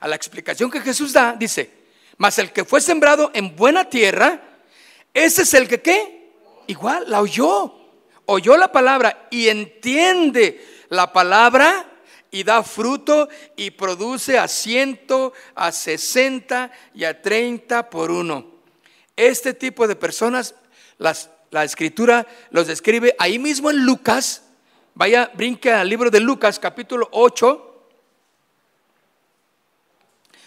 A 0.00 0.06
la 0.06 0.16
explicación 0.16 0.70
que 0.70 0.82
Jesús 0.82 1.14
da, 1.14 1.32
dice, 1.32 1.70
mas 2.18 2.38
el 2.38 2.52
que 2.52 2.66
fue 2.66 2.82
sembrado 2.82 3.30
en 3.32 3.56
buena 3.56 3.88
tierra, 3.88 4.42
ese 5.14 5.44
es 5.44 5.54
el 5.54 5.66
que 5.66 5.80
qué? 5.80 6.30
Igual, 6.66 7.06
la 7.08 7.22
oyó 7.22 7.81
oyó 8.26 8.56
la 8.56 8.72
palabra 8.72 9.28
y 9.30 9.48
entiende 9.48 10.64
la 10.88 11.12
palabra 11.12 11.88
y 12.30 12.44
da 12.44 12.62
fruto 12.62 13.28
y 13.56 13.70
produce 13.72 14.38
a 14.38 14.48
ciento, 14.48 15.32
a 15.54 15.70
sesenta 15.70 16.72
y 16.94 17.04
a 17.04 17.20
treinta 17.20 17.90
por 17.90 18.10
uno. 18.10 18.46
Este 19.16 19.52
tipo 19.52 19.86
de 19.86 19.96
personas, 19.96 20.54
la 20.98 21.64
escritura 21.64 22.26
los 22.50 22.66
describe 22.66 23.14
ahí 23.18 23.38
mismo 23.38 23.70
en 23.70 23.84
Lucas. 23.84 24.44
Vaya, 24.94 25.30
brinque 25.34 25.70
al 25.70 25.88
libro 25.88 26.10
de 26.10 26.20
Lucas, 26.20 26.58
capítulo 26.58 27.08
8, 27.12 27.86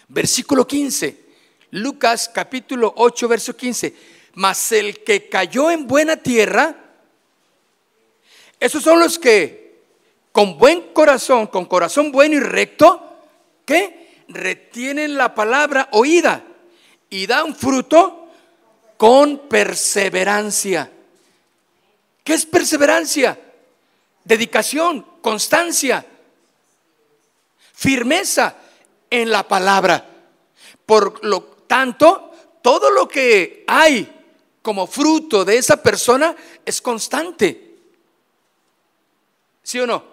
versículo 0.08 0.66
15. 0.66 1.24
Lucas, 1.70 2.28
capítulo 2.32 2.92
8, 2.96 3.28
verso 3.28 3.56
15. 3.56 3.94
Mas 4.34 4.72
el 4.72 5.04
que 5.04 5.28
cayó 5.28 5.70
en 5.70 5.86
buena 5.86 6.16
tierra, 6.16 6.85
esos 8.60 8.82
son 8.82 9.00
los 9.00 9.18
que 9.18 9.80
con 10.32 10.58
buen 10.58 10.92
corazón, 10.92 11.46
con 11.46 11.64
corazón 11.64 12.12
bueno 12.12 12.36
y 12.36 12.40
recto, 12.40 13.02
que 13.64 14.24
retienen 14.28 15.16
la 15.16 15.34
palabra 15.34 15.88
oída 15.92 16.44
y 17.08 17.26
dan 17.26 17.54
fruto 17.54 18.28
con 18.96 19.48
perseverancia. 19.48 20.90
¿Qué 22.22 22.34
es 22.34 22.44
perseverancia? 22.44 23.38
Dedicación, 24.24 25.06
constancia, 25.20 26.04
firmeza 27.72 28.56
en 29.08 29.30
la 29.30 29.46
palabra. 29.46 30.04
Por 30.84 31.24
lo 31.24 31.42
tanto, 31.66 32.32
todo 32.62 32.90
lo 32.90 33.06
que 33.06 33.64
hay 33.66 34.12
como 34.62 34.86
fruto 34.86 35.44
de 35.44 35.58
esa 35.58 35.82
persona 35.82 36.34
es 36.64 36.82
constante. 36.82 37.65
¿Sí 39.66 39.80
o 39.80 39.86
no? 39.86 40.04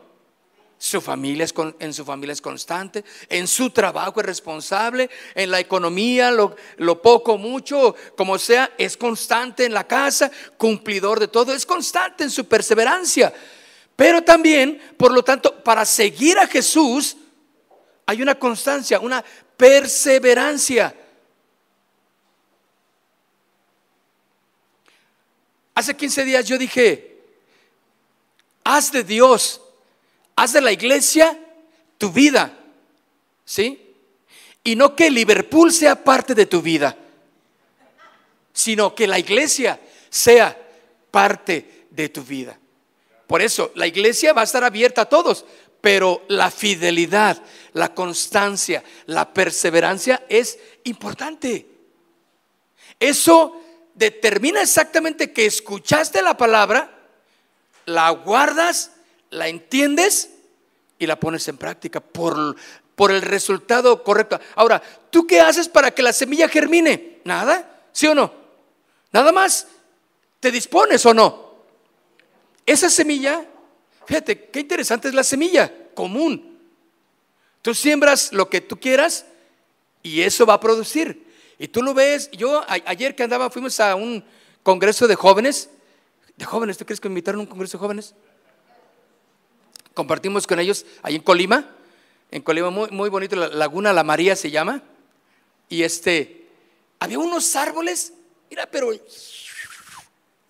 Su 0.80 1.00
familia 1.00 1.46
es 1.46 1.54
en 1.78 1.94
su 1.94 2.04
familia 2.04 2.34
es 2.34 2.42
constante, 2.42 3.06
en 3.30 3.48
su 3.48 3.70
trabajo 3.70 4.20
es 4.20 4.26
responsable, 4.26 5.12
en 5.36 5.52
la 5.52 5.60
economía, 5.60 6.32
lo, 6.32 6.56
lo 6.78 7.00
poco, 7.04 7.38
mucho, 7.38 7.96
como 8.18 8.40
sea, 8.40 8.72
es 8.80 8.98
constante 8.98 9.64
en 9.64 9.76
la 9.76 9.86
casa, 9.86 10.32
cumplidor 10.58 11.20
de 11.20 11.28
todo, 11.28 11.54
es 11.54 11.68
constante 11.68 12.24
en 12.24 12.32
su 12.32 12.48
perseverancia. 12.48 13.32
Pero 13.96 14.24
también, 14.24 14.82
por 14.98 15.14
lo 15.14 15.24
tanto, 15.24 15.64
para 15.64 15.86
seguir 15.86 16.40
a 16.40 16.48
Jesús 16.48 17.16
hay 18.08 18.24
una 18.24 18.34
constancia, 18.34 19.00
una 19.00 19.24
perseverancia. 19.56 20.96
Hace 25.76 25.96
15 25.96 26.26
días 26.26 26.48
yo 26.48 26.58
dije, 26.58 27.13
haz 28.64 28.92
de 28.92 29.04
Dios, 29.04 29.62
haz 30.36 30.54
de 30.54 30.62
la 30.62 30.72
iglesia 30.72 31.40
tu 31.98 32.12
vida, 32.12 32.58
¿sí? 33.46 33.96
Y 34.64 34.76
no 34.76 34.96
que 34.96 35.10
Liverpool 35.10 35.72
sea 35.72 36.04
parte 36.04 36.36
de 36.36 36.46
tu 36.46 36.62
vida, 36.62 36.98
sino 38.54 38.96
que 38.96 39.08
la 39.08 39.20
iglesia 39.20 39.80
sea 40.10 40.58
parte 41.12 41.88
de 41.90 42.10
tu 42.10 42.24
vida. 42.24 42.58
Por 43.28 43.42
eso, 43.42 43.72
la 43.76 43.88
iglesia 43.88 44.34
va 44.34 44.42
a 44.42 44.46
estar 44.46 44.64
abierta 44.64 45.02
a 45.02 45.10
todos, 45.10 45.46
pero 45.82 46.24
la 46.30 46.50
fidelidad, 46.50 47.42
la 47.74 47.94
constancia, 47.94 48.84
la 49.06 49.34
perseverancia 49.34 50.26
es 50.30 50.60
importante. 50.84 51.68
Eso 53.00 53.62
determina 53.94 54.62
exactamente 54.62 55.34
que 55.34 55.46
escuchaste 55.46 56.22
la 56.22 56.38
palabra, 56.38 57.03
la 57.86 58.10
guardas, 58.12 58.92
la 59.30 59.48
entiendes 59.48 60.30
y 61.00 61.08
la 61.08 61.20
pones 61.20 61.48
en 61.48 61.58
práctica 61.58 62.00
por, 62.00 62.56
por 62.96 63.12
el 63.12 63.22
resultado 63.22 64.04
correcto. 64.04 64.40
Ahora, 64.56 64.82
¿tú 65.10 65.28
qué 65.28 65.42
haces 65.42 65.68
para 65.68 65.92
que 65.92 66.04
la 66.04 66.14
semilla 66.14 66.48
germine? 66.48 67.20
Nada, 67.24 67.88
¿sí 67.92 68.08
o 68.08 68.16
no? 68.16 68.34
Nada 69.12 69.32
más. 69.32 69.68
¿Te 70.40 70.52
dispones 70.52 71.06
o 71.06 71.14
no? 71.14 71.54
Esa 72.66 72.90
semilla, 72.90 73.46
fíjate, 74.06 74.50
qué 74.50 74.60
interesante 74.60 75.08
es 75.08 75.14
la 75.14 75.24
semilla 75.24 75.72
común. 75.94 76.60
Tú 77.62 77.74
siembras 77.74 78.34
lo 78.34 78.50
que 78.50 78.60
tú 78.60 78.78
quieras 78.78 79.26
y 80.02 80.22
eso 80.22 80.46
va 80.46 80.56
a 80.56 80.60
producir. 80.60 81.26
Y 81.58 81.70
tú 81.70 81.82
lo 81.82 81.94
ves, 81.94 82.30
yo 82.32 82.62
ayer 82.68 83.16
que 83.16 83.24
andaba, 83.24 83.50
fuimos 83.50 83.80
a 83.80 83.96
un 83.96 84.24
congreso 84.64 85.08
de 85.08 85.16
jóvenes 85.16 85.70
de 86.38 86.46
jóvenes. 86.46 86.78
¿Tú 86.78 86.86
crees 86.86 87.00
que 87.00 87.08
invitaron 87.08 87.40
a 87.40 87.44
un 87.44 87.50
congreso 87.50 87.78
de 87.78 87.82
jóvenes? 87.82 88.16
Compartimos 89.94 90.48
con 90.48 90.60
ellos 90.60 90.86
ahí 91.02 91.16
en 91.16 91.22
Colima. 91.22 91.70
En 92.32 92.42
Colima, 92.42 92.70
muy, 92.70 92.90
muy 92.90 93.10
bonito, 93.10 93.36
la 93.36 93.48
Laguna 93.48 93.94
La 93.94 94.04
María 94.04 94.36
se 94.36 94.50
llama. 94.50 94.82
Y 95.70 95.84
este, 95.84 96.48
había 97.00 97.20
unos 97.20 97.56
árboles, 97.56 98.14
mira, 98.50 98.66
pero 98.66 98.90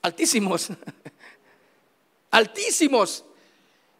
altísimos. 0.01 0.69
altísimos. 2.31 3.25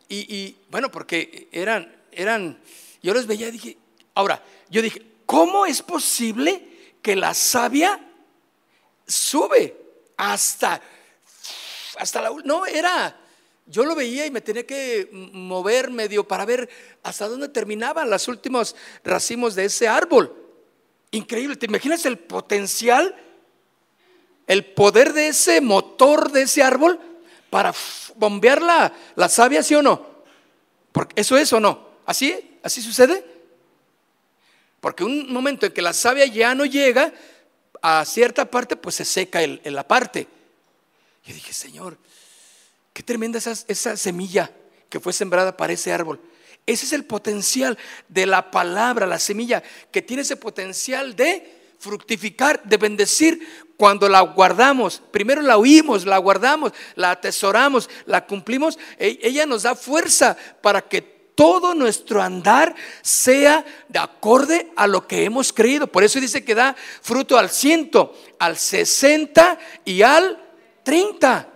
Y, 0.09 0.55
bueno, 0.69 0.91
porque 0.91 1.47
eran, 1.51 1.91
eran, 2.11 2.61
yo 3.01 3.15
los 3.15 3.25
veía 3.25 3.47
y 3.47 3.51
dije, 3.51 3.77
ahora, 4.13 4.43
yo 4.69 4.81
dije, 4.81 5.01
¿cómo 5.25 5.65
es 5.65 5.81
posible 5.81 6.67
que 7.01 7.15
la 7.15 7.33
savia 7.33 7.99
sube 9.07 9.75
hasta 10.15 10.81
hasta 11.97 12.21
la 12.21 12.31
no 12.43 12.65
era 12.65 13.15
yo 13.65 13.85
lo 13.85 13.95
veía 13.95 14.25
y 14.25 14.31
me 14.31 14.41
tenía 14.41 14.65
que 14.65 15.09
mover 15.11 15.89
medio 15.89 16.27
para 16.27 16.45
ver 16.45 16.69
hasta 17.01 17.27
dónde 17.27 17.47
terminaban 17.47 18.09
los 18.09 18.27
últimos 18.27 18.75
racimos 19.03 19.55
de 19.55 19.65
ese 19.65 19.87
árbol. 19.87 20.35
Increíble, 21.11 21.55
¿te 21.55 21.67
imaginas 21.67 22.05
el 22.05 22.17
potencial, 22.17 23.15
el 24.47 24.65
poder 24.65 25.13
de 25.13 25.29
ese 25.29 25.61
motor 25.61 26.31
de 26.31 26.41
ese 26.41 26.61
árbol 26.61 26.99
para 27.49 27.73
bombear 28.15 28.61
la, 28.61 28.91
la 29.15 29.29
savia, 29.29 29.63
sí 29.63 29.75
o 29.75 29.81
no? 29.81 30.05
Porque 30.91 31.21
eso 31.21 31.37
es 31.37 31.53
o 31.53 31.59
no. 31.59 31.87
¿Así? 32.05 32.59
¿Así 32.63 32.81
sucede? 32.81 33.23
Porque 34.81 35.05
un 35.05 35.31
momento 35.31 35.65
en 35.65 35.71
que 35.71 35.81
la 35.81 35.93
savia 35.93 36.25
ya 36.25 36.53
no 36.53 36.65
llega 36.65 37.13
a 37.81 38.03
cierta 38.03 38.43
parte, 38.43 38.75
pues 38.75 38.95
se 38.95 39.05
seca 39.05 39.41
en 39.41 39.73
la 39.73 39.87
parte. 39.87 40.27
Yo 41.25 41.33
dije, 41.33 41.53
Señor, 41.53 41.97
qué 42.91 43.03
tremenda 43.03 43.37
esa, 43.37 43.53
esa 43.67 43.97
semilla 43.97 44.51
que 44.89 44.99
fue 44.99 45.13
sembrada 45.13 45.55
para 45.55 45.73
ese 45.73 45.91
árbol. 45.91 46.19
Ese 46.65 46.85
es 46.85 46.93
el 46.93 47.05
potencial 47.05 47.77
de 48.07 48.25
la 48.25 48.51
palabra, 48.51 49.05
la 49.05 49.19
semilla, 49.19 49.63
que 49.91 50.01
tiene 50.01 50.21
ese 50.21 50.37
potencial 50.37 51.15
de 51.15 51.61
fructificar, 51.79 52.63
de 52.63 52.77
bendecir 52.77 53.65
cuando 53.75 54.07
la 54.07 54.21
guardamos. 54.21 55.01
Primero 55.11 55.41
la 55.41 55.57
oímos, 55.57 56.05
la 56.05 56.17
guardamos, 56.17 56.71
la 56.95 57.11
atesoramos, 57.11 57.89
la 58.05 58.25
cumplimos. 58.25 58.79
E, 58.97 59.19
ella 59.21 59.45
nos 59.45 59.63
da 59.63 59.75
fuerza 59.75 60.37
para 60.61 60.81
que 60.81 61.01
todo 61.01 61.73
nuestro 61.73 62.21
andar 62.21 62.75
sea 63.01 63.65
de 63.89 63.99
acorde 63.99 64.71
a 64.77 64.87
lo 64.87 65.05
que 65.07 65.25
hemos 65.25 65.51
creído. 65.51 65.87
Por 65.87 66.03
eso 66.03 66.21
dice 66.21 66.45
que 66.45 66.55
da 66.55 66.75
fruto 67.01 67.37
al 67.37 67.49
ciento, 67.49 68.15
al 68.39 68.57
sesenta 68.57 69.59
y 69.83 70.03
al 70.03 70.39
30. 70.83 71.49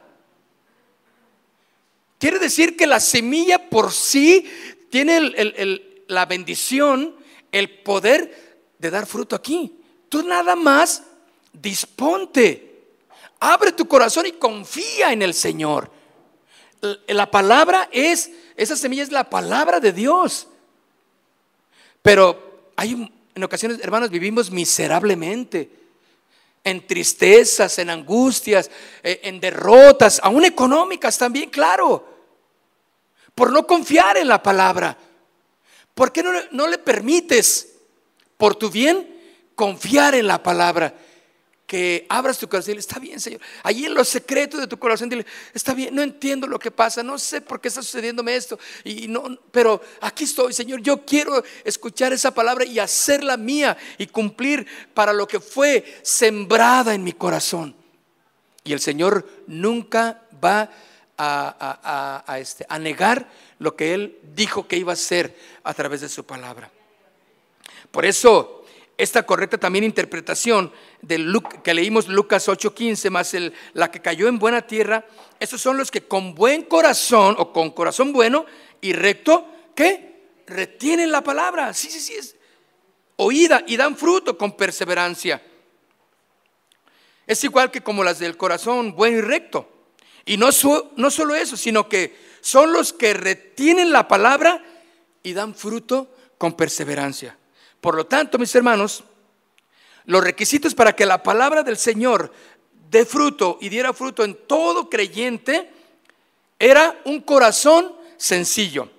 Quiere 2.19 2.39
decir 2.39 2.75
que 2.75 2.88
la 2.88 2.99
semilla 2.99 3.69
por 3.69 3.91
sí 3.91 4.45
tiene 4.89 5.84
la 6.07 6.25
bendición, 6.25 7.15
el 7.51 7.69
poder 7.82 8.65
de 8.80 8.89
dar 8.89 9.05
fruto 9.05 9.36
aquí. 9.36 9.80
Tú 10.09 10.23
nada 10.23 10.55
más 10.55 11.03
disponte, 11.53 12.86
abre 13.39 13.71
tu 13.71 13.88
corazón 13.88 14.25
y 14.25 14.32
confía 14.34 15.11
en 15.11 15.21
el 15.21 15.34
Señor. 15.34 15.91
La 17.07 17.30
palabra 17.30 17.89
es, 17.91 18.32
esa 18.55 18.75
semilla 18.75 19.03
es 19.03 19.11
la 19.11 19.30
palabra 19.30 19.80
de 19.80 19.91
Dios. 19.91 20.47
Pero 22.01 22.71
hay 22.75 23.11
en 23.38 23.43
ocasiones, 23.43 23.80
hermanos, 23.84 24.09
vivimos 24.09 24.49
miserablemente, 24.49 25.69
en 26.70 26.86
tristezas, 26.86 27.80
en 27.80 27.89
angustias, 27.89 28.70
eh, 29.01 29.22
en 29.24 29.39
derrotas, 29.39 30.20
aún 30.22 30.43
económicas 30.43 31.18
también, 31.18 31.49
claro, 31.49 32.05
por 33.34 33.51
no 33.51 33.65
confiar 33.65 34.18
en 34.18 34.28
la 34.28 34.43
palabra. 34.43 34.97
¿Por 35.93 36.11
qué 36.11 36.24
no, 36.24 36.32
no 36.51 36.68
le 36.68 36.78
permites, 36.78 37.76
por 38.38 38.55
tu 38.55 38.70
bien, 38.70 39.15
confiar 39.55 40.15
en 40.15 40.28
la 40.28 40.43
palabra? 40.43 40.93
Que 41.68 42.05
abras 42.07 42.39
tu 42.39 42.47
corazón 42.47 42.70
y 42.70 42.72
dile, 42.72 42.80
está 42.80 42.97
bien, 42.97 43.20
Señor. 43.20 43.41
Allí 43.61 43.86
en 43.86 43.93
los 43.93 44.07
secretos 44.07 44.61
de 44.61 44.68
tu 44.68 44.80
corazón, 44.80 45.09
dile, 45.09 45.26
está 45.53 45.74
bien, 45.74 45.93
no 45.93 46.01
entiendo 46.01 46.47
lo 46.47 46.57
que 46.57 46.72
pasa, 46.72 47.03
no 47.03 47.20
sé 47.20 47.41
por 47.41 47.59
qué 47.59 47.68
está 47.68 47.84
sucediéndome 47.84 48.38
esto, 48.38 48.57
y 48.86 49.09
no, 49.09 49.38
pero 49.51 49.82
aquí 49.99 50.24
estoy, 50.24 50.53
Señor. 50.53 50.82
Yo 50.82 51.05
quiero 51.05 51.43
escuchar 51.65 52.13
esa 52.13 52.34
palabra 52.34 52.63
y 52.63 52.80
hacerla 52.80 53.36
mía 53.36 53.76
y 53.97 54.07
cumplir 54.07 54.65
para 54.93 55.11
lo 55.11 55.28
que 55.28 55.41
fue 55.41 55.99
sembrada 56.03 56.93
en 56.93 57.03
mi 57.03 57.11
corazón. 57.11 57.76
Y 58.63 58.72
el 58.72 58.80
Señor 58.80 59.28
nunca 59.47 60.24
va 60.43 60.72
a, 61.18 62.38
este, 62.39 62.65
a 62.70 62.80
negar 62.80 63.30
lo 63.59 63.76
que 63.76 63.93
Él 63.93 64.20
dijo 64.36 64.70
que 64.70 64.78
iba 64.78 64.93
a 64.93 64.93
hacer 64.93 65.38
a 65.65 65.74
través 65.74 65.99
de 65.99 66.07
su 66.07 66.26
palabra. 66.26 66.72
Por 67.91 68.05
eso 68.05 68.65
esta 68.97 69.25
correcta 69.25 69.59
también 69.59 69.83
interpretación 69.83 70.71
de 71.01 71.41
que 71.63 71.73
leímos 71.73 72.07
Lucas 72.07 72.47
8:15 72.47 73.09
más 73.11 73.33
el, 73.33 73.53
la 73.73 73.91
que 73.91 74.01
cayó 74.01 74.27
en 74.27 74.39
buena 74.39 74.63
tierra, 74.65 75.05
esos 75.39 75.61
son 75.61 75.77
los 75.77 75.91
que 75.91 76.01
con 76.01 76.33
buen 76.33 76.63
corazón 76.63 77.35
o 77.37 77.53
con 77.53 77.71
corazón 77.71 78.11
bueno 78.11 78.45
y 78.81 78.93
recto, 78.93 79.47
¿qué? 79.75 80.15
Retienen 80.47 81.11
la 81.11 81.23
palabra, 81.23 81.73
sí, 81.73 81.89
sí, 81.89 81.99
sí, 81.99 82.13
es 82.15 82.35
oída 83.17 83.63
y 83.67 83.77
dan 83.77 83.95
fruto 83.95 84.37
con 84.37 84.55
perseverancia. 84.55 85.41
Es 87.27 87.43
igual 87.43 87.69
que 87.69 87.81
como 87.81 88.03
las 88.03 88.19
del 88.19 88.37
corazón 88.37 88.95
bueno 88.95 89.17
y 89.17 89.21
recto. 89.21 89.69
Y 90.25 90.37
no, 90.37 90.49
no 90.95 91.11
solo 91.11 91.35
eso, 91.35 91.57
sino 91.57 91.87
que 91.87 92.15
son 92.41 92.71
los 92.73 92.93
que 92.93 93.13
retienen 93.13 93.91
la 93.91 94.07
palabra 94.07 94.63
y 95.23 95.33
dan 95.33 95.53
fruto 95.53 96.09
con 96.37 96.53
perseverancia. 96.53 97.37
Por 97.82 97.95
lo 97.95 98.05
tanto, 98.05 98.38
mis 98.38 98.53
hermanos, 98.55 99.03
los 100.05 100.23
requisitos 100.23 100.73
para 100.73 100.95
que 100.95 101.05
la 101.05 101.21
palabra 101.21 101.63
del 101.63 101.78
Señor 101.78 102.32
dé 102.89 103.05
fruto 103.05 103.57
y 103.61 103.69
diera 103.69 103.93
fruto 103.93 104.23
en 104.23 104.36
todo 104.47 104.89
creyente 104.89 105.69
era 106.59 106.99
un 107.05 107.21
corazón 107.21 107.93
sencillo, 108.15 108.89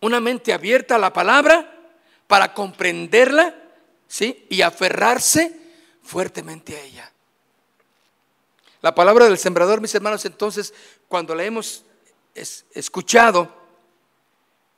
una 0.00 0.20
mente 0.20 0.52
abierta 0.52 0.94
a 0.94 0.98
la 0.98 1.12
palabra 1.12 1.76
para 2.26 2.54
comprenderla, 2.54 3.54
¿sí? 4.06 4.46
Y 4.48 4.62
aferrarse 4.62 5.54
fuertemente 6.02 6.76
a 6.76 6.80
ella. 6.80 7.12
La 8.80 8.94
palabra 8.94 9.26
del 9.26 9.36
sembrador, 9.36 9.80
mis 9.80 9.94
hermanos, 9.94 10.24
entonces, 10.24 10.72
cuando 11.08 11.34
la 11.34 11.44
hemos 11.44 11.84
escuchado, 12.34 13.54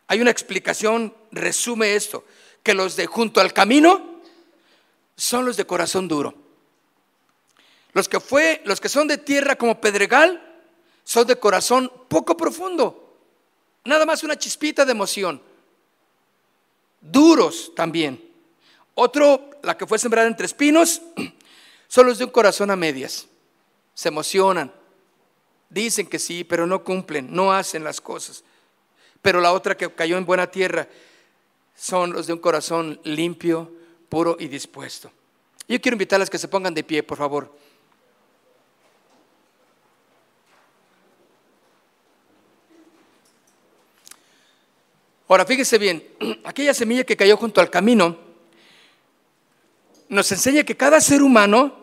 hay 0.08 0.20
una 0.20 0.30
explicación, 0.30 1.14
resume 1.30 1.94
esto 1.94 2.24
que 2.62 2.74
los 2.74 2.96
de 2.96 3.06
junto 3.06 3.40
al 3.40 3.52
camino 3.52 4.20
son 5.16 5.44
los 5.44 5.56
de 5.56 5.66
corazón 5.66 6.08
duro. 6.08 6.34
Los 7.92 8.08
que 8.08 8.20
fue, 8.20 8.62
los 8.64 8.80
que 8.80 8.88
son 8.88 9.06
de 9.06 9.18
tierra 9.18 9.56
como 9.56 9.80
pedregal 9.80 10.40
son 11.04 11.26
de 11.26 11.36
corazón 11.36 11.92
poco 12.08 12.36
profundo. 12.36 13.18
Nada 13.84 14.06
más 14.06 14.22
una 14.22 14.38
chispita 14.38 14.84
de 14.84 14.92
emoción. 14.92 15.42
Duros 17.00 17.72
también. 17.74 18.22
Otro, 18.94 19.50
la 19.62 19.76
que 19.76 19.86
fue 19.86 19.98
sembrada 19.98 20.28
entre 20.28 20.46
espinos, 20.46 21.02
son 21.88 22.06
los 22.06 22.18
de 22.18 22.24
un 22.24 22.30
corazón 22.30 22.70
a 22.70 22.76
medias. 22.76 23.26
Se 23.94 24.08
emocionan. 24.08 24.72
Dicen 25.68 26.06
que 26.06 26.18
sí, 26.18 26.44
pero 26.44 26.66
no 26.66 26.84
cumplen, 26.84 27.34
no 27.34 27.52
hacen 27.52 27.82
las 27.82 28.00
cosas. 28.00 28.44
Pero 29.20 29.40
la 29.40 29.52
otra 29.52 29.76
que 29.76 29.92
cayó 29.92 30.16
en 30.16 30.26
buena 30.26 30.50
tierra 30.50 30.88
son 31.74 32.12
los 32.12 32.26
de 32.26 32.32
un 32.32 32.38
corazón 32.38 33.00
limpio, 33.04 33.72
puro 34.08 34.36
y 34.38 34.48
dispuesto. 34.48 35.10
Yo 35.68 35.80
quiero 35.80 35.94
invitarles 35.94 36.28
que 36.28 36.38
se 36.38 36.48
pongan 36.48 36.74
de 36.74 36.84
pie, 36.84 37.02
por 37.02 37.18
favor. 37.18 37.56
Ahora, 45.28 45.46
fíjese 45.46 45.78
bien, 45.78 46.06
aquella 46.44 46.74
semilla 46.74 47.04
que 47.04 47.16
cayó 47.16 47.36
junto 47.36 47.60
al 47.60 47.70
camino 47.70 48.18
nos 50.10 50.30
enseña 50.30 50.62
que 50.62 50.76
cada 50.76 51.00
ser 51.00 51.22
humano 51.22 51.74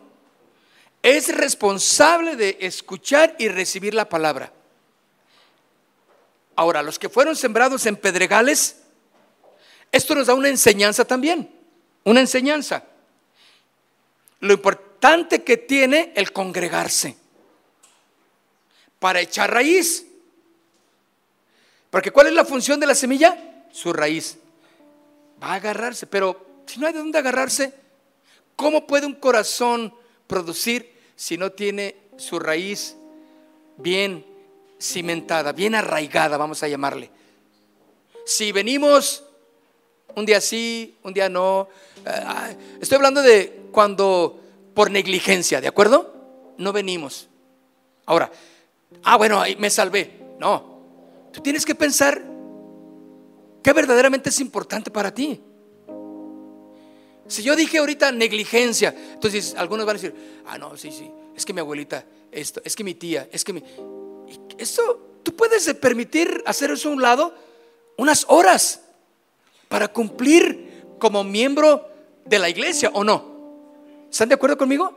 es 1.02 1.36
responsable 1.36 2.36
de 2.36 2.58
escuchar 2.62 3.36
y 3.40 3.48
recibir 3.48 3.96
la 3.96 4.08
palabra. 4.08 4.54
Ahora, 6.56 6.84
los 6.84 7.00
que 7.00 7.10
fueron 7.10 7.36
sembrados 7.36 7.88
en 7.88 7.96
pedregales, 7.96 8.79
esto 9.92 10.16
nos 10.16 10.28
da 10.28 10.34
una 10.34 10.50
enseñanza 10.50 11.06
también, 11.06 11.50
una 12.04 12.20
enseñanza. 12.20 12.84
Lo 14.40 14.54
importante 14.54 15.44
que 15.44 15.58
tiene 15.58 16.14
el 16.16 16.32
congregarse 16.32 17.16
para 19.00 19.22
echar 19.22 19.52
raíz. 19.52 20.06
Porque 21.90 22.12
¿cuál 22.12 22.28
es 22.28 22.34
la 22.34 22.46
función 22.46 22.80
de 22.80 22.88
la 22.88 22.96
semilla? 22.96 23.66
Su 23.72 23.94
raíz. 23.94 24.38
Va 25.42 25.54
a 25.54 25.56
agarrarse, 25.56 26.06
pero 26.06 26.64
si 26.66 26.80
no 26.80 26.88
hay 26.88 26.94
de 26.94 27.00
dónde 27.00 27.18
agarrarse, 27.18 27.74
¿cómo 28.56 28.86
puede 28.86 29.08
un 29.08 29.16
corazón 29.16 29.94
producir 30.28 30.94
si 31.16 31.38
no 31.38 31.52
tiene 31.52 31.96
su 32.18 32.38
raíz 32.40 32.96
bien 33.78 34.26
cimentada, 34.80 35.52
bien 35.52 35.76
arraigada, 35.76 36.38
vamos 36.38 36.62
a 36.62 36.68
llamarle? 36.68 37.10
Si 38.26 38.52
venimos 38.52 39.24
un 40.16 40.26
día 40.26 40.42
sí, 40.42 40.98
un 41.04 41.14
día 41.14 41.30
no. 41.30 41.68
Eh, 42.06 42.58
estoy 42.82 42.96
hablando 42.98 43.22
de 43.22 43.68
cuando 43.72 44.40
por 44.74 44.92
negligencia, 44.92 45.62
¿de 45.62 45.68
acuerdo? 45.68 46.14
No 46.58 46.72
venimos. 46.72 47.28
Ahora, 48.06 48.32
ah, 49.04 49.18
bueno, 49.18 49.40
ahí 49.40 49.56
me 49.58 49.70
salvé. 49.70 50.20
No, 50.40 50.82
tú 51.32 51.42
tienes 51.42 51.66
que 51.66 51.76
pensar 51.76 52.24
qué 53.62 53.74
verdaderamente 53.74 54.30
es 54.30 54.40
importante 54.40 54.90
para 54.92 55.14
ti. 55.14 55.42
Si 57.28 57.44
yo 57.44 57.56
dije 57.56 57.78
ahorita 57.78 58.12
negligencia, 58.12 58.96
entonces 59.14 59.54
algunos 59.56 59.86
van 59.86 59.96
a 59.96 60.00
decir, 60.00 60.42
ah, 60.48 60.58
no, 60.58 60.76
sí, 60.76 60.92
sí, 60.92 61.12
es 61.36 61.46
que 61.46 61.54
mi 61.54 61.60
abuelita, 61.60 62.04
esto, 62.32 62.62
es 62.64 62.76
que 62.76 62.84
mi 62.84 62.96
tía, 62.96 63.30
es 63.32 63.44
que 63.44 63.54
mi... 63.54 63.64
Esto, 64.58 65.20
tú 65.22 65.36
puedes 65.36 65.72
permitir 65.76 66.44
hacer 66.46 66.72
eso 66.72 66.90
a 66.90 66.94
un 66.94 67.02
lado 67.02 67.36
unas 67.98 68.26
horas 68.30 68.82
para 69.70 69.88
cumplir 69.88 70.98
como 71.00 71.24
miembro 71.24 71.88
de 72.26 72.40
la 72.40 72.50
iglesia 72.50 72.92
o 72.94 73.06
no. 73.06 73.24
¿Están 74.12 74.28
de 74.28 74.36
acuerdo 74.36 74.58
conmigo? 74.58 74.94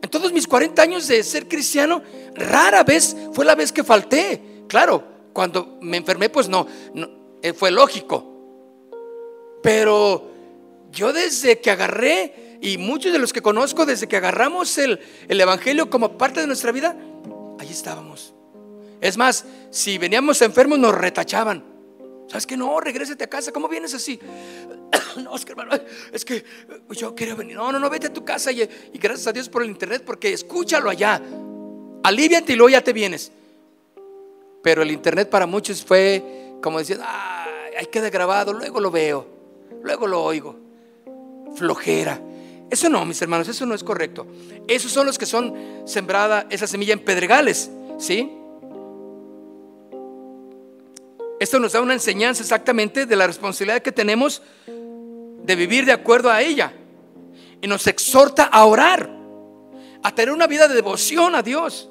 En 0.00 0.08
todos 0.08 0.32
mis 0.32 0.46
40 0.46 0.80
años 0.80 1.08
de 1.08 1.22
ser 1.22 1.46
cristiano, 1.46 2.02
rara 2.34 2.84
vez 2.84 3.14
fue 3.34 3.44
la 3.44 3.54
vez 3.54 3.72
que 3.72 3.84
falté. 3.84 4.62
Claro, 4.68 5.04
cuando 5.32 5.78
me 5.82 5.98
enfermé, 5.98 6.30
pues 6.30 6.48
no, 6.48 6.66
eh, 7.42 7.52
fue 7.52 7.70
lógico. 7.70 8.24
Pero 9.62 10.30
yo 10.92 11.12
desde 11.12 11.60
que 11.60 11.70
agarré, 11.70 12.58
y 12.62 12.78
muchos 12.78 13.12
de 13.12 13.18
los 13.18 13.32
que 13.32 13.42
conozco, 13.42 13.84
desde 13.84 14.06
que 14.06 14.16
agarramos 14.16 14.78
el, 14.78 15.00
el 15.28 15.40
Evangelio 15.40 15.90
como 15.90 16.16
parte 16.16 16.40
de 16.40 16.46
nuestra 16.46 16.72
vida, 16.72 16.96
allí 17.58 17.72
estábamos. 17.72 18.34
Es 19.00 19.16
más, 19.16 19.44
si 19.70 19.98
veníamos 19.98 20.40
enfermos 20.42 20.78
nos 20.78 20.94
retachaban. 20.94 21.69
¿Sabes 22.30 22.46
que 22.46 22.56
no? 22.56 22.78
Regrésate 22.78 23.24
a 23.24 23.26
casa. 23.26 23.50
¿Cómo 23.50 23.66
vienes 23.66 23.92
así? 23.92 24.20
no, 25.24 25.34
es 25.34 25.44
que 25.44 25.50
hermano, 25.50 25.72
es 26.12 26.24
que 26.24 26.44
yo 26.90 27.12
quiero 27.12 27.34
venir. 27.34 27.56
No, 27.56 27.72
no, 27.72 27.80
no, 27.80 27.90
vete 27.90 28.06
a 28.06 28.12
tu 28.12 28.24
casa 28.24 28.52
y, 28.52 28.70
gracias 28.94 29.26
a 29.26 29.32
Dios 29.32 29.48
por 29.48 29.64
el 29.64 29.70
internet 29.70 30.04
porque 30.06 30.32
escúchalo 30.32 30.90
allá. 30.90 31.20
Aliviate 32.04 32.52
y 32.52 32.56
luego 32.56 32.70
ya 32.70 32.84
te 32.84 32.92
vienes. 32.92 33.32
Pero 34.62 34.82
el 34.82 34.92
internet 34.92 35.28
para 35.28 35.44
muchos 35.44 35.84
fue 35.84 36.54
como 36.62 36.78
decir, 36.78 37.00
ah, 37.02 37.46
ahí 37.76 37.86
queda 37.86 38.10
grabado, 38.10 38.52
luego 38.52 38.78
lo 38.78 38.92
veo, 38.92 39.26
luego 39.82 40.06
lo 40.06 40.22
oigo. 40.22 40.56
Flojera. 41.56 42.22
Eso 42.70 42.88
no, 42.88 43.04
mis 43.04 43.20
hermanos, 43.20 43.48
eso 43.48 43.66
no 43.66 43.74
es 43.74 43.82
correcto. 43.82 44.28
Esos 44.68 44.92
son 44.92 45.04
los 45.04 45.18
que 45.18 45.26
son 45.26 45.52
sembrada 45.84 46.46
esa 46.48 46.68
semilla 46.68 46.92
en 46.92 47.00
pedregales, 47.00 47.72
¿sí? 47.98 48.30
Esto 51.40 51.58
nos 51.58 51.72
da 51.72 51.80
una 51.80 51.94
enseñanza 51.94 52.42
exactamente 52.42 53.06
de 53.06 53.16
la 53.16 53.26
responsabilidad 53.26 53.80
que 53.80 53.92
tenemos 53.92 54.42
de 54.66 55.56
vivir 55.56 55.86
de 55.86 55.92
acuerdo 55.92 56.30
a 56.30 56.42
ella. 56.42 56.74
Y 57.62 57.66
nos 57.66 57.86
exhorta 57.86 58.44
a 58.44 58.66
orar, 58.66 59.10
a 60.02 60.14
tener 60.14 60.34
una 60.34 60.46
vida 60.46 60.68
de 60.68 60.74
devoción 60.74 61.34
a 61.34 61.42
Dios. 61.42 61.88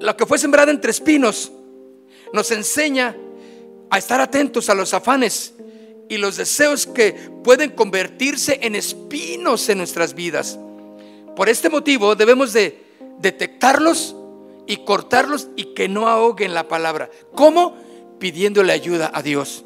Lo 0.00 0.16
que 0.16 0.26
fue 0.26 0.38
sembrada 0.38 0.70
entre 0.70 0.92
espinos 0.92 1.50
nos 2.32 2.52
enseña 2.52 3.16
a 3.90 3.98
estar 3.98 4.20
atentos 4.20 4.70
a 4.70 4.74
los 4.74 4.94
afanes 4.94 5.54
y 6.08 6.16
los 6.16 6.36
deseos 6.36 6.86
que 6.86 7.14
pueden 7.42 7.70
convertirse 7.70 8.60
en 8.62 8.76
espinos 8.76 9.68
en 9.70 9.78
nuestras 9.78 10.14
vidas. 10.14 10.56
Por 11.34 11.48
este 11.48 11.68
motivo 11.68 12.14
debemos 12.14 12.52
de 12.52 12.80
detectarlos 13.18 14.14
y 14.68 14.84
cortarlos 14.84 15.48
y 15.56 15.74
que 15.74 15.88
no 15.88 16.06
ahoguen 16.06 16.54
la 16.54 16.68
palabra. 16.68 17.10
¿Cómo? 17.34 17.87
Pidiéndole 18.18 18.72
ayuda 18.72 19.10
a 19.12 19.22
Dios 19.22 19.64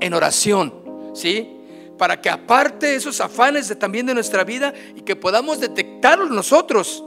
en 0.00 0.14
oración, 0.14 0.74
¿sí? 1.14 1.50
Para 1.98 2.20
que 2.20 2.28
aparte 2.28 2.94
esos 2.94 3.20
afanes 3.20 3.68
de, 3.68 3.76
también 3.76 4.06
de 4.06 4.14
nuestra 4.14 4.44
vida 4.44 4.74
y 4.94 5.02
que 5.02 5.16
podamos 5.16 5.60
detectarlos 5.60 6.30
nosotros, 6.30 7.02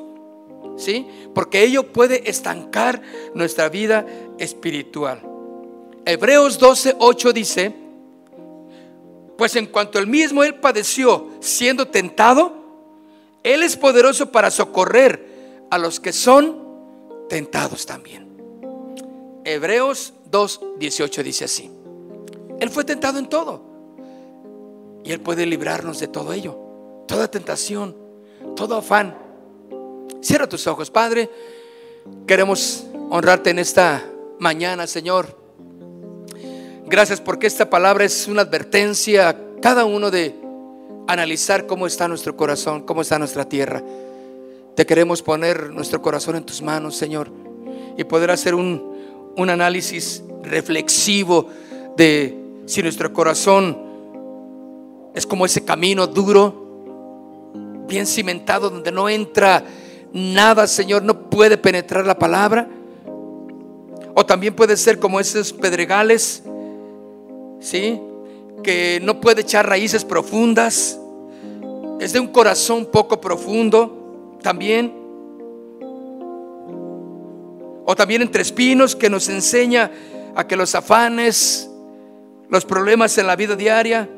¿sí? 0.78 1.08
Porque 1.34 1.64
ello 1.64 1.92
puede 1.92 2.30
estancar 2.30 3.02
nuestra 3.34 3.70
vida 3.70 4.06
espiritual. 4.38 5.22
Hebreos 6.06 6.58
12, 6.58 6.96
8 7.00 7.34
dice, 7.34 7.76
pues 9.38 9.56
en 9.56 9.68
cuanto 9.68 10.00
el 10.00 10.08
mismo 10.08 10.44
él 10.44 10.56
padeció 10.56 11.30
siendo 11.42 11.90
tentado, 11.90 12.54
él 13.44 13.62
es 13.62 13.78
poderoso 13.78 14.32
para 14.32 14.50
socorrer 14.50 15.68
a 15.70 15.78
los 15.78 16.00
que 16.00 16.14
son 16.14 16.66
tentados 17.30 17.86
también. 17.86 18.28
Hebreos 19.44 20.14
2, 20.30 20.62
18 20.80 21.24
dice 21.24 21.46
así. 21.46 21.72
Él 22.60 22.70
fue 22.70 22.84
tentado 22.84 23.20
en 23.20 23.28
todo. 23.28 23.62
Y 25.04 25.12
Él 25.12 25.22
puede 25.22 25.46
librarnos 25.46 26.00
de 26.00 26.08
todo 26.08 26.34
ello. 26.34 26.58
Toda 27.08 27.30
tentación, 27.30 27.96
todo 28.56 28.76
afán. 28.76 29.18
Cierra 30.22 30.48
tus 30.48 30.68
ojos, 30.68 30.92
Padre. 30.92 31.30
Queremos 32.26 32.86
honrarte 33.10 33.52
en 33.52 33.60
esta 33.60 34.04
mañana, 34.40 34.88
Señor. 34.88 35.38
Gracias 36.86 37.22
porque 37.22 37.48
esta 37.48 37.70
palabra 37.70 38.06
es 38.06 38.28
una 38.28 38.42
advertencia 38.42 39.30
a 39.30 39.38
cada 39.62 39.86
uno 39.86 40.12
de 40.12 40.36
analizar 41.08 41.66
cómo 41.66 41.88
está 41.88 42.08
nuestro 42.08 42.36
corazón, 42.36 42.84
cómo 42.84 43.02
está 43.02 43.20
nuestra 43.20 43.48
tierra. 43.48 43.84
Te 44.76 44.86
queremos 44.86 45.22
poner 45.22 45.72
nuestro 45.72 46.02
corazón 46.02 46.36
en 46.36 46.46
tus 46.46 46.62
manos, 46.62 46.96
Señor, 46.96 47.32
y 47.98 48.04
poder 48.04 48.32
hacer 48.32 48.56
un, 48.56 48.97
un 49.38 49.50
análisis 49.50 50.22
reflexivo 50.44 51.48
de 51.96 52.38
si 52.66 52.82
nuestro 52.82 53.14
corazón 53.14 53.78
es 55.16 55.26
como 55.26 55.46
ese 55.46 55.64
camino 55.64 56.06
duro, 56.08 57.86
bien 57.88 58.06
cimentado, 58.06 58.70
donde 58.70 58.92
no 58.92 59.08
entra 59.08 59.64
nada, 60.12 60.68
Señor, 60.68 61.04
no 61.04 61.30
puede 61.30 61.58
penetrar 61.58 62.06
la 62.06 62.20
palabra. 62.20 62.68
O 64.14 64.26
también 64.26 64.56
puede 64.56 64.76
ser 64.76 65.00
como 65.00 65.20
esos 65.20 65.54
pedregales 65.54 66.44
¿sí? 67.60 68.00
Que 68.64 69.00
no 69.04 69.22
puede 69.22 69.42
echar 69.42 69.68
raíces 69.68 70.04
profundas. 70.04 71.00
Es 72.00 72.14
de 72.14 72.20
un 72.20 72.28
corazón 72.28 72.86
poco 72.86 73.20
profundo 73.20 74.38
también. 74.42 74.94
O 77.90 77.96
también 77.96 78.22
entre 78.22 78.42
espinos 78.42 78.98
que 78.98 79.10
nos 79.10 79.30
enseña 79.30 79.90
a 80.36 80.46
que 80.46 80.58
los 80.58 80.76
afanes, 80.76 81.70
los 82.50 82.66
problemas 82.66 83.18
en 83.18 83.26
la 83.26 83.38
vida 83.38 83.56
diaria, 83.56 84.10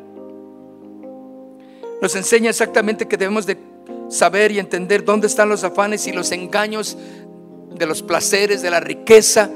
nos 2.02 2.16
enseña 2.16 2.50
exactamente 2.50 3.08
que 3.08 3.16
debemos 3.16 3.46
de 3.46 3.60
saber 4.10 4.52
y 4.52 4.58
entender 4.58 5.06
dónde 5.06 5.28
están 5.28 5.50
los 5.50 5.64
afanes 5.64 6.08
y 6.08 6.12
los 6.12 6.32
engaños 6.32 6.98
de 7.76 7.86
los 7.86 8.02
placeres, 8.02 8.64
de 8.64 8.72
la 8.72 8.80
riqueza, 8.80 9.52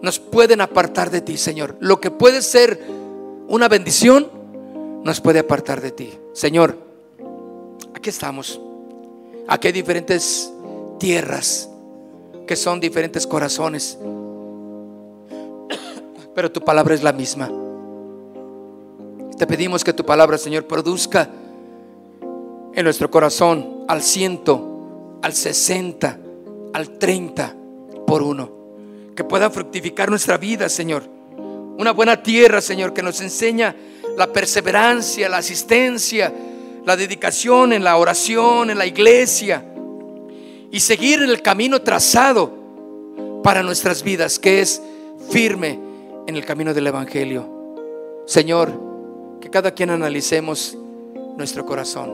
nos 0.00 0.20
pueden 0.20 0.60
apartar 0.60 1.10
de 1.10 1.20
ti, 1.20 1.36
Señor. 1.36 1.76
Lo 1.80 2.00
que 2.00 2.12
puede 2.12 2.42
ser 2.42 2.80
una 3.48 3.66
bendición 3.66 4.30
nos 5.02 5.20
puede 5.20 5.40
apartar 5.40 5.80
de 5.80 5.90
ti. 5.90 6.12
Señor, 6.34 6.78
aquí 7.96 8.10
estamos. 8.10 8.60
Aquí 9.48 9.66
hay 9.66 9.72
diferentes 9.72 10.52
tierras 11.00 11.68
que 12.46 12.56
son 12.56 12.80
diferentes 12.80 13.26
corazones. 13.26 13.98
Pero 16.34 16.52
tu 16.52 16.60
palabra 16.60 16.94
es 16.94 17.02
la 17.02 17.12
misma. 17.12 17.50
Te 19.36 19.46
pedimos 19.46 19.84
que 19.84 19.92
tu 19.92 20.04
palabra, 20.04 20.38
Señor, 20.38 20.66
produzca 20.66 21.28
en 22.74 22.84
nuestro 22.84 23.10
corazón 23.10 23.84
al 23.88 24.02
ciento, 24.02 25.18
al 25.22 25.32
sesenta, 25.34 26.18
al 26.72 26.98
treinta 26.98 27.54
por 28.06 28.22
uno. 28.22 28.50
Que 29.14 29.24
pueda 29.24 29.50
fructificar 29.50 30.10
nuestra 30.10 30.36
vida, 30.36 30.68
Señor 30.68 31.16
una 31.78 31.92
buena 31.92 32.22
tierra, 32.22 32.60
Señor, 32.60 32.92
que 32.92 33.02
nos 33.02 33.20
enseña 33.20 33.74
la 34.16 34.32
perseverancia, 34.32 35.28
la 35.28 35.38
asistencia, 35.38 36.32
la 36.84 36.96
dedicación 36.96 37.72
en 37.72 37.84
la 37.84 37.98
oración, 37.98 38.70
en 38.70 38.78
la 38.78 38.86
iglesia 38.86 39.62
y 40.76 40.80
seguir 40.80 41.22
el 41.22 41.40
camino 41.40 41.80
trazado 41.80 42.52
para 43.42 43.62
nuestras 43.62 44.02
vidas, 44.02 44.38
que 44.38 44.60
es 44.60 44.82
firme 45.30 45.80
en 46.26 46.36
el 46.36 46.44
camino 46.44 46.74
del 46.74 46.86
Evangelio. 46.86 47.48
Señor, 48.26 48.78
que 49.40 49.48
cada 49.48 49.70
quien 49.70 49.88
analicemos 49.88 50.76
nuestro 51.38 51.64
corazón 51.64 52.12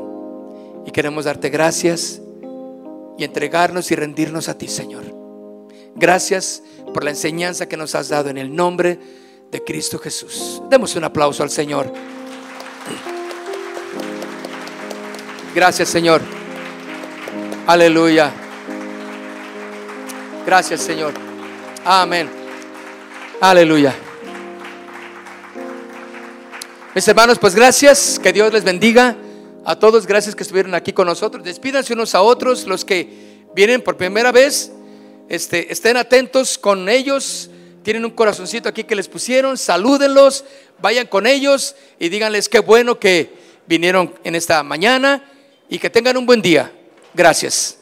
y 0.86 0.92
queremos 0.92 1.24
darte 1.24 1.50
gracias 1.50 2.22
y 3.18 3.24
entregarnos 3.24 3.90
y 3.90 3.96
rendirnos 3.96 4.48
a 4.48 4.56
ti, 4.56 4.68
Señor. 4.68 5.02
Gracias 5.96 6.62
por 6.94 7.02
la 7.02 7.10
enseñanza 7.10 7.66
que 7.66 7.76
nos 7.76 7.96
has 7.96 8.10
dado 8.10 8.30
en 8.30 8.38
el 8.38 8.54
nombre 8.54 8.96
de 9.50 9.64
Cristo 9.64 9.98
Jesús. 9.98 10.62
Demos 10.70 10.94
un 10.94 11.02
aplauso 11.02 11.42
al 11.42 11.50
Señor. 11.50 11.92
Gracias 15.52 15.88
Señor. 15.88 16.22
Aleluya. 17.66 18.41
Gracias 20.46 20.80
Señor. 20.80 21.12
Amén. 21.84 22.30
Aleluya. 23.40 23.94
Mis 26.94 27.08
hermanos, 27.08 27.38
pues 27.38 27.54
gracias. 27.54 28.18
Que 28.22 28.32
Dios 28.32 28.52
les 28.52 28.64
bendiga. 28.64 29.16
A 29.64 29.76
todos, 29.76 30.06
gracias 30.06 30.34
que 30.34 30.42
estuvieron 30.42 30.74
aquí 30.74 30.92
con 30.92 31.06
nosotros. 31.06 31.44
Despídanse 31.44 31.92
unos 31.92 32.14
a 32.14 32.22
otros. 32.22 32.66
Los 32.66 32.84
que 32.84 33.44
vienen 33.54 33.80
por 33.80 33.96
primera 33.96 34.32
vez, 34.32 34.72
este, 35.28 35.72
estén 35.72 35.96
atentos 35.96 36.58
con 36.58 36.88
ellos 36.88 37.50
tienen 37.82 38.04
un 38.04 38.12
corazoncito 38.12 38.68
aquí 38.68 38.84
que 38.84 38.94
les 38.94 39.08
pusieron, 39.08 39.58
salúdenlos, 39.58 40.44
vayan 40.80 41.06
con 41.06 41.26
ellos 41.26 41.74
y 41.98 42.08
díganles 42.08 42.48
qué 42.48 42.60
bueno 42.60 42.98
que 42.98 43.32
vinieron 43.66 44.14
en 44.24 44.34
esta 44.34 44.62
mañana 44.62 45.28
y 45.68 45.78
que 45.78 45.90
tengan 45.90 46.16
un 46.16 46.26
buen 46.26 46.42
día. 46.42 46.72
Gracias. 47.14 47.81